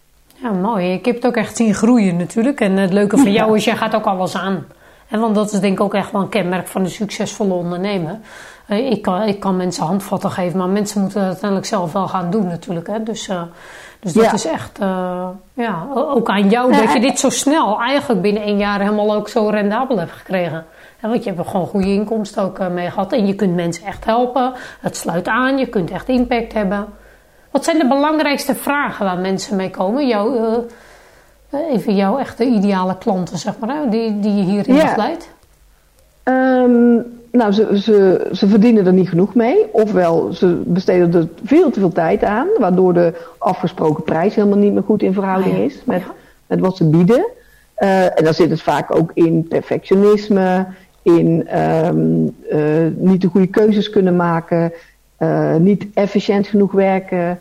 Ja, 0.41 0.51
mooi. 0.51 0.93
Ik 0.93 1.05
heb 1.05 1.15
het 1.15 1.25
ook 1.25 1.35
echt 1.35 1.55
zien 1.57 1.73
groeien 1.73 2.17
natuurlijk. 2.17 2.61
En 2.61 2.77
het 2.77 2.93
leuke 2.93 3.17
van 3.17 3.31
jou 3.41 3.55
is, 3.55 3.63
jij 3.63 3.75
gaat 3.75 3.95
ook 3.95 4.05
alles 4.05 4.35
aan. 4.35 4.65
En 5.09 5.19
want 5.19 5.35
dat 5.35 5.53
is 5.53 5.59
denk 5.59 5.73
ik 5.73 5.81
ook 5.81 5.93
echt 5.93 6.11
wel 6.11 6.21
een 6.21 6.29
kenmerk 6.29 6.67
van 6.67 6.81
een 6.81 6.89
succesvolle 6.89 7.53
ondernemer. 7.53 8.19
Eh, 8.67 8.91
ik 8.91 9.01
kan, 9.01 9.21
ik 9.21 9.39
kan 9.39 9.57
mensen 9.57 9.85
handvatten 9.85 10.31
geven, 10.31 10.57
maar 10.57 10.67
mensen 10.67 11.01
moeten 11.01 11.19
het 11.19 11.27
uiteindelijk 11.27 11.69
zelf 11.69 11.91
wel 11.91 12.07
gaan 12.07 12.31
doen 12.31 12.47
natuurlijk. 12.47 12.87
Hè? 12.87 13.03
Dus, 13.03 13.27
uh, 13.27 13.41
dus 13.99 14.13
dat 14.13 14.33
is 14.33 14.45
echt, 14.45 14.79
uh, 14.81 15.27
ja, 15.53 15.87
ook 15.93 16.29
aan 16.29 16.49
jou 16.49 16.71
dat 16.71 16.93
je 16.93 16.99
dit 16.99 17.19
zo 17.19 17.29
snel, 17.29 17.79
eigenlijk 17.81 18.21
binnen 18.21 18.43
één 18.43 18.57
jaar 18.57 18.79
helemaal 18.79 19.13
ook 19.13 19.29
zo 19.29 19.47
rendabel 19.47 19.99
hebt 19.99 20.11
gekregen. 20.11 20.65
Ja, 21.01 21.09
want 21.09 21.23
je 21.23 21.29
hebt 21.29 21.41
er 21.41 21.51
gewoon 21.51 21.67
goede 21.67 21.93
inkomsten 21.93 22.43
ook 22.43 22.69
mee 22.69 22.89
gehad. 22.89 23.13
En 23.13 23.27
je 23.27 23.35
kunt 23.35 23.55
mensen 23.55 23.85
echt 23.85 24.05
helpen. 24.05 24.53
Het 24.79 24.97
sluit 24.97 25.27
aan, 25.27 25.57
je 25.57 25.67
kunt 25.67 25.91
echt 25.91 26.07
impact 26.07 26.53
hebben. 26.53 26.87
Wat 27.51 27.63
zijn 27.63 27.77
de 27.77 27.87
belangrijkste 27.87 28.55
vragen 28.55 29.05
waar 29.05 29.17
mensen 29.17 29.55
mee 29.55 29.69
komen? 29.69 30.07
Jou, 30.07 30.39
uh, 31.51 31.59
even 31.71 31.95
jouw 31.95 32.17
echte 32.17 32.45
ideale 32.45 32.97
klanten, 32.97 33.37
zeg 33.37 33.59
maar, 33.59 33.89
die, 33.89 34.19
die 34.19 34.35
je 34.35 34.43
hierin 34.43 34.75
ja. 34.75 34.83
begeleidt? 34.83 35.29
Um, 36.23 37.05
nou, 37.31 37.51
ze, 37.51 37.79
ze, 37.79 38.27
ze 38.31 38.47
verdienen 38.47 38.85
er 38.85 38.93
niet 38.93 39.09
genoeg 39.09 39.35
mee. 39.35 39.65
Ofwel, 39.71 40.33
ze 40.33 40.61
besteden 40.65 41.13
er 41.13 41.27
veel 41.43 41.69
te 41.69 41.79
veel 41.79 41.91
tijd 41.91 42.23
aan, 42.23 42.47
waardoor 42.57 42.93
de 42.93 43.13
afgesproken 43.37 44.03
prijs 44.03 44.35
helemaal 44.35 44.57
niet 44.57 44.73
meer 44.73 44.83
goed 44.83 45.01
in 45.01 45.13
verhouding 45.13 45.53
ah, 45.53 45.59
ja. 45.59 45.65
is 45.65 45.81
met, 45.83 45.99
ja. 45.99 46.13
met 46.47 46.59
wat 46.59 46.77
ze 46.77 46.89
bieden. 46.89 47.27
Uh, 47.77 48.03
en 48.03 48.23
dan 48.23 48.33
zit 48.33 48.49
het 48.49 48.61
vaak 48.61 48.95
ook 48.95 49.11
in 49.13 49.47
perfectionisme, 49.47 50.65
in 51.01 51.57
um, 51.59 52.35
uh, 52.51 52.61
niet 52.95 53.21
de 53.21 53.27
goede 53.27 53.47
keuzes 53.47 53.89
kunnen 53.89 54.15
maken, 54.15 54.73
uh, 55.19 55.55
niet 55.55 55.87
efficiënt 55.93 56.47
genoeg 56.47 56.71
werken. 56.71 57.39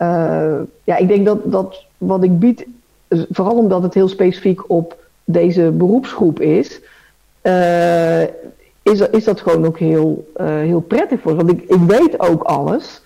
Uh, 0.00 0.60
ja, 0.84 0.96
ik 0.96 1.08
denk 1.08 1.26
dat, 1.26 1.38
dat 1.44 1.84
wat 1.98 2.22
ik 2.22 2.38
bied, 2.38 2.66
vooral 3.08 3.56
omdat 3.56 3.82
het 3.82 3.94
heel 3.94 4.08
specifiek 4.08 4.70
op 4.70 4.96
deze 5.24 5.70
beroepsgroep 5.70 6.40
is, 6.40 6.80
uh, 7.42 8.22
is, 8.82 9.00
is 9.10 9.24
dat 9.24 9.40
gewoon 9.40 9.66
ook 9.66 9.78
heel, 9.78 10.32
heel 10.42 10.80
prettig 10.80 11.20
voor. 11.20 11.34
Want 11.34 11.50
ik, 11.50 11.62
ik 11.62 11.80
weet 11.86 12.20
ook 12.20 12.42
alles. 12.42 13.02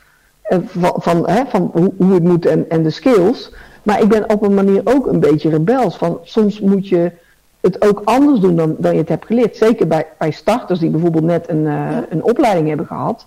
van, 0.65 0.93
van, 0.97 1.29
hè, 1.29 1.43
van 1.47 1.71
hoe, 1.73 1.93
hoe 1.97 2.15
het 2.15 2.23
moet 2.23 2.47
en, 2.47 2.71
en 2.71 2.83
de 2.83 2.91
skills. 2.91 3.53
Maar 3.83 4.03
ik 4.03 4.09
ben 4.09 4.31
op 4.31 4.43
een 4.43 4.55
manier 4.55 4.81
ook 4.85 5.07
een 5.07 5.21
beetje 5.21 5.51
rebels. 5.51 5.97
Van, 5.97 6.19
soms 6.23 6.61
moet 6.61 6.89
je 6.89 7.13
het 7.61 7.89
ook 7.89 8.03
anders 8.05 8.41
doen 8.41 8.57
dan, 8.57 8.77
dan 8.79 8.93
je 8.93 8.99
het 8.99 9.09
hebt 9.09 9.27
geleerd. 9.27 9.57
Zeker 9.57 9.87
bij, 9.87 10.07
bij 10.19 10.31
starters 10.31 10.79
die 10.79 10.91
bijvoorbeeld 10.91 11.25
net 11.25 11.49
een, 11.49 11.65
uh, 11.65 11.97
een 12.09 12.23
opleiding 12.23 12.69
hebben 12.69 12.87
gehad. 12.87 13.27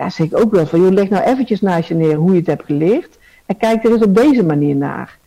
Ja, 0.00 0.10
zeg 0.10 0.26
ik 0.26 0.38
ook 0.38 0.52
wel 0.52 0.66
van, 0.66 0.80
joh, 0.80 0.90
leg 0.90 1.08
nou 1.08 1.24
eventjes 1.24 1.60
naast 1.60 1.88
je 1.88 1.94
neer 1.94 2.14
hoe 2.14 2.30
je 2.30 2.38
het 2.38 2.46
hebt 2.46 2.64
geleerd. 2.64 3.18
En 3.46 3.56
kijk 3.56 3.84
er 3.84 3.92
eens 3.92 4.02
op 4.02 4.16
deze 4.16 4.44
manier 4.44 4.76
naar. 4.76 5.18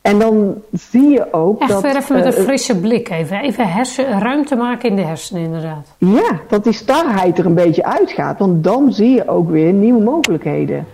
En 0.00 0.18
dan 0.18 0.54
zie 0.72 1.08
je 1.08 1.32
ook 1.32 1.60
Echt 1.60 1.70
dat... 1.70 1.84
Echt 1.84 1.96
even 1.96 2.16
met 2.16 2.24
een 2.24 2.32
frisse 2.32 2.80
blik 2.80 3.10
even. 3.10 3.40
Even 3.40 3.68
hersen, 3.68 4.20
ruimte 4.20 4.56
maken 4.56 4.88
in 4.88 4.96
de 4.96 5.02
hersenen 5.02 5.42
inderdaad. 5.42 5.94
Ja, 5.98 6.40
dat 6.48 6.64
die 6.64 6.72
starheid 6.72 7.38
er 7.38 7.46
een 7.46 7.54
beetje 7.54 7.84
uitgaat. 7.84 8.38
Want 8.38 8.64
dan 8.64 8.92
zie 8.92 9.10
je 9.10 9.28
ook 9.28 9.50
weer 9.50 9.72
nieuwe 9.72 10.02
mogelijkheden. 10.02 10.86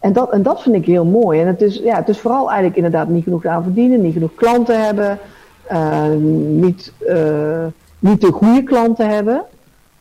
En 0.00 0.12
dat, 0.12 0.30
en 0.30 0.42
dat 0.42 0.62
vind 0.62 0.74
ik 0.74 0.86
heel 0.86 1.04
mooi. 1.04 1.40
En 1.40 1.46
het 1.46 1.62
is, 1.62 1.76
ja, 1.76 1.96
het 1.96 2.08
is 2.08 2.18
vooral 2.18 2.46
eigenlijk 2.46 2.76
inderdaad 2.76 3.08
niet 3.08 3.24
genoeg 3.24 3.44
aan 3.44 3.62
verdienen, 3.62 4.02
niet 4.02 4.12
genoeg 4.12 4.34
klanten 4.34 4.84
hebben, 4.84 5.18
uh, 5.72 6.08
niet, 6.48 6.92
uh, 7.08 7.66
niet 7.98 8.20
de 8.20 8.32
goede 8.32 8.62
klanten 8.62 9.08
hebben. 9.08 9.44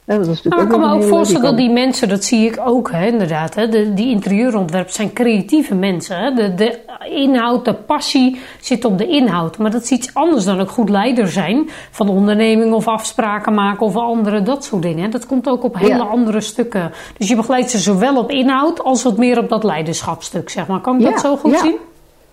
Ja, 0.06 0.18
dat 0.18 0.28
is 0.28 0.28
natuurlijk 0.28 0.56
nou, 0.56 0.64
ik 0.64 0.70
kan 0.70 1.00
me 1.00 1.06
ook 1.06 1.10
voorstellen 1.10 1.46
dat 1.46 1.58
die 1.58 1.70
mensen, 1.70 2.10
dat 2.10 2.24
zie 2.24 2.46
ik 2.46 2.60
ook 2.66 2.92
hè, 2.92 3.06
inderdaad, 3.06 3.56
hè, 3.56 3.70
de, 3.70 3.94
die 3.94 4.10
interieurontwerpers 4.10 4.96
zijn 4.96 5.14
creatieve 5.14 5.76
mensen. 5.76 6.18
Hè. 6.18 6.34
De, 6.34 6.54
de 6.54 6.80
inhoud, 7.10 7.66
de 7.66 7.74
passie 7.74 8.40
zit 8.62 8.86
op 8.86 8.98
de 8.98 9.08
inhoud. 9.08 9.58
Maar 9.58 9.72
dat 9.72 9.84
is 9.84 9.90
iets 9.90 10.14
anders 10.14 10.46
dan 10.46 10.60
ook 10.60 10.70
goed 10.70 10.90
leider 10.90 11.28
zijn 11.28 11.70
van 11.92 12.10
ondernemingen 12.10 12.74
of 12.74 12.88
afspraken 12.88 13.54
maken 13.54 13.86
of 13.86 13.96
andere, 13.96 14.42
dat 14.42 14.64
soort 14.64 14.82
dingen. 14.82 15.12
Dat 15.12 15.26
komt 15.26 15.48
ook 15.48 15.64
op 15.64 15.78
hele 15.78 15.96
ja. 15.96 16.04
andere 16.04 16.42
stukken. 16.42 16.92
Dus 17.18 17.28
je 17.28 17.36
begeleidt 17.36 17.70
ze 17.70 17.78
zowel 17.78 18.18
op 18.18 18.32
inhoud 18.32 18.84
als 18.84 19.04
wat 19.04 19.18
meer 19.18 19.38
op 19.38 19.50
dat 19.50 19.64
leiderschapstuk, 19.64 20.50
zeg 20.50 20.68
maar. 20.68 20.82
Kan 20.82 20.96
ik 20.96 21.02
ja, 21.02 21.10
dat 21.10 21.20
zo 21.20 21.36
goed 21.36 21.60
zien? 21.60 21.78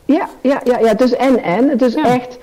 Ja, 0.05 0.29
ja, 0.41 0.61
ja, 0.65 0.79
ja, 0.79 0.89
het 0.89 1.01
is 1.01 1.15
en 1.15 1.43
en. 1.43 1.69
Het 1.69 1.83
is 1.83 1.95
echt 1.95 2.39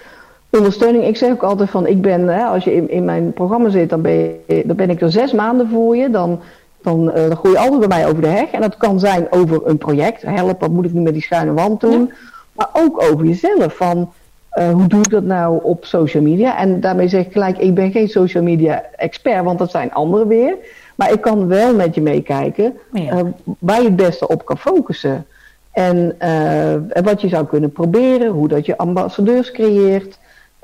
ondersteuning. 0.49 1.03
Ik 1.03 1.17
zeg 1.17 1.31
ook 1.31 1.43
altijd 1.43 1.69
van, 1.69 1.87
ik 1.87 2.01
ben, 2.01 2.27
hè, 2.27 2.43
als 2.43 2.63
je 2.63 2.75
in, 2.75 2.89
in 2.89 3.05
mijn 3.05 3.33
programma 3.33 3.69
zit, 3.69 3.89
dan 3.89 4.01
ben, 4.01 4.13
je, 4.13 4.63
dan 4.65 4.75
ben 4.75 4.89
ik 4.89 5.01
er 5.01 5.11
zes 5.11 5.31
maanden 5.33 5.69
voor 5.69 5.97
je. 5.97 6.09
Dan, 6.09 6.39
dan, 6.81 7.07
uh, 7.07 7.13
dan 7.13 7.37
gooi 7.37 7.53
je 7.53 7.59
altijd 7.59 7.79
bij 7.79 7.87
mij 7.87 8.07
over 8.07 8.21
de 8.21 8.27
heg. 8.27 8.51
En 8.51 8.61
dat 8.61 8.77
kan 8.77 8.99
zijn 8.99 9.27
over 9.29 9.61
een 9.65 9.77
project. 9.77 10.21
Help, 10.21 10.59
wat 10.59 10.71
moet 10.71 10.85
ik 10.85 10.93
nu 10.93 11.01
met 11.01 11.13
die 11.13 11.21
schuine 11.21 11.53
wand 11.53 11.81
doen? 11.81 11.99
Ja. 11.99 12.13
Maar 12.51 12.69
ook 12.73 13.03
over 13.11 13.25
jezelf. 13.25 13.75
Van, 13.75 14.11
uh, 14.57 14.71
hoe 14.71 14.87
doe 14.87 14.99
ik 14.99 15.09
dat 15.09 15.23
nou 15.23 15.59
op 15.63 15.85
social 15.85 16.23
media? 16.23 16.57
En 16.57 16.79
daarmee 16.79 17.07
zeg 17.07 17.25
ik 17.25 17.31
gelijk, 17.31 17.57
ik 17.57 17.73
ben 17.73 17.91
geen 17.91 18.07
social 18.07 18.43
media 18.43 18.83
expert, 18.95 19.43
want 19.43 19.59
dat 19.59 19.71
zijn 19.71 19.93
anderen 19.93 20.27
weer. 20.27 20.55
Maar 20.95 21.11
ik 21.11 21.21
kan 21.21 21.47
wel 21.47 21.75
met 21.75 21.95
je 21.95 22.01
meekijken 22.01 22.77
ja. 22.91 23.13
uh, 23.13 23.21
waar 23.59 23.81
je 23.81 23.87
het 23.87 23.95
beste 23.95 24.27
op 24.27 24.45
kan 24.45 24.57
focussen. 24.57 25.25
En, 25.71 26.15
en 26.19 27.03
wat 27.03 27.21
je 27.21 27.27
zou 27.27 27.45
kunnen 27.45 27.71
proberen, 27.71 28.31
hoe 28.31 28.47
dat 28.47 28.65
je 28.65 28.77
ambassadeurs 28.77 29.51
creëert. 29.51 30.17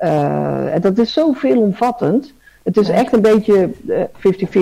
Uh, 0.03 0.81
dat 0.81 0.97
is 0.97 1.13
zo 1.13 1.31
veelomvattend. 1.31 2.33
Het 2.63 2.77
is 2.77 2.89
echt 2.89 3.13
een 3.13 3.21
beetje 3.21 3.69
50-50 3.95 4.11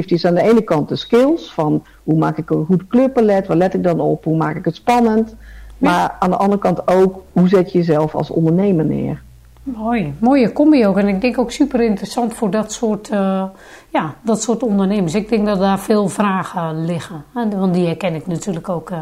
is 0.06 0.26
aan 0.26 0.36
de 0.36 0.42
ene 0.42 0.62
kant 0.62 0.90
de 0.90 0.96
skills 0.96 1.54
van 1.54 1.84
hoe 2.04 2.18
maak 2.18 2.38
ik 2.38 2.50
een 2.50 2.66
goed 2.66 2.88
kleurpalet, 2.88 3.48
waar 3.48 3.58
let 3.58 3.74
ik 3.74 3.84
dan 3.84 4.00
op, 4.00 4.24
hoe 4.24 4.38
maak 4.38 4.56
ik 4.56 4.66
het 4.66 4.76
spannend. 4.76 5.36
Maar 5.78 6.16
aan 6.20 6.30
de 6.30 6.36
andere 6.36 6.62
kant 6.62 6.88
ook, 6.88 7.24
hoe 7.32 7.48
zet 7.48 7.72
je 7.72 7.78
jezelf 7.78 8.16
als 8.16 8.30
ondernemer 8.30 8.86
neer? 8.86 9.22
Mooi, 9.64 10.14
mooie 10.20 10.54
combi 10.54 10.88
ook. 10.88 10.98
En 10.98 11.08
ik 11.08 11.22
denk 11.22 11.38
ook 11.38 11.52
super 11.52 11.82
interessant 11.82 12.34
voor 12.34 12.50
dat 12.50 12.72
soort, 12.72 13.10
uh, 13.12 13.44
ja, 13.90 14.14
dat 14.22 14.42
soort 14.42 14.64
ondernemers. 14.64 15.16
Ik 15.16 15.30
denk 15.30 15.46
dat 15.46 15.60
daar 15.60 15.80
veel 15.80 16.10
vragen 16.10 16.86
liggen. 16.86 17.24
Want 17.34 17.74
die 17.74 17.86
herken 17.86 18.16
ik 18.16 18.28
natuurlijk 18.28 18.70
ook 18.70 18.90
uh, 18.90 18.98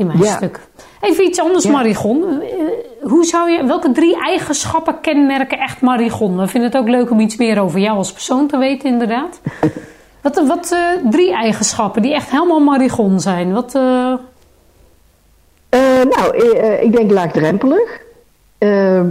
in 0.00 0.06
mijn 0.06 0.18
ja. 0.18 0.36
stuk. 0.36 0.60
Even 1.00 1.24
iets 1.24 1.40
anders, 1.40 1.64
ja. 1.64 1.70
Marigon. 1.70 2.42
Hoe 3.00 3.24
zou 3.24 3.50
je, 3.50 3.64
welke 3.64 3.92
drie 3.92 4.22
eigenschappen 4.22 5.00
kenmerken 5.00 5.58
echt 5.58 5.80
Marigon? 5.80 6.38
We 6.38 6.46
vinden 6.46 6.70
het 6.70 6.80
ook 6.80 6.88
leuk 6.88 7.10
om 7.10 7.20
iets 7.20 7.36
meer 7.36 7.60
over 7.60 7.80
jou 7.80 7.96
als 7.96 8.12
persoon 8.12 8.46
te 8.46 8.58
weten, 8.58 8.88
inderdaad. 8.88 9.40
wat 10.22 10.46
wat 10.46 10.72
uh, 10.72 11.10
drie 11.10 11.32
eigenschappen 11.32 12.02
die 12.02 12.14
echt 12.14 12.30
helemaal 12.30 12.60
Marigon 12.60 13.20
zijn? 13.20 13.52
Wat, 13.52 13.74
uh... 13.74 14.14
Uh, 15.70 15.80
nou, 16.10 16.36
ik 16.80 16.96
denk 16.96 17.10
laagdrempelig. 17.10 18.08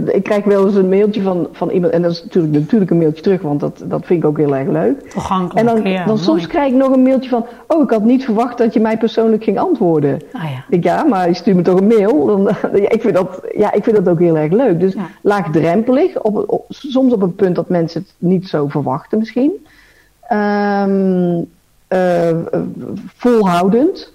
Ik 0.06 0.22
krijg 0.22 0.44
wel 0.44 0.66
eens 0.66 0.74
een 0.74 0.88
mailtje 0.88 1.22
van, 1.22 1.48
van 1.52 1.70
iemand, 1.70 1.92
en 1.92 2.02
dat 2.02 2.10
is 2.10 2.22
natuurlijk, 2.22 2.52
natuurlijk 2.52 2.90
een 2.90 2.98
mailtje 2.98 3.22
terug, 3.22 3.42
want 3.42 3.60
dat, 3.60 3.82
dat 3.84 4.06
vind 4.06 4.22
ik 4.22 4.28
ook 4.28 4.36
heel 4.36 4.56
erg 4.56 4.68
leuk. 4.68 5.10
Toegankelijk, 5.10 5.68
En 5.68 5.74
dan, 5.74 5.92
ja, 5.92 6.04
dan 6.04 6.18
soms 6.18 6.46
krijg 6.46 6.72
ik 6.72 6.78
nog 6.78 6.92
een 6.92 7.02
mailtje 7.02 7.30
van, 7.30 7.46
oh, 7.66 7.82
ik 7.82 7.90
had 7.90 8.04
niet 8.04 8.24
verwacht 8.24 8.58
dat 8.58 8.74
je 8.74 8.80
mij 8.80 8.98
persoonlijk 8.98 9.44
ging 9.44 9.58
antwoorden. 9.58 10.20
Ah, 10.32 10.42
ja. 10.42 10.64
Ik, 10.68 10.84
ja, 10.84 11.04
maar 11.04 11.28
je 11.28 11.34
stuurt 11.34 11.56
me 11.56 11.62
toch 11.62 11.80
een 11.80 11.86
mail? 11.86 12.26
Dan, 12.26 12.42
ja, 12.82 12.90
ik, 12.90 13.00
vind 13.00 13.14
dat, 13.14 13.40
ja, 13.56 13.72
ik 13.72 13.84
vind 13.84 13.96
dat 13.96 14.08
ook 14.08 14.18
heel 14.18 14.36
erg 14.36 14.52
leuk. 14.52 14.80
Dus 14.80 14.92
Ja. 14.92 15.08
laagdrempelig, 15.22 16.18
op, 16.20 16.44
op, 16.46 16.64
soms 16.68 17.12
op 17.12 17.22
een 17.22 17.34
punt 17.34 17.54
dat 17.54 17.68
mensen 17.68 18.00
het 18.00 18.14
niet 18.18 18.48
zo 18.48 18.68
verwachten 18.68 19.18
misschien. 19.18 19.66
Ehm 20.28 21.42
eh, 21.90 22.36
volhoudend. 23.16 24.12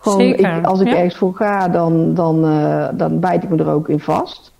Gewoon, 0.00 0.20
ik, 0.20 0.64
als 0.66 0.80
ik 0.80 0.86
ja. 0.86 0.94
ergens 0.94 1.16
voor 1.16 1.34
ga, 1.34 1.68
dan, 1.68 2.14
dan, 2.14 2.44
eh, 2.44 2.88
dan 2.92 3.20
bijt 3.20 3.42
ik 3.42 3.48
me 3.48 3.56
er 3.56 3.70
ook 3.70 3.88
in 3.88 4.00
vast. 4.00 4.52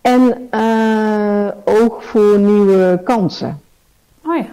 En 0.00 0.48
eh, 0.50 1.48
oog 1.64 2.04
voor 2.04 2.38
nieuwe 2.38 3.00
kansen. 3.04 3.60
Oh 4.26 4.36
ja, 4.36 4.46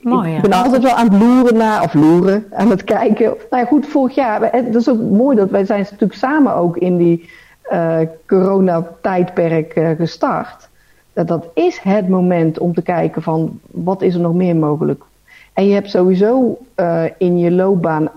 mooi 0.00 0.30
ja. 0.30 0.36
Ik 0.36 0.42
ben 0.42 0.52
altijd 0.52 0.82
wel 0.82 0.94
aan 0.94 1.08
het 1.08 1.22
loeren 1.22 1.56
naar, 1.56 1.82
of 1.82 1.94
loeren, 1.94 2.46
aan 2.52 2.70
het 2.70 2.84
kijken. 2.84 3.24
Nou 3.24 3.62
ja, 3.62 3.64
goed, 3.64 3.86
vorig 3.86 4.14
jaar, 4.14 4.52
het 4.52 4.74
is 4.74 4.88
ook 4.88 5.00
mooi 5.00 5.36
dat 5.36 5.50
wij 5.50 5.64
zijn 5.64 5.80
natuurlijk 5.80 6.14
samen 6.14 6.54
ook 6.54 6.76
in 6.76 6.96
die 6.96 7.30
uh, 7.72 7.98
coronatijdperk 8.26 9.76
uh, 9.76 9.90
gestart. 9.90 10.68
Dat, 11.12 11.28
dat 11.28 11.46
is 11.54 11.78
het 11.78 12.08
moment 12.08 12.58
om 12.58 12.74
te 12.74 12.82
kijken 12.82 13.22
van, 13.22 13.60
wat 13.70 14.02
is 14.02 14.14
er 14.14 14.20
nog 14.20 14.34
meer 14.34 14.56
mogelijk? 14.56 15.04
En 15.52 15.66
je 15.66 15.74
hebt 15.74 15.90
sowieso 15.90 16.58
uh, 16.76 17.02
in 17.18 17.38
je 17.38 17.50
loopbaan 17.50 18.08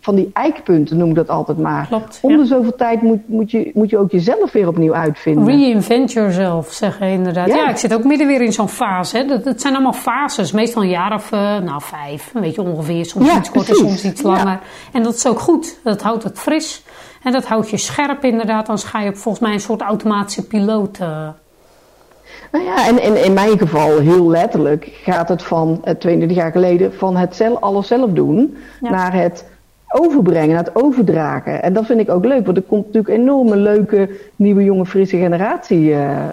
van 0.00 0.14
die 0.14 0.30
eikpunten, 0.32 0.96
noem 0.96 1.08
ik 1.08 1.14
dat 1.14 1.28
altijd 1.28 1.58
maar. 1.58 1.86
Klopt, 1.86 2.18
Om 2.22 2.30
ja. 2.38 2.44
zoveel 2.44 2.74
tijd 2.74 3.02
moet, 3.02 3.28
moet, 3.28 3.50
je, 3.50 3.70
moet 3.74 3.90
je 3.90 3.98
ook 3.98 4.10
jezelf 4.10 4.52
weer 4.52 4.68
opnieuw 4.68 4.94
uitvinden. 4.94 5.46
Reinvent 5.46 6.12
yourself, 6.12 6.72
zeg 6.72 6.98
je 6.98 7.04
inderdaad. 7.06 7.48
Ja. 7.48 7.54
Ja. 7.56 7.68
ik 7.68 7.76
zit 7.76 7.94
ook 7.94 8.04
midden 8.04 8.26
weer 8.26 8.42
in 8.42 8.52
zo'n 8.52 8.68
fase. 8.68 9.16
Hè. 9.16 9.24
Dat, 9.24 9.44
dat 9.44 9.60
zijn 9.60 9.74
allemaal 9.74 9.92
fases. 9.92 10.52
Meestal 10.52 10.82
een 10.82 10.88
jaar 10.88 11.14
of 11.14 11.32
uh, 11.32 11.38
nou, 11.58 11.80
vijf. 11.82 12.30
Een 12.34 12.40
beetje 12.40 12.62
ongeveer. 12.62 13.04
Soms 13.04 13.26
Ja, 13.26 13.38
iets 13.38 13.50
korter, 13.50 13.74
soms 13.74 14.04
iets 14.04 14.22
langer. 14.22 14.58
En 14.92 15.02
dat 15.02 15.14
is 15.14 15.26
ook 15.26 15.38
goed. 15.40 15.78
Dat 15.84 16.02
houdt 16.02 16.22
het 16.22 16.38
fris. 16.38 16.82
En 17.22 17.32
dat 17.32 17.44
houdt 17.46 17.70
je 17.70 17.76
scherp 17.76 18.24
inderdaad. 18.24 18.66
Dan 18.66 18.78
ga 18.78 19.00
je 19.00 19.08
op 19.08 19.16
volgens 19.16 19.44
mij 19.44 19.52
een 19.52 19.60
soort 19.60 19.80
automatische 19.80 20.46
piloot. 20.46 20.98
Uh, 21.00 21.28
Nou 22.52 22.64
ja, 22.64 22.86
en, 22.88 22.98
en 22.98 23.24
in 23.24 23.32
mijn 23.32 23.58
geval 23.58 23.98
heel 23.98 24.28
letterlijk 24.30 24.88
gaat 25.02 25.28
het 25.28 25.42
van 25.42 25.80
eh, 25.84 25.94
22 25.94 26.36
jaar 26.36 26.50
geleden 26.52 26.94
van 26.94 27.16
het 27.16 27.36
zelf, 27.36 27.60
alles 27.60 27.86
zelf 27.86 28.10
doen 28.10 28.56
Ja. 28.80 28.90
naar 28.90 29.12
het 29.14 29.44
overbrengen, 29.94 30.54
naar 30.54 30.64
het 30.64 30.74
overdragen. 30.74 31.62
En 31.62 31.72
dat 31.72 31.86
vind 31.86 32.00
ik 32.00 32.10
ook 32.10 32.24
leuk, 32.24 32.44
want 32.44 32.56
er 32.56 32.62
komt 32.62 32.84
natuurlijk 32.86 33.14
een 33.14 33.20
enorme 33.20 33.56
leuke 33.56 34.08
nieuwe 34.36 34.64
jonge 34.64 34.86
frisse 34.86 35.16
generatie. 35.16 35.92
eh, 35.92 36.28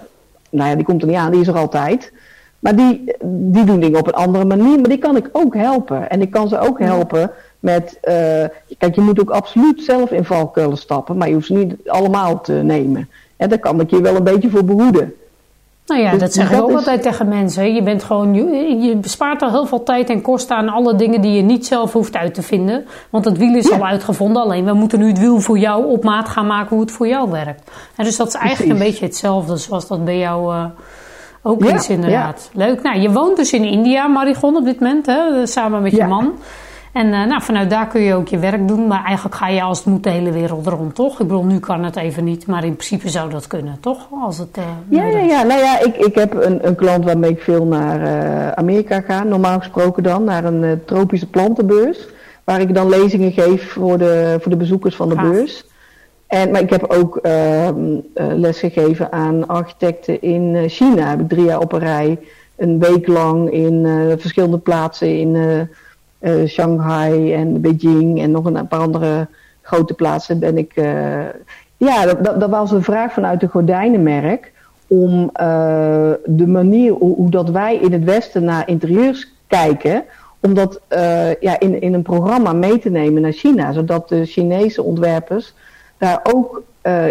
nou 0.50 0.70
ja, 0.70 0.74
die 0.74 0.84
komt 0.84 1.02
er 1.02 1.08
niet 1.08 1.16
aan, 1.16 1.30
die 1.30 1.40
is 1.40 1.48
er 1.48 1.58
altijd. 1.58 2.12
Maar 2.58 2.76
die, 2.76 3.16
die 3.24 3.64
doen 3.64 3.80
dingen 3.80 3.98
op 3.98 4.06
een 4.06 4.14
andere 4.14 4.44
manier, 4.44 4.80
maar 4.80 4.88
die 4.88 4.98
kan 4.98 5.16
ik 5.16 5.28
ook 5.32 5.54
helpen. 5.54 6.10
En 6.10 6.20
ik 6.20 6.30
kan 6.30 6.48
ze 6.48 6.58
ook 6.58 6.78
helpen 6.78 7.30
met, 7.60 7.98
eh, 8.00 8.44
kijk, 8.78 8.94
je 8.94 9.00
moet 9.00 9.20
ook 9.20 9.30
absoluut 9.30 9.82
zelf 9.82 10.10
in 10.10 10.24
valkuilen 10.24 10.78
stappen, 10.78 11.16
maar 11.16 11.28
je 11.28 11.34
hoeft 11.34 11.46
ze 11.46 11.54
niet 11.54 11.74
allemaal 11.86 12.40
te 12.40 12.52
nemen. 12.52 13.08
En 13.36 13.48
daar 13.48 13.58
kan 13.58 13.80
ik 13.80 13.90
je 13.90 14.00
wel 14.00 14.16
een 14.16 14.24
beetje 14.24 14.50
voor 14.50 14.64
behoeden. 14.64 15.14
Nou 15.86 16.00
ja, 16.00 16.16
dat 16.16 16.32
zeg 16.32 16.50
ik 16.52 16.62
ook 16.62 16.68
is- 16.70 16.74
altijd 16.76 17.02
tegen 17.02 17.28
mensen. 17.28 17.74
Je, 17.74 17.82
bent 17.82 18.02
gewoon, 18.04 18.34
je, 18.34 18.96
bespaart 18.96 19.42
al 19.42 19.50
heel 19.50 19.66
veel 19.66 19.82
tijd 19.82 20.10
en 20.10 20.20
kosten 20.22 20.56
aan 20.56 20.68
alle 20.68 20.94
dingen 20.96 21.20
die 21.20 21.32
je 21.32 21.42
niet 21.42 21.66
zelf 21.66 21.92
hoeft 21.92 22.16
uit 22.16 22.34
te 22.34 22.42
vinden. 22.42 22.84
Want 23.10 23.24
het 23.24 23.38
wiel 23.38 23.54
is 23.54 23.68
Ja. 23.68 23.76
al 23.76 23.86
uitgevonden. 23.86 24.42
Alleen 24.42 24.64
we 24.64 24.72
moeten 24.72 24.98
nu 24.98 25.06
het 25.08 25.18
wiel 25.18 25.40
voor 25.40 25.58
jou 25.58 25.86
op 25.86 26.04
maat 26.04 26.28
gaan 26.28 26.46
maken 26.46 26.68
hoe 26.68 26.80
het 26.80 26.90
voor 26.92 27.08
jou 27.08 27.30
werkt. 27.30 27.70
En 27.96 28.04
dus 28.04 28.16
dat 28.16 28.26
is 28.26 28.34
eigenlijk 28.34 28.72
een 28.72 28.84
beetje 28.86 29.04
hetzelfde 29.04 29.56
zoals 29.56 29.86
dat 29.88 30.04
bij 30.04 30.18
jou 30.18 30.54
eh, 30.54 30.64
ook 31.42 31.64
Ja, 31.64 31.74
is 31.74 31.88
inderdaad. 31.88 32.50
Leuk. 32.52 32.82
Nou, 32.82 32.98
je 32.98 33.10
woont 33.12 33.36
dus 33.36 33.52
in 33.52 33.64
India, 33.64 34.06
Marigon, 34.06 34.56
op 34.56 34.64
dit 34.64 34.80
moment. 34.80 35.06
Hè? 35.06 35.46
Samen 35.46 35.82
met 35.82 35.90
je 35.90 35.96
Ja. 35.96 36.06
man. 36.06 36.32
En 36.92 37.12
eh, 37.12 37.26
nou, 37.26 37.42
vanuit 37.42 37.70
daar 37.70 37.86
kun 37.86 38.00
je 38.00 38.14
ook 38.14 38.28
je 38.28 38.38
werk 38.38 38.68
doen. 38.68 38.86
Maar 38.86 39.04
eigenlijk 39.04 39.36
ga 39.36 39.48
je 39.48 39.62
als 39.62 39.78
het 39.78 39.86
moet 39.86 40.02
de 40.02 40.10
hele 40.10 40.30
wereld 40.30 40.66
rond, 40.66 40.94
toch? 40.94 41.20
Ik 41.20 41.26
bedoel, 41.26 41.44
nu 41.44 41.58
kan 41.58 41.84
het 41.84 41.96
even 41.96 42.24
niet. 42.24 42.46
Maar 42.46 42.64
in 42.64 42.76
principe 42.76 43.08
zou 43.08 43.30
dat 43.30 43.46
kunnen, 43.46 43.76
toch? 43.80 44.08
Als 44.22 44.38
het, 44.38 44.56
eh, 44.56 44.64
Ja, 44.88 45.06
ja, 45.06 45.18
ja. 45.18 45.42
Nou 45.42 45.60
ja, 45.60 45.80
ik, 45.80 45.96
ik 45.96 46.14
heb 46.14 46.34
een, 46.34 46.66
een 46.66 46.74
klant 46.74 47.04
waarmee 47.04 47.30
ik 47.30 47.42
veel 47.42 47.64
naar 47.64 48.02
eh, 48.02 48.50
Amerika 48.50 49.00
ga. 49.00 49.22
Normaal 49.22 49.58
gesproken 49.58 50.02
dan, 50.02 50.24
naar 50.24 50.44
een 50.44 50.82
tropische 50.84 51.26
plantenbeurs. 51.26 52.08
Waar 52.44 52.60
ik 52.60 52.74
dan 52.74 52.88
lezingen 52.88 53.32
geef 53.32 53.72
voor 53.72 53.98
de, 53.98 54.36
voor 54.40 54.50
de 54.50 54.58
bezoekers 54.58 54.96
van 54.96 55.08
de 55.08 55.14
beurs. 55.14 55.64
En, 56.26 56.50
maar 56.50 56.60
ik 56.60 56.70
heb 56.70 56.84
ook 56.84 57.16
ehm 57.16 57.76
eh, 58.14 58.26
les 58.34 58.58
gegeven 58.58 59.12
aan 59.12 59.46
architecten 59.46 60.22
in 60.22 60.68
China. 60.68 61.08
Heb 61.08 61.20
ik 61.20 61.28
drie 61.28 61.44
jaar 61.44 61.60
op 61.60 61.72
een 61.72 61.78
rij. 61.78 62.18
Een 62.56 62.78
week 62.78 63.06
lang 63.06 63.50
in 63.50 63.86
verschillende 64.18 64.58
plaatsen 64.58 65.18
in, 65.18 65.36
eh, 66.22 66.46
Shanghai 66.46 67.34
en 67.34 67.60
Beijing 67.60 68.20
en 68.20 68.30
nog 68.30 68.44
een 68.44 68.68
paar 68.68 68.80
andere 68.80 69.26
grote 69.62 69.94
plaatsen 69.94 70.38
ben 70.38 70.58
ik. 70.58 70.72
ja, 71.76 72.06
dat, 72.06 72.40
dat, 72.40 72.50
was 72.50 72.70
een 72.70 72.82
vraag 72.82 73.12
vanuit 73.12 73.40
de 73.40 73.48
gordijnenmerk 73.48 74.52
om 74.86 75.30
de 76.24 76.46
manier 76.46 76.92
hoe, 76.92 77.14
hoe, 77.14 77.30
dat 77.30 77.50
wij 77.50 77.76
in 77.76 77.92
het 77.92 78.04
Westen 78.04 78.44
naar 78.44 78.68
interieurs 78.68 79.32
kijken, 79.46 80.04
om 80.40 80.54
dat 80.54 80.80
ja, 81.40 81.58
in, 81.58 81.80
in 81.80 81.94
een 81.94 82.02
programma 82.02 82.52
mee 82.52 82.78
te 82.78 82.90
nemen 82.90 83.22
naar 83.22 83.32
China, 83.32 83.72
zodat 83.72 84.08
de 84.08 84.24
Chinese 84.24 84.82
ontwerpers 84.82 85.54
daar 85.98 86.20
ook 86.22 86.62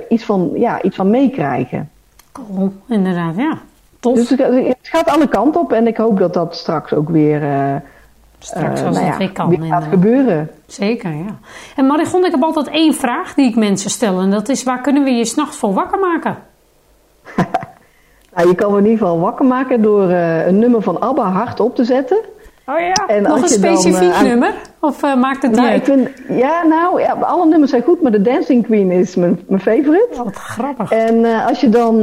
iets 0.10 0.24
van, 0.24 0.52
ja, 0.56 0.82
iets 0.82 0.96
van 0.96 1.10
meekrijgen. 1.10 1.90
Inderdaad, 2.88 3.36
ja. 3.36 3.58
Tof. 4.00 4.16
Dus 4.16 4.30
het 4.30 4.78
gaat 4.82 5.10
alle 5.10 5.28
kanten 5.28 5.62
op 5.62 5.72
en 5.72 5.88
ik 5.88 5.98
hoop 5.98 6.18
dat 6.20 6.34
dat 6.34 6.56
straks 6.56 6.94
ook 6.94 7.10
weer, 7.10 7.42
straks 8.44 8.82
als 8.82 8.98
uh, 8.98 9.04
nou 9.04 9.24
ja, 9.24 9.30
kan, 9.34 9.50
weer 9.50 9.64
gaat 9.64 9.84
gebeuren. 9.84 10.50
Zeker, 10.68 11.12
ja. 11.12 11.40
En 11.76 11.86
Marigon, 11.86 12.26
ik 12.26 12.32
heb 12.32 12.44
altijd 12.44 12.68
één 12.68 12.94
vraag 12.94 13.34
die 13.34 13.50
ik 13.50 13.56
mensen 13.56 13.90
stel 13.90 14.20
en 14.20 14.30
dat 14.30 14.50
is 14.50 14.64
waar 14.64 14.82
kunnen 14.82 15.04
we 15.04 15.10
je 15.10 15.26
s'nachts 15.26 15.58
voor 15.58 15.74
wakker 15.74 16.00
maken? 16.00 16.38
nou, 18.36 18.48
je 18.48 18.56
kan 18.56 18.72
me 18.72 18.78
in 18.78 18.84
ieder 18.84 18.98
geval 18.98 19.20
wakker 19.20 19.46
maken 19.46 19.82
door 19.82 20.10
uh, 20.10 20.48
een 20.48 20.60
nummer 20.60 20.82
van 20.82 21.02
ABBA 21.02 21.32
hard 21.32 21.60
op 21.60 21.76
te 21.76 21.84
zetten. 21.84 22.18
Oh 22.66 22.80
ja, 22.80 23.08
en 23.08 23.24
nog 23.24 23.42
een 23.42 23.48
specifiek 23.48 24.00
dan, 24.00 24.04
uh, 24.04 24.22
nummer? 24.22 24.54
Of 24.82 25.04
uh, 25.04 25.16
maakt 25.16 25.42
het 25.42 25.52
niet 25.52 25.60
nou, 25.60 25.74
ik 25.74 25.84
vind, 25.84 26.10
Ja, 26.30 26.64
nou, 26.64 27.02
ja, 27.02 27.14
alle 27.14 27.46
nummers 27.46 27.72
zijn 27.72 27.84
goed, 27.84 28.02
maar 28.02 28.12
de 28.12 28.22
Dancing 28.22 28.66
Queen 28.66 28.92
is 28.92 29.16
mijn, 29.16 29.40
mijn 29.48 29.62
favorite. 29.62 30.08
Oh, 30.12 30.18
wat 30.18 30.36
grappig. 30.36 30.92
En 30.92 31.16
uh, 31.16 31.48
als 31.48 31.62
je 31.62 31.70
dan 31.70 31.96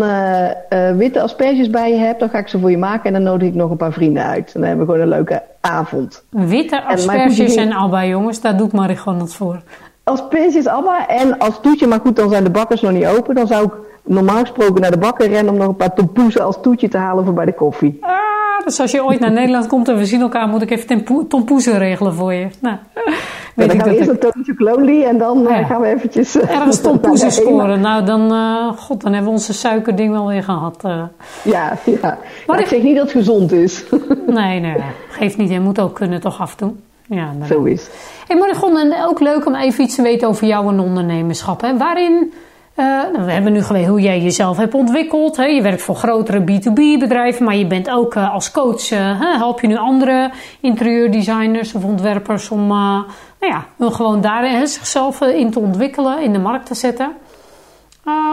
witte 0.97 1.23
asperges 1.23 1.71
bij 1.71 1.91
je 1.91 1.97
hebt, 1.97 2.21
dan 2.21 2.29
ga 2.29 2.39
ik 2.39 2.49
ze 2.49 2.59
voor 2.59 2.71
je 2.71 2.79
maken 2.79 3.05
en 3.05 3.13
dan 3.13 3.23
nodig 3.23 3.49
ik 3.49 3.55
nog 3.55 3.71
een 3.71 3.77
paar 3.77 3.93
vrienden 3.93 4.25
uit. 4.25 4.55
En 4.55 4.61
dan 4.61 4.69
hebben 4.69 4.87
we 4.87 4.93
gewoon 4.93 5.07
een 5.07 5.17
leuke 5.17 5.43
avond. 5.61 6.25
Witte 6.31 6.85
asperges 6.85 7.55
en, 7.55 7.63
en 7.63 7.73
Abba, 7.73 8.05
jongens, 8.05 8.41
daar 8.41 8.57
doet 8.57 8.73
Marie 8.73 8.97
gewoon 8.97 9.21
het 9.21 9.35
voor. 9.35 9.63
Asperges, 10.05 10.67
Abba 10.67 11.07
en 11.07 11.39
als 11.39 11.61
toetje, 11.61 11.87
maar 11.87 12.01
goed, 12.01 12.17
dan 12.17 12.31
zijn 12.31 12.45
de 12.45 12.51
bakkers 12.51 12.81
nog 12.81 12.93
niet 12.93 13.07
open. 13.07 13.35
Dan 13.35 13.47
zou 13.47 13.65
ik 13.65 13.73
normaal 14.05 14.41
gesproken 14.41 14.81
naar 14.81 14.91
de 14.91 14.99
bakker 14.99 15.29
rennen 15.29 15.53
om 15.53 15.59
nog 15.59 15.69
een 15.69 15.77
paar 15.77 15.95
tompoezen 15.95 16.45
als 16.45 16.59
toetje 16.63 16.89
te 16.89 16.99
halen 16.99 17.25
voor 17.25 17.35
bij 17.35 17.45
de 17.45 17.55
koffie. 17.55 17.99
Ah 18.01 18.38
dus 18.65 18.81
als 18.81 18.91
je 18.91 19.05
ooit 19.05 19.21
naar 19.21 19.33
Nederland 19.33 19.67
komt 19.67 19.89
en 19.89 19.97
we 19.97 20.05
zien 20.05 20.21
elkaar, 20.21 20.49
moet 20.49 20.63
ik 20.63 20.71
even 20.71 21.05
tompoezen 21.29 21.79
regelen 21.79 22.15
voor 22.15 22.33
je. 22.33 22.49
Nou, 22.61 22.77
weet 23.55 23.69
dan 23.69 23.81
gaan 23.81 23.89
we 23.89 23.99
eerst 23.99 24.61
Lonely 24.61 25.05
en 25.05 25.19
dan 25.19 25.49
eh, 25.49 25.67
gaan 25.69 25.81
we 25.81 25.87
eventjes... 25.87 26.37
Uh, 26.37 26.55
Ergens 26.55 26.81
tompoezen 26.81 27.33
scoren. 27.43 27.81
Nou, 27.81 28.05
dan, 28.05 28.33
uh, 28.33 28.73
god, 28.77 29.01
dan 29.01 29.13
hebben 29.13 29.31
we 29.31 29.37
onze 29.39 29.53
suikerding 29.53 30.11
wel 30.13 30.27
weer 30.27 30.43
gehad. 30.43 30.85
Uh. 30.85 31.03
Ja, 31.43 31.73
ja. 32.03 32.19
Maar 32.47 32.61
ik 32.61 32.67
zeg 32.67 32.83
niet 32.83 32.97
dat 32.97 33.05
het 33.05 33.17
gezond 33.17 33.53
is. 33.53 33.85
nee, 34.27 34.61
nee, 34.61 34.77
geeft 35.09 35.37
niet. 35.37 35.51
Je 35.51 35.61
moet 35.61 35.81
ook 35.81 35.95
kunnen 35.95 36.21
toch 36.21 36.41
af 36.41 36.51
en 36.51 36.57
toe. 36.57 36.73
Ja, 37.07 37.33
Zo 37.49 37.65
is 37.65 37.89
Hey 38.27 38.37
Marigon, 38.37 38.79
en 38.79 38.95
ook 39.07 39.21
leuk 39.21 39.47
om 39.47 39.55
even 39.55 39.85
iets 39.85 39.95
te 39.95 40.03
weten 40.03 40.29
over 40.29 40.47
jou 40.47 40.69
en 40.69 40.81
ondernemerschap. 40.81 41.61
Hè? 41.61 41.77
Waarin 41.77 42.33
uh, 42.79 42.85
nou, 42.87 43.25
we 43.25 43.33
hebben 43.33 43.53
nu 43.53 43.63
geweten 43.63 43.91
hoe 43.91 44.01
jij 44.01 44.21
jezelf 44.21 44.57
hebt 44.57 44.75
ontwikkeld. 44.75 45.37
Hè. 45.37 45.45
Je 45.45 45.63
werkt 45.63 45.83
voor 45.83 45.95
grotere 45.95 46.41
B2B 46.41 46.99
bedrijven, 46.99 47.45
maar 47.45 47.57
je 47.57 47.67
bent 47.67 47.91
ook 47.91 48.15
uh, 48.15 48.33
als 48.35 48.51
coach. 48.51 48.91
Uh, 48.91 49.21
help 49.21 49.61
je 49.61 49.67
nu 49.67 49.77
andere 49.77 50.31
interieurdesigners 50.61 51.75
of 51.75 51.85
ontwerpers 51.85 52.51
om 52.51 52.67
nou 52.67 53.07
ja, 53.39 53.65
gewoon 53.79 54.21
daarin 54.21 54.67
zichzelf 54.67 55.21
in 55.21 55.51
te 55.51 55.59
ontwikkelen, 55.59 56.23
in 56.23 56.33
de 56.33 56.39
markt 56.39 56.67
te 56.67 56.75
zetten. 56.75 57.13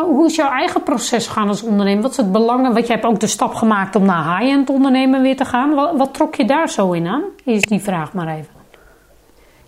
hoe 0.03 0.25
is 0.25 0.35
jouw 0.35 0.51
eigen 0.51 0.83
proces 0.83 1.27
gaan 1.27 1.47
als 1.47 1.63
ondernemer? 1.63 2.01
Wat 2.01 2.11
is 2.11 2.17
het 2.17 2.31
belang? 2.31 2.73
Want 2.73 2.87
je 2.87 2.93
hebt 2.93 3.05
ook 3.05 3.19
de 3.19 3.27
stap 3.27 3.53
gemaakt 3.53 3.95
om 3.95 4.05
naar 4.05 4.37
high-end 4.37 4.69
ondernemen 4.69 5.21
weer 5.21 5.37
te 5.37 5.45
gaan. 5.45 5.73
Wat, 5.73 5.97
wat, 5.97 6.13
trok 6.13 6.35
je 6.35 6.45
daar 6.45 6.69
zo 6.69 6.91
in 6.91 7.07
aan? 7.07 7.23
Is 7.43 7.61
die 7.61 7.81
vraag 7.81 8.13
maar 8.13 8.27
even. 8.27 8.53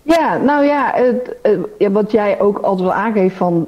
Ja, 0.02 0.36
nou 0.36 0.64
ja, 0.64 0.92
het, 0.94 1.36
wat 1.92 2.10
jij 2.10 2.40
ook 2.40 2.58
altijd 2.58 2.88
wel 2.88 2.96
aangeeft 2.96 3.36
van 3.36 3.66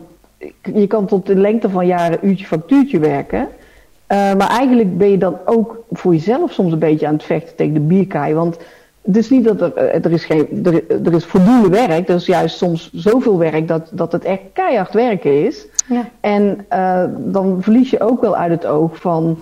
je 0.75 0.87
kan 0.87 1.07
tot 1.07 1.27
de 1.27 1.37
lengte 1.37 1.71
van 1.71 1.87
jaren 1.87 2.19
uurtje 2.23 2.47
factuurtje 2.47 2.99
werken. 2.99 3.41
Uh, 3.41 4.35
maar 4.35 4.49
eigenlijk 4.49 4.99
ben 4.99 5.11
je 5.11 5.19
dan 5.19 5.37
ook 5.45 5.85
voor 5.91 6.13
jezelf 6.13 6.53
soms 6.53 6.73
een 6.73 6.79
beetje 6.79 7.07
aan 7.07 7.13
het 7.13 7.23
vechten 7.23 7.57
tegen 7.57 7.75
de 7.75 7.81
bierkaai. 7.81 8.35
Want 8.35 8.59
het 9.03 9.17
is 9.17 9.31
niet 9.31 9.45
dat 9.45 9.61
er, 9.61 9.75
eh, 9.75 10.05
er 10.05 10.13
is 10.13 10.25
geen, 10.25 10.61
er, 10.65 11.05
er 11.05 11.13
is 11.13 11.25
voldoende 11.25 11.69
werk. 11.69 12.09
Er 12.09 12.15
is 12.15 12.27
juist 12.27 12.57
soms 12.57 12.91
zoveel 12.93 13.39
werk 13.39 13.69
dat, 13.69 13.91
dat 13.93 14.13
het 14.13 14.25
echt 14.25 14.41
keihard 14.53 14.93
werken 14.93 15.47
is. 15.47 15.67
Ja. 15.89 16.09
En 16.21 16.67
uh, 16.73 17.05
dan 17.19 17.63
verlies 17.63 17.91
je 17.91 18.01
ook 18.01 18.21
wel 18.21 18.37
uit 18.37 18.51
het 18.51 18.67
oog 18.67 19.01
van 19.01 19.39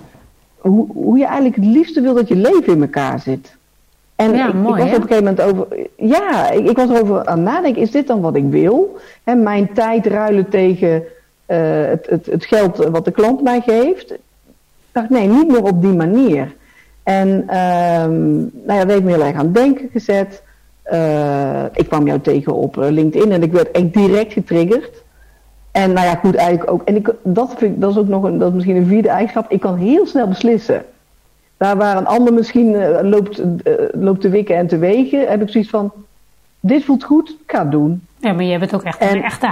hoe, 0.59 0.87
hoe 0.93 1.19
je 1.19 1.25
eigenlijk 1.25 1.57
het 1.57 1.65
liefste 1.65 2.01
wil 2.01 2.15
dat 2.15 2.29
je 2.29 2.37
leven 2.37 2.73
in 2.73 2.83
elkaar 2.83 3.21
zit. 3.21 3.57
En 4.19 4.35
ja, 4.35 4.49
ik, 4.49 4.55
mooi, 4.55 4.83
ik, 4.83 4.89
was 4.89 4.97
op 4.97 5.03
een 5.03 5.09
gegeven 5.09 5.25
moment 5.25 5.41
over. 5.41 5.67
Ja, 5.97 6.51
ik, 6.51 6.69
ik, 6.69 6.77
was 6.77 6.89
erover 6.91 7.27
aan 7.27 7.43
nadenken. 7.43 7.83
Is 7.83 7.91
dit 7.91 8.07
dan 8.07 8.21
wat 8.21 8.37
ik 8.37 8.45
wil? 8.51 8.99
He, 9.25 9.35
mijn 9.35 9.73
tijd 9.73 10.07
ruilen 10.07 10.49
tegen 10.49 11.05
uh, 11.47 11.59
het, 11.87 12.07
het, 12.11 12.27
het, 12.27 12.45
geld 12.45 12.77
wat 12.77 13.05
de 13.05 13.11
klant 13.11 13.43
mij 13.43 13.61
geeft. 13.61 14.13
Ik 14.13 14.19
dacht, 14.93 15.11
nee, 15.11 15.29
niet 15.29 15.49
meer 15.49 15.63
op 15.63 15.83
die 15.83 15.93
manier. 15.93 16.55
En 17.03 17.29
um, 17.29 18.51
nou 18.65 18.79
ja, 18.79 18.79
dat 18.79 18.91
heeft 18.91 19.03
me 19.03 19.13
heel 19.13 19.25
erg 19.25 19.37
aan 19.37 19.45
het 19.45 19.55
denken 19.55 19.89
gezet. 19.93 20.43
Uh, 20.93 21.65
ik 21.73 21.89
kwam 21.89 22.07
jou 22.07 22.21
tegen 22.21 22.55
op 22.55 22.79
eh, 22.79 22.91
LinkedIn 22.91 23.33
en 23.33 23.43
ik 23.43 23.53
werd 23.53 23.71
echt 23.71 23.93
direct 23.93 24.33
getriggerd. 24.33 25.03
En 25.71 25.93
nou 25.93 26.07
ja, 26.07 26.15
goed, 26.15 26.35
eigenlijk 26.35 26.71
ook. 26.71 26.83
En 26.83 26.97
ik, 26.97 27.15
dat, 27.23 27.55
vind 27.57 27.75
ik, 27.75 27.81
dat 27.81 27.91
is 27.91 27.99
ook 27.99 28.09
nog 28.09 28.23
een, 28.23 28.39
dat 28.39 28.49
is 28.49 28.55
misschien 28.55 28.77
een 28.77 28.87
vierde 28.87 29.09
eigenschap. 29.09 29.51
Ik 29.51 29.61
kan 29.61 29.77
heel 29.77 30.07
snel 30.07 30.29
beslissen. 30.29 30.85
Daar 31.59 31.77
waar 31.77 31.97
een 31.97 32.07
ander 32.07 32.33
misschien 32.33 32.73
uh, 32.73 32.99
loopt, 33.03 33.39
uh, 33.39 33.75
loopt 33.93 34.21
te 34.21 34.29
wikken 34.29 34.57
en 34.57 34.67
te 34.67 34.79
wegen, 34.79 35.29
heb 35.29 35.43
ik 35.43 35.49
zoiets 35.49 35.71
van: 35.71 35.93
dit 36.61 36.85
voelt 36.85 37.05
goed, 37.05 37.29
ik 37.29 37.51
ga 37.53 37.63
het 37.63 37.71
doen. 37.71 38.03
Ja, 38.21 38.33
maar 38.33 38.45
jij 38.45 38.59
bent 38.59 38.75
ook 38.75 38.83
echt 38.83 39.01
een 39.01 39.23
echte 39.23 39.49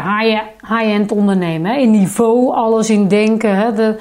high-end 0.69 1.13
ondernemer. 1.13 1.71
Hè? 1.71 1.79
In 1.79 1.91
niveau, 1.91 2.55
alles 2.55 2.91
in 2.91 3.09
denken, 3.09 3.57
hè? 3.57 3.73
De, 3.73 3.97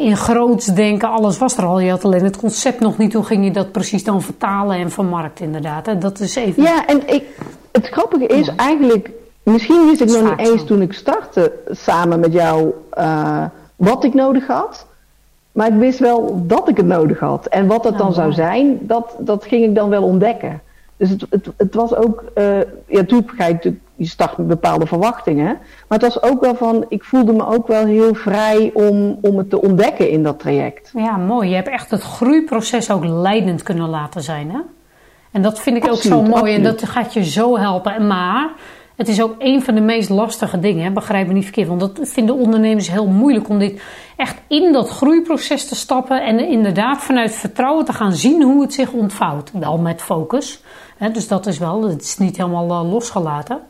in 0.00 0.16
groots 0.16 0.66
denken, 0.66 1.10
alles 1.10 1.38
was 1.38 1.56
er 1.56 1.64
al. 1.64 1.80
Je 1.80 1.90
had 1.90 2.04
alleen 2.04 2.24
het 2.24 2.36
concept 2.36 2.80
nog 2.80 2.98
niet. 2.98 3.12
Hoe 3.12 3.24
ging 3.24 3.44
je 3.44 3.50
dat 3.50 3.72
precies 3.72 4.04
dan 4.04 4.22
vertalen 4.22 4.76
en 4.76 4.90
vermarkten, 4.90 5.44
inderdaad? 5.44 5.86
Hè? 5.86 5.98
Dat 5.98 6.20
is 6.20 6.34
even. 6.36 6.62
Ja, 6.62 6.86
en 6.86 7.08
ik, 7.08 7.24
het 7.72 7.88
grappige 7.88 8.26
is 8.26 8.54
eigenlijk, 8.56 9.10
misschien 9.42 9.86
wist 9.86 10.00
ik 10.00 10.08
nog 10.08 10.36
niet 10.36 10.48
eens 10.48 10.64
toen 10.64 10.82
ik 10.82 10.92
startte 10.92 11.52
samen 11.70 12.20
met 12.20 12.32
jou 12.32 12.72
uh, 12.98 13.44
wat 13.76 14.04
ik 14.04 14.14
nodig 14.14 14.46
had. 14.46 14.86
Maar 15.52 15.66
ik 15.66 15.78
wist 15.78 15.98
wel 15.98 16.42
dat 16.46 16.68
ik 16.68 16.76
het 16.76 16.86
nodig 16.86 17.18
had. 17.18 17.46
En 17.46 17.66
wat 17.66 17.82
dat 17.82 17.98
dan 17.98 18.12
zou 18.12 18.32
zijn, 18.32 18.78
dat, 18.80 19.16
dat 19.18 19.44
ging 19.44 19.64
ik 19.64 19.74
dan 19.74 19.88
wel 19.88 20.02
ontdekken. 20.02 20.60
Dus 20.96 21.10
het, 21.10 21.26
het, 21.30 21.50
het 21.56 21.74
was 21.74 21.94
ook, 21.94 22.24
uh, 22.34 22.58
ja, 22.86 23.00
natuurlijk 23.00 23.32
ga 23.36 23.46
je, 23.46 23.74
je 23.94 24.06
start 24.06 24.36
met 24.36 24.46
bepaalde 24.46 24.86
verwachtingen. 24.86 25.58
Maar 25.88 25.98
het 25.98 26.02
was 26.02 26.22
ook 26.22 26.40
wel 26.40 26.54
van, 26.54 26.84
ik 26.88 27.04
voelde 27.04 27.32
me 27.32 27.46
ook 27.46 27.66
wel 27.66 27.84
heel 27.84 28.14
vrij 28.14 28.70
om, 28.74 29.18
om 29.20 29.38
het 29.38 29.50
te 29.50 29.62
ontdekken 29.62 30.10
in 30.10 30.22
dat 30.22 30.38
traject. 30.38 30.92
Ja, 30.94 31.16
mooi. 31.16 31.48
Je 31.48 31.54
hebt 31.54 31.68
echt 31.68 31.90
het 31.90 32.02
groeiproces 32.02 32.90
ook 32.90 33.04
leidend 33.04 33.62
kunnen 33.62 33.88
laten 33.88 34.22
zijn, 34.22 34.50
hè? 34.50 34.58
En 35.30 35.42
dat 35.42 35.60
vind 35.60 35.76
ik 35.76 35.90
ook 35.90 35.96
zo 35.96 36.22
mooi 36.22 36.54
en 36.54 36.62
dat 36.62 36.88
gaat 36.88 37.14
je 37.14 37.24
zo 37.24 37.58
helpen. 37.58 38.06
Maar 38.06 38.50
het 39.00 39.08
is 39.08 39.22
ook 39.22 39.34
een 39.38 39.62
van 39.62 39.74
de 39.74 39.80
meest 39.80 40.08
lastige 40.08 40.58
dingen, 40.58 40.84
hè? 40.84 40.90
begrijp 40.90 41.26
me 41.26 41.32
niet 41.32 41.44
verkeerd. 41.44 41.68
Want 41.68 41.80
dat 41.80 41.98
vinden 42.02 42.34
ondernemers 42.34 42.90
heel 42.90 43.06
moeilijk 43.06 43.48
om 43.48 43.58
dit 43.58 43.82
echt 44.16 44.36
in 44.46 44.72
dat 44.72 44.88
groeiproces 44.88 45.68
te 45.68 45.74
stappen. 45.74 46.24
En 46.24 46.48
inderdaad 46.48 46.98
vanuit 46.98 47.32
vertrouwen 47.32 47.84
te 47.84 47.92
gaan 47.92 48.12
zien 48.12 48.42
hoe 48.42 48.62
het 48.62 48.74
zich 48.74 48.92
ontvouwt. 48.92 49.50
Wel 49.52 49.78
met 49.78 50.02
focus. 50.02 50.62
Hè? 50.96 51.10
Dus 51.10 51.28
dat 51.28 51.46
is 51.46 51.58
wel, 51.58 51.88
het 51.88 52.02
is 52.02 52.18
niet 52.18 52.36
helemaal 52.36 52.84
uh, 52.84 52.92
losgelaten. 52.92 53.60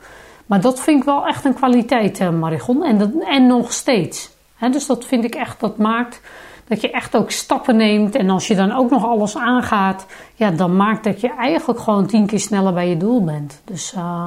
Maar 0.46 0.60
dat 0.60 0.80
vind 0.80 0.98
ik 0.98 1.04
wel 1.04 1.26
echt 1.26 1.44
een 1.44 1.54
kwaliteit, 1.54 2.20
uh. 2.20 2.84
En, 2.84 2.98
dat, 2.98 3.10
en 3.28 3.46
nog 3.46 3.72
steeds. 3.72 4.30
Hè? 4.56 4.70
Dus 4.70 4.86
dat 4.86 5.04
vind 5.04 5.24
ik 5.24 5.34
echt, 5.34 5.60
dat 5.60 5.76
maakt 5.76 6.20
dat 6.68 6.80
je 6.80 6.90
echt 6.90 7.16
ook 7.16 7.30
stappen 7.30 7.76
neemt. 7.76 8.14
En 8.14 8.30
als 8.30 8.46
je 8.46 8.54
dan 8.54 8.72
ook 8.72 8.90
nog 8.90 9.04
alles 9.04 9.36
aangaat, 9.36 10.06
ja, 10.34 10.50
dan 10.50 10.76
maakt 10.76 11.04
dat 11.04 11.20
je 11.20 11.34
eigenlijk 11.34 11.80
gewoon 11.80 12.06
tien 12.06 12.26
keer 12.26 12.40
sneller 12.40 12.72
bij 12.72 12.88
je 12.88 12.96
doel 12.96 13.24
bent. 13.24 13.60
Dus... 13.64 13.94
Uh, 13.96 14.26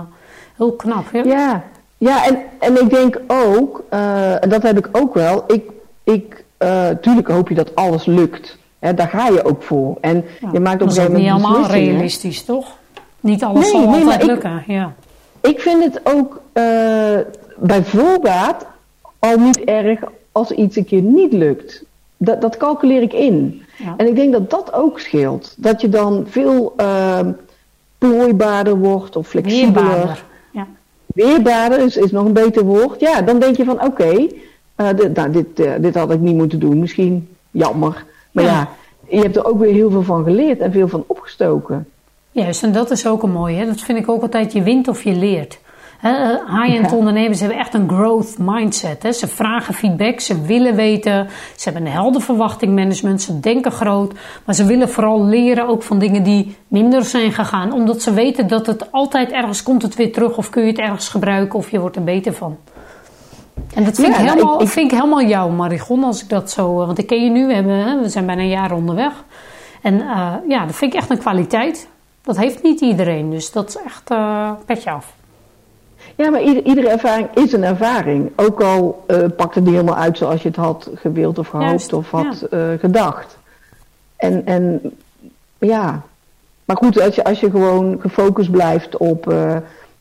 Heel 0.56 0.72
knap, 0.72 1.12
hè? 1.12 1.20
Ja, 1.20 1.64
ja 1.98 2.28
en, 2.28 2.38
en 2.60 2.82
ik 2.82 2.90
denk 2.90 3.22
ook, 3.28 3.84
uh, 3.94 4.44
en 4.44 4.50
dat 4.50 4.64
heb 4.64 4.78
ik 4.78 4.90
ook 4.92 5.14
wel, 5.14 5.44
ik, 5.48 5.70
ik 6.04 6.44
uh, 6.64 6.90
tuurlijk 6.90 7.28
hoop 7.28 7.50
je 7.50 7.56
dat 7.56 7.76
alles 7.76 8.06
lukt. 8.06 8.58
Hè, 8.80 8.94
daar 8.94 9.08
ga 9.08 9.28
je 9.28 9.44
ook 9.44 9.64
voor. 9.64 9.98
En 10.02 10.26
je 10.52 10.60
maakt 10.60 10.82
op 10.82 10.88
een 10.88 10.94
gegeven 10.94 11.14
moment. 11.14 11.34
niet 11.34 11.44
allemaal 11.44 11.70
realistisch, 11.70 12.44
toch? 12.46 12.78
Niet 13.20 13.44
alles 13.44 13.62
nee, 13.62 13.72
zal 13.72 13.90
nee, 13.90 14.04
altijd 14.04 14.24
lukken. 14.24 14.58
Ik, 14.58 14.68
ja. 14.68 14.94
ik 15.42 15.60
vind 15.60 15.84
het 15.84 16.02
ook 16.04 16.42
uh, 16.54 16.64
bij 17.58 17.84
voorbaat 17.84 18.66
al 19.20 19.38
niet 19.38 19.60
erg 19.60 20.00
als 20.32 20.52
iets 20.52 20.76
een 20.76 20.86
keer 20.86 21.02
niet 21.02 21.34
lukt. 21.34 21.84
Dat, 22.18 22.42
dat 22.42 22.58
calculeer 22.58 23.02
ik 23.02 23.14
in. 23.14 23.64
Ja. 23.78 23.94
En 23.98 24.08
ik 24.08 24.16
denk 24.16 24.32
dat 24.32 24.50
dat 24.50 24.74
ook 24.74 25.00
scheelt. 25.00 25.56
Dat 25.58 25.82
je 25.82 25.90
dan 25.90 26.26
veel 26.28 26.74
uh, 26.78 27.20
plooibaarder 27.98 28.78
wordt 28.78 29.16
of 29.16 29.28
flexibeler. 29.28 29.74
Weerbaarder 29.74 30.24
weerbaarder 31.14 31.80
is, 31.80 31.98
is 31.98 32.12
nog 32.12 32.26
een 32.26 32.34
beter 32.34 32.64
woord. 32.64 33.00
Ja, 33.00 33.22
dan 33.22 33.40
denk 33.40 33.58
je 33.58 33.64
van 33.64 33.76
oké, 33.76 33.86
okay, 33.86 34.32
uh, 34.78 34.88
dit, 34.96 35.16
nou, 35.16 35.32
dit, 35.32 35.60
uh, 35.60 35.72
dit 35.80 35.96
had 35.96 36.12
ik 36.12 36.20
niet 36.20 36.36
moeten 36.36 36.60
doen. 36.60 36.80
Misschien 36.80 37.28
jammer. 37.52 38.06
Maar 38.32 38.44
ja. 38.44 38.52
ja. 38.52 38.70
je 39.08 39.22
hebt 39.22 39.36
er 39.36 39.46
ook 39.46 39.60
weer 39.60 39.74
heel 39.74 39.92
veel 39.92 40.04
van 40.04 40.24
geleerd 40.24 40.60
en 40.60 40.72
veel 40.72 40.88
van 40.88 41.04
opgestoken. 41.08 41.88
Juist, 42.32 42.64
en 42.64 42.72
dat 42.72 42.92
is 42.92 43.08
ook 43.08 43.24
een 43.24 43.32
mooie. 43.32 43.66
Dat 43.66 43.82
vind 43.82 43.98
ik 43.98 44.10
ook 44.10 44.22
altijd, 44.22 44.54
je 44.54 44.64
wint 44.64 44.88
of 44.88 45.04
je 45.04 45.16
leert. 45.16 45.60
High-end 46.48 46.92
ondernemers 46.92 47.40
hebben 47.40 47.58
echt 47.58 47.74
een 47.74 47.90
growth 47.90 48.38
mindset. 48.38 49.04
Hè. 49.04 49.12
Ze 49.12 49.28
vragen 49.28 49.74
feedback, 49.74 50.20
ze 50.20 50.42
willen 50.42 50.76
weten, 50.76 51.28
ze 51.56 51.70
hebben 51.70 51.86
een 51.86 51.94
helder 51.94 52.22
verwachting 52.22 52.76
management, 52.76 53.22
ze 53.22 53.40
denken 53.40 53.72
groot, 53.72 54.14
maar 54.46 54.56
ze 54.56 54.66
willen 54.66 54.90
vooral 54.90 55.26
leren 55.26 55.68
ook 55.68 55.84
van 55.84 56.00
dingen 56.00 56.24
die 56.24 56.56
minder 56.68 57.04
zijn 57.04 57.32
gegaan, 57.32 57.72
omdat 57.72 58.02
ze 58.02 58.14
weten 58.14 58.48
dat 58.48 58.66
het 58.66 58.92
altijd 58.92 59.32
ergens 59.32 59.64
komt 59.64 59.82
het 59.82 59.96
weer 59.96 60.12
terug 60.12 60.38
of 60.38 60.50
kun 60.50 60.62
je 60.62 60.70
het 60.70 60.80
ergens 60.80 61.10
gebruiken 61.10 61.60
of 61.60 61.72
je 61.72 61.80
wordt 61.80 61.96
er 61.96 62.04
beter 62.04 62.34
van. 62.34 62.58
En 63.74 63.84
dat 63.84 63.96
vind, 63.96 64.08
ik, 64.08 64.16
helemaal, 64.16 64.62
ik, 64.62 64.68
vind 64.68 64.92
ik 64.92 64.98
helemaal 64.98 65.24
jou, 65.24 65.52
Marigon, 65.52 66.04
als 66.04 66.24
ik 66.24 66.30
dat 66.30 66.52
zo. 66.52 66.74
Want 66.74 66.98
ik 66.98 67.08
ken 67.08 67.24
je 67.24 67.30
nu, 67.30 67.48
we, 67.48 67.54
hebben, 67.54 68.02
we 68.02 68.10
zijn 68.10 68.26
bijna 68.26 68.42
een 68.42 68.48
jaar 68.48 68.72
onderweg. 68.72 69.24
En 69.82 69.94
uh, 69.94 70.34
ja, 70.48 70.66
dat 70.66 70.76
vind 70.76 70.94
ik 70.94 71.00
echt 71.00 71.10
een 71.10 71.18
kwaliteit. 71.18 71.88
Dat 72.22 72.38
heeft 72.38 72.64
niet 72.64 72.82
iedereen, 72.82 73.30
dus 73.30 73.52
dat 73.52 73.70
is 73.70 73.78
echt 73.86 74.12
uh, 74.12 74.52
petje 74.66 74.92
af. 74.92 75.14
Ja, 76.16 76.30
maar 76.30 76.42
ieder, 76.42 76.64
iedere 76.64 76.90
ervaring 76.90 77.28
is 77.34 77.54
een 77.54 77.64
ervaring. 77.64 78.32
Ook 78.36 78.62
al 78.62 79.06
uh, 79.08 79.18
pakt 79.36 79.56
het 79.56 79.64
niet 79.64 79.74
helemaal 79.74 79.98
uit 79.98 80.18
zoals 80.18 80.42
je 80.42 80.48
het 80.48 80.58
had 80.58 80.90
gewild 80.96 81.40
of 81.40 81.48
gehoopt 81.48 81.94
of 81.94 82.12
had 82.12 82.46
ja. 82.52 82.78
gedacht. 82.78 83.38
En, 84.16 84.46
en 84.46 84.82
ja, 85.60 86.02
maar 86.66 86.78
goed, 86.78 87.02
als 87.02 87.16
je, 87.16 87.24
als 87.24 87.40
je 87.40 87.50
gewoon 87.50 87.98
gefocust 88.02 88.52
blijft 88.52 88.98
op 88.98 89.34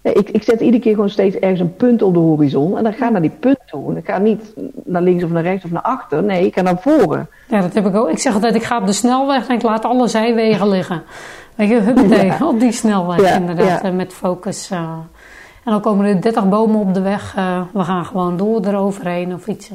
ik, 0.02 0.30
ik 0.30 0.42
zet 0.42 0.60
iedere 0.60 0.82
keer 0.82 0.94
gewoon 0.94 1.10
steeds 1.10 1.36
ergens 1.36 1.60
een 1.60 1.76
punt 1.76 2.02
op 2.02 2.14
de 2.14 2.20
horizon. 2.20 2.76
En 2.76 2.82
dan 2.82 2.92
ga 2.92 3.08
naar 3.08 3.20
die 3.20 3.36
punt 3.40 3.58
toe. 3.66 3.96
ik 3.96 4.04
ga 4.04 4.18
niet 4.18 4.54
naar 4.84 5.02
links 5.02 5.24
of 5.24 5.30
naar 5.30 5.42
rechts 5.42 5.64
of 5.64 5.70
naar 5.70 5.82
achter. 5.82 6.22
Nee, 6.22 6.46
ik 6.46 6.54
ga 6.54 6.62
naar 6.62 6.80
voren. 6.80 7.28
Ja, 7.48 7.60
dat 7.60 7.74
heb 7.74 7.86
ik 7.86 7.94
ook. 7.94 8.08
Ik 8.08 8.18
zeg 8.18 8.34
altijd, 8.34 8.54
ik 8.54 8.62
ga 8.62 8.78
op 8.78 8.86
de 8.86 8.92
snelweg 8.92 9.48
en 9.48 9.54
ik 9.54 9.62
laat 9.62 9.84
alle 9.84 10.08
zijwegen 10.08 10.68
liggen. 10.68 11.02
Weet 11.54 11.68
je, 11.68 11.80
huppatee, 11.80 12.26
ja. 12.38 12.48
op 12.48 12.60
die 12.60 12.72
snelweg 12.72 13.20
ja, 13.20 13.34
inderdaad. 13.34 13.82
Ja. 13.82 13.90
Met 13.90 14.12
focus. 14.12 14.70
Uh, 14.72 14.98
en 15.64 15.70
dan 15.70 15.80
komen 15.80 16.06
er 16.06 16.20
30 16.20 16.48
bomen 16.48 16.80
op 16.80 16.94
de 16.94 17.00
weg. 17.00 17.36
Uh, 17.36 17.62
we 17.72 17.84
gaan 17.84 18.04
gewoon 18.04 18.36
door 18.36 18.64
eroverheen 18.64 19.34
of 19.34 19.46
iets. 19.46 19.70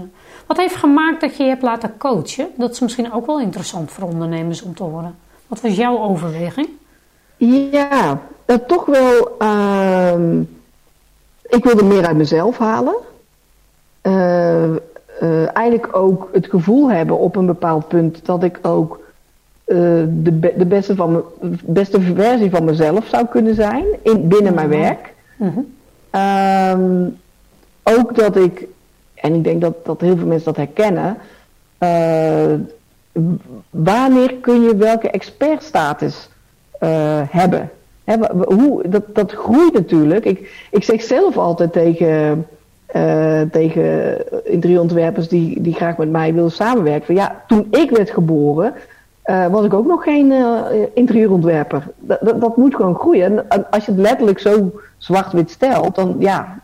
Wat 0.47 0.57
heeft 0.57 0.75
gemaakt 0.75 1.21
dat 1.21 1.37
je 1.37 1.43
je 1.43 1.49
hebt 1.49 1.61
laten 1.61 1.97
coachen? 1.97 2.47
Dat 2.55 2.71
is 2.71 2.79
misschien 2.79 3.13
ook 3.13 3.25
wel 3.25 3.39
interessant 3.39 3.91
voor 3.91 4.07
ondernemers 4.07 4.61
om 4.61 4.75
te 4.75 4.83
horen. 4.83 5.15
Wat 5.47 5.61
was 5.61 5.75
jouw 5.75 5.99
overweging? 5.99 6.67
Ja, 7.37 8.19
uh, 8.45 8.55
toch 8.55 8.85
wel. 8.85 9.35
Uh, 9.41 10.39
ik 11.43 11.63
wilde 11.63 11.83
meer 11.83 12.05
uit 12.05 12.17
mezelf 12.17 12.57
halen. 12.57 12.95
Uh, 14.01 14.75
eigenlijk 15.53 15.95
ook 15.95 16.29
het 16.33 16.47
gevoel 16.47 16.91
hebben 16.91 17.17
op 17.17 17.35
een 17.35 17.45
bepaald 17.45 17.87
punt 17.87 18.25
dat 18.25 18.43
ik 18.43 18.59
ook 18.61 18.99
de, 19.65 20.31
be 20.31 20.53
de, 20.57 20.65
beste, 20.65 20.95
van 20.95 21.23
beste 21.65 22.01
versie 22.01 22.49
van 22.49 22.63
mezelf 22.63 23.05
zou 23.07 23.25
kunnen 23.25 23.55
zijn 23.55 23.85
in, 24.01 24.27
binnen 24.27 24.53
mijn 24.53 24.69
mhm. 24.69 24.79
werk. 24.79 25.13
Mm 25.37 25.51
-hmm. 25.53 25.75
Ook 27.83 28.15
dat 28.15 28.35
ik, 28.35 28.67
en 29.15 29.33
ik 29.33 29.43
denk 29.43 29.61
dat, 29.61 29.85
dat 29.85 30.01
heel 30.01 30.17
veel 30.17 30.27
mensen 30.27 30.53
dat 30.53 30.65
herkennen, 30.65 31.17
wanneer 33.69 34.33
kun 34.41 34.61
je 34.61 34.75
welke 34.75 35.09
expertstatus 35.09 36.29
uh, 36.79 37.21
hebben. 37.29 37.69
hoe, 38.45 38.89
dat, 38.89 39.03
dat 39.15 39.31
groeit 39.31 39.73
natuurlijk. 39.73 40.25
Ik, 40.25 40.67
ik 40.71 40.83
zeg 40.83 41.01
zelf 41.01 41.37
altijd 41.37 41.73
tegen, 41.73 42.45
uh, 42.95 43.41
tegen 43.51 44.17
interieurontwerpers 44.45 45.27
die, 45.27 45.61
die 45.61 45.73
graag 45.73 45.97
met 45.97 46.09
mij 46.09 46.33
willen 46.33 46.51
samenwerken. 46.51 47.05
Van, 47.05 47.15
ja, 47.15 47.43
toen 47.47 47.67
ik 47.71 47.89
werd 47.89 48.09
geboren, 48.09 48.73
uh, 49.27 49.47
was 49.47 49.65
ik 49.65 49.73
ook 49.73 49.85
nog 49.85 50.03
geen 50.03 50.33
interieurontwerper. 50.93 51.83
Dat, 51.99 52.19
dat, 52.21 52.41
dat, 52.41 52.57
moet 52.57 52.75
gewoon 52.75 52.95
groeien. 52.95 53.49
En 53.49 53.69
als 53.69 53.85
je 53.85 53.91
het 53.91 53.99
letterlijk 53.99 54.39
zo 54.39 54.71
zwart-wit 54.97 55.49
stelt, 55.49 55.95
dan, 55.95 56.15
ja, 56.19 56.59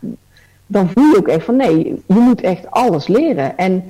dan 0.66 0.88
voel 0.88 1.04
je 1.04 1.16
ook 1.18 1.28
echt 1.28 1.44
van 1.44 1.56
nee, 1.56 2.02
je 2.06 2.14
moet 2.14 2.40
echt 2.40 2.70
alles 2.70 3.06
leren. 3.06 3.58
En, 3.58 3.84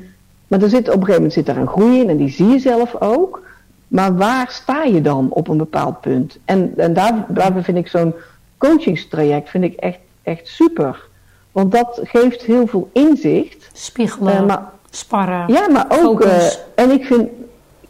maar 0.47 0.62
er 0.62 0.68
zit, 0.68 0.89
op 0.89 0.95
een 0.95 1.01
gegeven 1.01 1.14
moment 1.14 1.33
zit 1.33 1.49
er 1.49 1.57
een 1.57 1.68
groei 1.68 2.01
in 2.01 2.09
en 2.09 2.16
die 2.16 2.31
zie 2.31 2.47
je 2.47 2.59
zelf 2.59 3.01
ook. 3.01 3.43
Maar 3.89 4.16
waar 4.16 4.51
sta 4.51 4.83
je 4.83 5.01
dan 5.01 5.27
op 5.31 5.49
een 5.49 5.57
bepaald 5.57 6.01
punt? 6.01 6.39
En, 6.45 6.72
en 6.77 6.93
daar, 6.93 7.25
daar 7.29 7.62
vind 7.62 7.77
ik 7.77 7.89
zo'n 7.89 8.14
coachingstraject 8.59 9.51
vind 9.51 9.64
ik 9.64 9.75
echt, 9.75 9.99
echt 10.22 10.49
super. 10.49 11.09
Want 11.53 11.72
dat 11.72 12.01
geeft 12.03 12.43
heel 12.43 12.66
veel 12.66 12.91
inzicht. 12.93 13.70
Spiegelen, 13.72 14.35
uh, 14.35 14.47
maar, 14.47 14.70
sparren. 14.91 15.45
Ja, 15.47 15.68
maar 15.68 15.87
ook. 15.89 16.25
Uh, 16.25 16.47
en 16.75 16.91
ik 16.91 17.05
vind, 17.05 17.29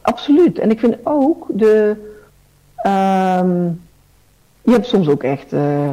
absoluut. 0.05 0.59
En 0.59 0.71
ik 0.71 0.79
vind 0.79 0.97
ook 1.03 1.47
de. 1.49 1.97
Um, 2.87 3.81
je 4.63 4.73
hebt 4.73 4.87
soms 4.87 5.09
ook 5.09 5.23
echt 5.23 5.53
uh, 5.53 5.89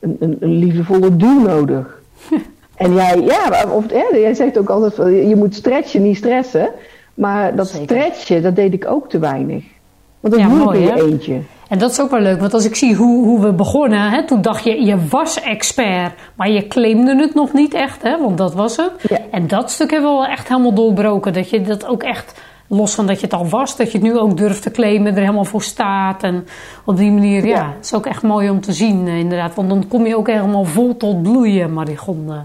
een, 0.00 0.16
een, 0.20 0.36
een, 0.40 0.56
liefdevolle 0.56 1.16
duw 1.16 1.40
nodig. 1.40 2.00
en 2.74 2.94
jij, 2.94 3.20
ja, 3.20 3.66
of, 3.70 3.90
ja, 3.90 4.18
jij 4.18 4.34
zegt 4.34 4.58
ook 4.58 4.70
altijd: 4.70 5.28
je 5.28 5.36
moet 5.36 5.54
stretchen, 5.54 6.02
niet 6.02 6.16
stressen. 6.16 6.68
Maar 7.14 7.56
dat 7.56 7.68
Zeker. 7.68 7.84
stretchen, 7.84 8.42
dat 8.42 8.56
deed 8.56 8.72
ik 8.72 8.86
ook 8.86 9.08
te 9.08 9.18
weinig. 9.18 9.64
Want 10.20 10.34
dat 10.34 10.42
ja, 10.42 10.48
doe 10.48 10.74
ik 10.74 10.80
in 10.80 10.86
je 10.86 11.02
eentje. 11.02 11.40
En 11.72 11.78
dat 11.78 11.90
is 11.90 12.00
ook 12.00 12.10
wel 12.10 12.20
leuk, 12.20 12.40
want 12.40 12.54
als 12.54 12.64
ik 12.64 12.74
zie 12.74 12.94
hoe, 12.94 13.24
hoe 13.24 13.40
we 13.40 13.52
begonnen, 13.52 14.10
hè, 14.10 14.26
toen 14.26 14.42
dacht 14.42 14.64
je, 14.64 14.84
je 14.84 15.06
was 15.08 15.40
expert, 15.40 16.12
maar 16.34 16.50
je 16.50 16.66
claimde 16.66 17.16
het 17.16 17.34
nog 17.34 17.52
niet 17.52 17.74
echt, 17.74 18.02
hè, 18.02 18.20
want 18.20 18.38
dat 18.38 18.54
was 18.54 18.76
het. 18.76 18.92
Ja. 19.08 19.18
En 19.30 19.46
dat 19.46 19.70
stuk 19.70 19.90
hebben 19.90 20.10
we 20.10 20.16
wel 20.16 20.26
echt 20.26 20.48
helemaal 20.48 20.74
doorbroken, 20.74 21.32
dat 21.32 21.50
je 21.50 21.60
dat 21.60 21.86
ook 21.86 22.02
echt, 22.02 22.40
los 22.66 22.94
van 22.94 23.06
dat 23.06 23.20
je 23.20 23.26
het 23.26 23.34
al 23.34 23.48
was, 23.48 23.76
dat 23.76 23.92
je 23.92 23.98
het 23.98 24.06
nu 24.06 24.18
ook 24.18 24.36
durft 24.36 24.62
te 24.62 24.70
claimen, 24.70 25.14
er 25.14 25.20
helemaal 25.20 25.44
voor 25.44 25.62
staat. 25.62 26.22
En 26.22 26.46
op 26.84 26.96
die 26.96 27.10
manier, 27.10 27.46
ja, 27.46 27.56
ja 27.56 27.74
is 27.80 27.94
ook 27.94 28.06
echt 28.06 28.22
mooi 28.22 28.50
om 28.50 28.60
te 28.60 28.72
zien, 28.72 29.06
eh, 29.06 29.18
inderdaad, 29.18 29.54
want 29.54 29.68
dan 29.68 29.88
kom 29.88 30.06
je 30.06 30.16
ook 30.16 30.30
helemaal 30.30 30.64
vol 30.64 30.96
tot 30.96 31.22
bloeien, 31.22 31.72
Marigonde. 31.72 32.44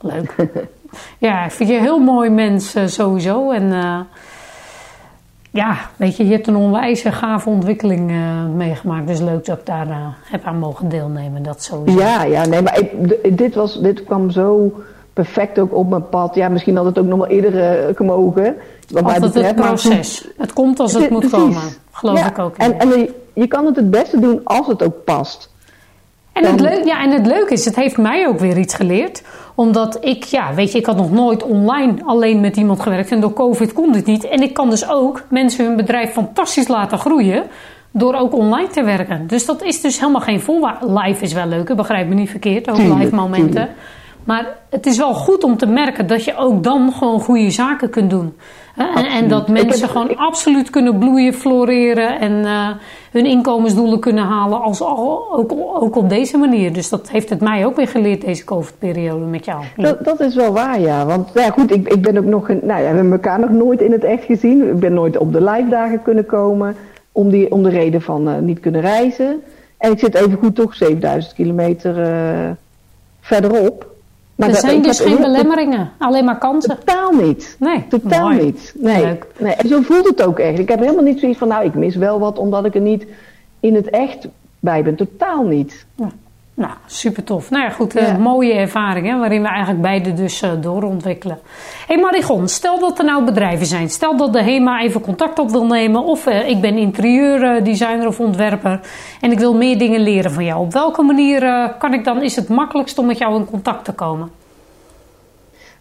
Leuk. 0.00 0.34
Ja, 1.18 1.44
ik 1.44 1.50
vind 1.50 1.68
je 1.68 1.74
een 1.74 1.82
heel 1.82 1.98
mooi 1.98 2.30
mens 2.30 2.76
uh, 2.76 2.86
sowieso. 2.86 3.50
En 3.50 3.62
uh, 3.62 4.00
ja, 5.50 5.76
weet 5.96 6.16
je, 6.16 6.26
je 6.26 6.32
hebt 6.32 6.46
een 6.46 6.56
onwijze 6.56 7.12
gave 7.12 7.48
ontwikkeling 7.48 8.10
uh, 8.10 8.44
meegemaakt. 8.54 9.06
Dus 9.06 9.20
leuk 9.20 9.44
dat 9.44 9.58
ik 9.58 9.66
daar 9.66 10.16
heb 10.22 10.44
aan 10.44 10.58
mogen 10.58 10.88
deelnemen. 10.88 11.42
Dat 11.42 11.62
sowieso. 11.62 11.98
Ja, 11.98 12.22
ja, 12.22 12.46
nee, 12.46 12.62
maar 12.62 12.78
ik, 12.78 13.38
dit, 13.38 13.54
was, 13.54 13.80
dit 13.80 14.04
kwam 14.04 14.30
zo 14.30 14.72
perfect 15.12 15.58
ook 15.58 15.74
op 15.74 15.88
mijn 15.88 16.08
pad. 16.08 16.34
Ja, 16.34 16.48
misschien 16.48 16.76
had 16.76 16.84
het 16.84 16.98
ook 16.98 17.06
nog 17.06 17.18
wel 17.18 17.28
eerder 17.28 17.94
gemogen. 17.96 18.56
Wat 18.90 19.04
Altijd 19.04 19.34
het 19.34 19.54
proces. 19.54 20.28
het 20.36 20.52
komt 20.52 20.80
als 20.80 20.92
het, 20.92 21.02
het 21.02 21.10
moet 21.10 21.28
precies. 21.28 21.38
komen. 21.38 21.62
Geloof 21.92 22.26
ik 22.26 22.38
ook. 22.38 22.56
En, 22.56 22.78
en 22.78 23.08
je 23.34 23.46
kan 23.46 23.66
het 23.66 23.76
het 23.76 23.90
beste 23.90 24.20
doen 24.20 24.40
als 24.44 24.66
het 24.66 24.82
ook 24.82 25.04
past. 25.04 25.50
En 26.32 26.44
het, 26.44 26.60
leuk, 26.60 26.84
ja, 26.84 27.02
en 27.02 27.10
het 27.10 27.26
leuke 27.26 27.52
is, 27.52 27.64
het 27.64 27.76
heeft 27.76 27.96
mij 27.98 28.26
ook 28.26 28.38
weer 28.38 28.58
iets 28.58 28.74
geleerd. 28.74 29.22
Omdat 29.54 29.98
ik, 30.00 30.24
ja, 30.24 30.54
weet 30.54 30.72
je, 30.72 30.78
ik 30.78 30.86
had 30.86 30.96
nog 30.96 31.10
nooit 31.10 31.42
online 31.42 31.94
alleen 32.04 32.40
met 32.40 32.56
iemand 32.56 32.80
gewerkt. 32.80 33.10
En 33.10 33.20
door 33.20 33.32
COVID 33.32 33.72
kon 33.72 33.92
dit 33.92 34.06
niet. 34.06 34.24
En 34.28 34.42
ik 34.42 34.54
kan 34.54 34.70
dus 34.70 34.88
ook 34.88 35.24
mensen 35.28 35.64
hun 35.64 35.76
bedrijf 35.76 36.12
fantastisch 36.12 36.68
laten 36.68 36.98
groeien. 36.98 37.42
Door 37.90 38.14
ook 38.14 38.34
online 38.34 38.68
te 38.68 38.82
werken. 38.82 39.26
Dus 39.26 39.46
dat 39.46 39.62
is 39.62 39.80
dus 39.80 40.00
helemaal 40.00 40.20
geen 40.20 40.40
voorwaarde. 40.40 40.92
Live 40.92 41.24
is 41.24 41.32
wel 41.32 41.46
leuk, 41.46 41.76
begrijp 41.76 42.08
me 42.08 42.14
niet 42.14 42.30
verkeerd. 42.30 42.70
Ook 42.70 42.76
live 42.76 43.14
momenten. 43.14 43.68
Maar 44.24 44.46
het 44.70 44.86
is 44.86 44.96
wel 44.96 45.14
goed 45.14 45.44
om 45.44 45.56
te 45.56 45.66
merken 45.66 46.06
dat 46.06 46.24
je 46.24 46.36
ook 46.36 46.62
dan 46.62 46.92
gewoon 46.92 47.20
goede 47.20 47.50
zaken 47.50 47.90
kunt 47.90 48.10
doen. 48.10 48.36
En, 48.76 49.04
en, 49.04 49.28
dat 49.28 49.48
mensen 49.48 49.88
gewoon 49.88 50.16
absoluut 50.16 50.70
kunnen 50.70 50.98
bloeien, 50.98 51.34
floreren 51.34 52.20
en 52.20 52.32
uh, 52.32 52.68
hun 53.10 53.26
inkomensdoelen 53.26 54.00
kunnen 54.00 54.24
halen, 54.24 54.60
als, 54.60 54.82
ook, 54.82 55.52
ook 55.80 55.96
op 55.96 56.08
deze 56.08 56.36
manier. 56.36 56.72
Dus 56.72 56.88
dat 56.88 57.08
heeft 57.08 57.30
het 57.30 57.40
mij 57.40 57.66
ook 57.66 57.76
weer 57.76 57.88
geleerd, 57.88 58.24
deze 58.24 58.44
COVID-periode 58.44 59.24
met 59.24 59.44
jou. 59.44 59.64
Dat, 59.76 60.04
dat, 60.04 60.20
is 60.20 60.34
wel 60.34 60.52
waar, 60.52 60.80
ja. 60.80 61.06
Want 61.06 61.30
ja, 61.34 61.50
goed, 61.50 61.70
ik, 61.70 61.88
ik 61.88 62.02
ben 62.02 62.18
ook 62.18 62.24
nog, 62.24 62.48
nou 62.48 62.66
ja, 62.66 62.76
we 62.76 62.84
hebben 62.84 63.12
elkaar 63.12 63.40
nog 63.40 63.50
nooit 63.50 63.80
in 63.80 63.92
het 63.92 64.04
echt 64.04 64.24
gezien. 64.24 64.68
Ik 64.68 64.80
ben 64.80 64.94
nooit 64.94 65.16
op 65.16 65.32
de 65.32 65.44
live 65.44 65.68
dagen 65.68 66.02
kunnen 66.02 66.26
komen, 66.26 66.76
om, 67.12 67.30
die, 67.30 67.52
om 67.52 67.62
de 67.62 67.70
reden 67.70 68.02
van 68.02 68.28
uh, 68.28 68.38
niet 68.38 68.60
kunnen 68.60 68.80
reizen. 68.80 69.42
En 69.78 69.92
ik 69.92 69.98
zit 69.98 70.14
even 70.14 70.38
goed 70.38 70.54
toch 70.54 70.74
7000 70.74 71.34
kilometer 71.34 71.98
uh, 71.98 72.50
verderop. 73.20 73.86
Maar 74.40 74.48
er 74.48 74.56
zijn 74.56 74.82
dus 74.82 75.00
geen 75.00 75.16
belemmeringen, 75.16 75.90
alleen 75.98 76.24
maar 76.24 76.38
kansen. 76.38 76.78
Totaal 76.78 77.12
niet. 77.12 77.56
Nee, 77.58 77.84
totaal 77.88 78.28
niet. 78.28 78.74
Nee. 78.78 79.02
Leuk. 79.02 79.26
nee. 79.38 79.54
En 79.54 79.68
zo 79.68 79.80
voelt 79.80 80.08
het 80.08 80.22
ook 80.22 80.38
echt. 80.38 80.58
Ik 80.58 80.68
heb 80.68 80.80
helemaal 80.80 81.04
niet 81.04 81.20
zoiets 81.20 81.38
van, 81.38 81.48
nou, 81.48 81.64
ik 81.64 81.74
mis 81.74 81.96
wel 81.96 82.18
wat 82.18 82.38
omdat 82.38 82.64
ik 82.64 82.74
er 82.74 82.80
niet 82.80 83.06
in 83.60 83.74
het 83.74 83.90
echt 83.90 84.28
bij 84.60 84.82
ben. 84.82 84.94
Totaal 84.96 85.42
niet. 85.42 85.86
Ja. 85.94 86.10
Nou, 86.60 86.72
super 86.86 87.24
tof. 87.24 87.50
Nou 87.50 87.64
ja, 87.64 87.70
goed, 87.70 87.96
uh, 87.96 88.16
mooie 88.16 88.52
ervaringen 88.52 89.18
waarin 89.18 89.42
we 89.42 89.48
eigenlijk 89.48 89.82
beide 89.82 90.12
dus 90.14 90.42
uh, 90.42 90.50
doorontwikkelen. 90.60 91.38
Hé 91.86 91.94
hey 91.94 92.02
Marigon, 92.02 92.48
stel 92.48 92.78
dat 92.78 92.98
er 92.98 93.04
nou 93.04 93.24
bedrijven 93.24 93.66
zijn. 93.66 93.88
Stel 93.88 94.16
dat 94.16 94.32
de 94.32 94.42
HEMA 94.42 94.80
even 94.80 95.00
contact 95.00 95.38
op 95.38 95.50
wil 95.50 95.66
nemen. 95.66 96.04
Of 96.04 96.26
uh, 96.26 96.48
ik 96.48 96.60
ben 96.60 96.76
interieurdesigner 96.76 98.06
of 98.06 98.20
ontwerper. 98.20 98.80
En 99.20 99.32
ik 99.32 99.38
wil 99.38 99.54
meer 99.54 99.78
dingen 99.78 100.00
leren 100.00 100.30
van 100.30 100.44
jou. 100.44 100.60
Op 100.60 100.72
welke 100.72 101.02
manier 101.02 101.70
kan 101.78 101.94
ik 101.94 102.04
dan, 102.04 102.22
is 102.22 102.36
het 102.36 102.48
makkelijkst 102.48 102.98
om 102.98 103.06
met 103.06 103.18
jou 103.18 103.36
in 103.36 103.44
contact 103.44 103.84
te 103.84 103.92
komen? 103.92 104.30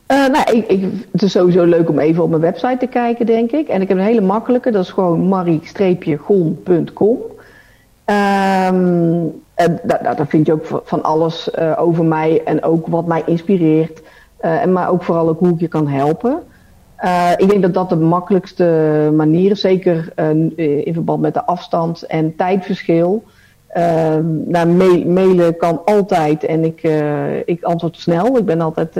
nou, 0.07 0.51
ik, 0.51 0.67
ik, 0.67 0.83
het 1.11 1.21
is 1.21 1.31
sowieso 1.31 1.63
leuk 1.63 1.89
om 1.89 1.99
even 1.99 2.23
op 2.23 2.29
mijn 2.29 2.41
website 2.41 2.77
te 2.79 2.87
kijken, 2.87 3.25
denk 3.25 3.51
ik. 3.51 3.67
En 3.67 3.81
ik 3.81 3.87
heb 3.87 3.97
een 3.97 4.03
hele 4.03 4.21
makkelijke, 4.21 4.71
dat 4.71 4.83
is 4.83 4.91
gewoon 4.91 5.27
marie-gon.com. 5.27 7.17
Ehm, 8.09 9.27
en 9.55 9.79
daar, 9.83 10.15
daar 10.15 10.27
vind 10.27 10.45
je 10.45 10.53
ook 10.53 10.81
van 10.83 11.03
alles 11.03 11.49
uh, 11.59 11.73
over 11.77 12.05
mij 12.05 12.41
en 12.45 12.63
ook 12.63 12.87
wat 12.87 13.05
mij 13.05 13.23
inspireert. 13.25 14.01
Uh, 14.41 14.65
maar 14.65 14.89
ook 14.89 15.03
vooral 15.03 15.29
ook 15.29 15.39
hoe 15.39 15.53
ik 15.53 15.59
je 15.59 15.67
kan 15.67 15.87
helpen. 15.87 16.43
Uh, 17.03 17.31
ik 17.37 17.49
denk 17.49 17.61
dat 17.61 17.73
dat 17.73 17.89
de 17.89 17.95
makkelijkste 17.95 18.63
manier 19.15 19.51
is, 19.51 19.61
zeker 19.61 20.13
in 20.57 20.93
verband 20.93 21.21
met 21.21 21.33
de 21.33 21.45
afstand 21.45 22.03
en 22.03 22.35
tijdverschil. 22.35 23.23
Ehm, 23.67 24.49
nou, 24.49 24.67
mail, 24.67 25.05
mailen 25.05 25.57
kan 25.57 25.81
altijd 25.85 26.43
en 26.43 26.63
ik, 26.63 26.81
ik 27.45 27.63
antwoord 27.63 27.97
snel. 27.97 28.37
Ik 28.37 28.45
ben 28.45 28.61
altijd 28.61 28.93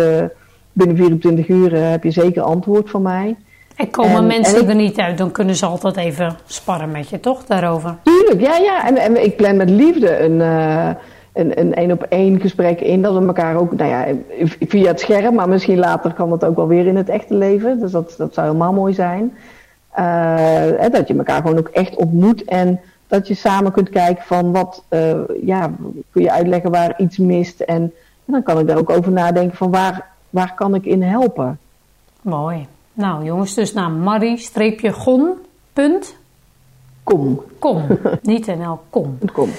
binnen 0.73 0.97
24 0.97 1.47
uur 1.47 1.75
heb 1.75 2.03
je 2.03 2.11
zeker 2.11 2.41
antwoord 2.41 2.89
van 2.89 3.01
mij. 3.01 3.37
En 3.79 3.89
komen 3.89 4.27
mensen 4.27 4.67
er 4.67 4.75
niet 4.75 4.99
uit, 4.99 5.17
dan 5.17 5.31
kunnen 5.31 5.55
ze 5.55 5.65
altijd 5.65 5.97
even 5.97 6.37
sparren 6.45 6.91
met 6.91 7.09
je, 7.09 7.19
toch, 7.19 7.45
daarover? 7.45 7.95
Tuurlijk, 8.03 8.41
ja, 8.41 8.57
ja. 8.57 8.87
En, 8.87 8.97
en 8.97 9.23
ik 9.23 9.35
plan 9.35 9.55
met 9.55 9.69
liefde 9.69 10.19
een, 10.19 10.39
uh, 10.39 10.89
een, 11.33 11.59
een 11.59 11.73
één 11.73 11.91
op 11.91 12.03
één 12.03 12.39
gesprek 12.39 12.81
in. 12.81 13.01
Dat 13.01 13.17
we 13.17 13.25
elkaar 13.25 13.55
ook, 13.55 13.75
nou 13.75 13.89
ja, 13.89 14.05
via 14.59 14.87
het 14.87 14.99
scherm, 14.99 15.35
maar 15.35 15.49
misschien 15.49 15.77
later 15.77 16.13
kan 16.13 16.29
dat 16.29 16.45
ook 16.45 16.55
wel 16.55 16.67
weer 16.67 16.87
in 16.87 16.95
het 16.95 17.09
echte 17.09 17.33
leven. 17.33 17.79
Dus 17.79 17.91
dat, 17.91 18.15
dat 18.17 18.33
zou 18.33 18.47
helemaal 18.47 18.73
mooi 18.73 18.93
zijn. 18.93 19.37
Uh, 19.99 20.91
dat 20.91 21.07
je 21.07 21.17
elkaar 21.17 21.41
gewoon 21.41 21.57
ook 21.57 21.67
echt 21.67 21.95
ontmoet 21.95 22.43
en 22.43 22.79
dat 23.07 23.27
je 23.27 23.33
samen 23.33 23.71
kunt 23.71 23.89
kijken 23.89 24.23
van 24.23 24.51
wat, 24.51 24.83
uh, 24.89 25.11
ja, 25.43 25.71
kun 26.11 26.21
je 26.21 26.31
uitleggen 26.31 26.71
waar 26.71 26.93
iets 26.97 27.17
mist. 27.17 27.59
En, 27.59 27.93
en, 28.25 28.33
dan 28.33 28.43
kan 28.43 28.59
ik 28.59 28.67
daar 28.67 28.77
ook 28.77 28.89
over 28.89 29.11
nadenken 29.11 29.57
van 29.57 29.71
waar, 29.71 30.05
waar 30.29 30.53
kan 30.55 30.75
ik 30.75 30.85
in 30.85 31.03
helpen. 31.03 31.59
Mooi. 32.21 32.67
Nou 32.99 33.25
jongens, 33.25 33.53
dus 33.53 33.73
naar 33.73 33.91
marie-gon. 33.91 35.33
Kom. 37.59 37.81
Niet 38.21 38.47
NL, 38.47 38.79
kom. 38.89 39.17
Kom. 39.33 39.49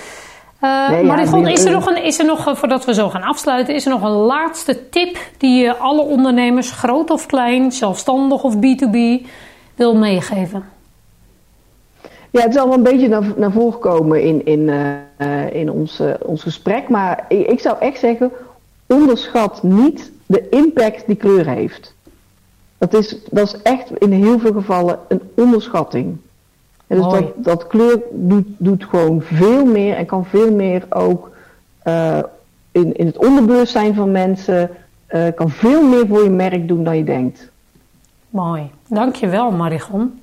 Uh, 0.63 0.91
nee, 0.91 1.05
Marigon, 1.05 1.49
is 1.49 1.65
er 1.65 1.73
nog, 1.73 1.87
een, 1.87 2.05
is 2.05 2.19
er 2.19 2.25
nog, 2.25 2.47
eh, 2.47 2.55
voordat 2.55 2.85
we 2.85 2.95
zo 2.95 3.09
gaan 3.09 3.23
afsluiten, 3.23 3.75
is 3.75 3.85
er 3.85 3.91
nog 3.91 4.03
een 4.03 4.11
laatste 4.11 4.89
tip 4.89 5.19
die 5.39 5.63
je 5.63 5.77
alle 5.77 6.03
ondernemers, 6.03 6.71
groot 6.71 7.11
of 7.11 7.27
klein, 7.27 7.73
zelfstandig 7.73 8.43
of 8.43 8.55
B2B, 8.55 9.27
wil 9.75 9.97
meegeven? 9.97 10.65
Ja, 12.31 12.41
het 12.41 12.55
is 12.55 12.61
al 12.61 12.73
een 12.73 12.83
beetje 12.83 13.09
naar, 13.09 13.33
naar 13.37 13.53
voren 13.53 13.73
gekomen 13.73 14.23
in, 14.23 14.45
in, 14.45 14.61
uh, 15.19 15.55
in 15.55 15.71
ons, 15.71 16.01
uh, 16.01 16.11
ons 16.23 16.43
gesprek. 16.43 16.89
Maar 16.89 17.25
ik, 17.29 17.47
ik, 17.47 17.61
zou 17.61 17.77
echt 17.79 17.99
zeggen, 17.99 18.33
onderschat 18.87 19.63
niet 19.63 20.13
de 20.27 20.49
impact 20.49 21.07
die 21.07 21.17
kleur 21.17 21.49
heeft. 21.49 21.95
Dat 22.81 22.95
is, 22.95 23.17
dat 23.31 23.47
is 23.47 23.63
echt 23.63 23.91
in 23.99 24.13
heel 24.13 24.39
veel 24.39 24.53
gevallen 24.53 24.99
een 25.09 25.21
onderschatting. 25.35 26.17
En 26.87 26.97
dus 26.97 27.07
dat, 27.07 27.33
dat 27.37 27.67
kleur 27.67 28.03
doet, 28.13 28.47
doet 28.59 28.85
gewoon 28.85 29.23
veel 29.23 29.65
meer 29.65 29.97
en 29.97 30.07
kan 30.07 30.25
veel 30.25 30.55
meer 30.55 30.87
ook 30.89 31.31
uh, 31.85 32.19
in, 32.73 32.97
in 32.97 33.07
het 33.07 33.19
onderbewustzijn 33.19 33.95
van 33.95 34.11
mensen, 34.11 34.71
uh, 35.11 35.27
kan 35.35 35.51
veel 35.51 35.83
meer 35.89 36.07
voor 36.07 36.23
je 36.23 36.31
merk 36.31 36.69
doen 36.69 36.85
dan 36.85 36.97
je 36.97 37.05
denkt. 37.05 37.51
Mooi. 38.31 38.71
Dankjewel 38.89 39.51
Marigon. 39.51 40.20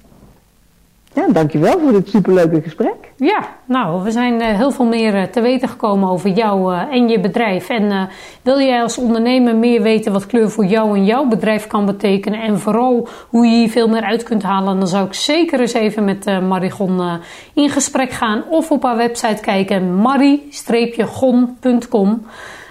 Ja, 1.17 1.27
dankjewel 1.27 1.79
voor 1.79 1.91
dit 1.91 2.09
superleuke 2.09 2.61
gesprek. 2.61 3.11
Ja, 3.15 3.47
nou, 3.65 4.03
we 4.03 4.11
zijn 4.11 4.33
uh, 4.33 4.47
heel 4.47 4.71
veel 4.71 4.85
meer 4.85 5.15
uh, 5.15 5.23
te 5.23 5.41
weten 5.41 5.69
gekomen 5.69 6.09
over 6.09 6.29
jou 6.29 6.73
uh, 6.73 6.81
en 6.91 7.09
je 7.09 7.19
bedrijf. 7.19 7.69
En 7.69 8.09
wil 8.41 8.59
jij 8.59 8.81
als 8.81 8.97
ondernemer 8.97 9.55
meer 9.55 9.81
weten 9.81 10.11
wat 10.11 10.25
kleur 10.25 10.49
voor 10.49 10.65
jou 10.65 10.97
en 10.97 11.05
jouw 11.05 11.25
bedrijf 11.25 11.67
kan 11.67 11.85
betekenen... 11.85 12.41
en 12.41 12.59
vooral 12.59 13.07
hoe 13.29 13.45
je 13.45 13.55
hier 13.55 13.69
veel 13.69 13.87
meer 13.87 14.01
uit 14.01 14.23
kunt 14.23 14.43
halen... 14.43 14.77
dan 14.77 14.87
zou 14.87 15.05
ik 15.05 15.13
zeker 15.13 15.59
eens 15.59 15.73
even 15.73 16.03
met 16.03 16.41
Marigon 16.41 17.19
in 17.53 17.69
gesprek 17.69 18.11
gaan... 18.11 18.43
of 18.49 18.71
op 18.71 18.83
haar 18.83 18.97
website 18.97 19.41
kijken, 19.41 19.95
marie-gon.com... 19.95 22.25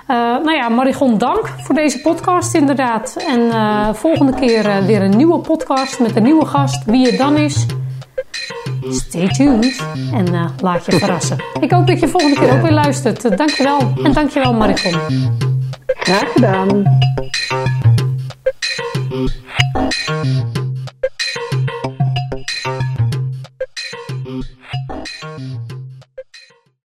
nou 0.07 0.53
ja, 0.53 0.69
Marigon, 0.69 1.19
dank 1.19 1.49
voor 1.59 1.75
deze 1.75 2.01
podcast 2.01 2.55
inderdaad. 2.55 3.17
En 3.29 3.51
volgende 3.95 4.35
keer 4.35 4.85
weer 4.87 5.03
een 5.03 5.17
nieuwe 5.17 5.39
podcast 5.39 6.01
met 6.01 6.17
een 6.17 6.23
nieuwe 6.23 6.47
gast. 6.47 6.85
Wie 6.85 7.07
het 7.07 7.19
dan 7.19 7.37
is... 7.37 7.67
Stay 8.91 9.29
tuned 9.29 9.83
en 10.13 10.35
eh, 10.35 10.49
laat 10.61 10.87
je 10.87 10.99
verrassen. 10.99 11.37
Ik 11.61 11.71
hoop 11.71 11.87
dat 11.87 12.01
je 12.01 12.09
volgende 12.09 12.41
keer 12.41 12.53
ook 12.53 12.63
weer 12.63 12.73
luistert. 12.73 13.25
Eh, 13.25 13.37
dankjewel 13.37 13.93
en 14.03 14.13
dankjewel 14.13 14.53
Maricon. 14.53 15.01
Graag 15.87 16.33
gedaan. 16.33 16.85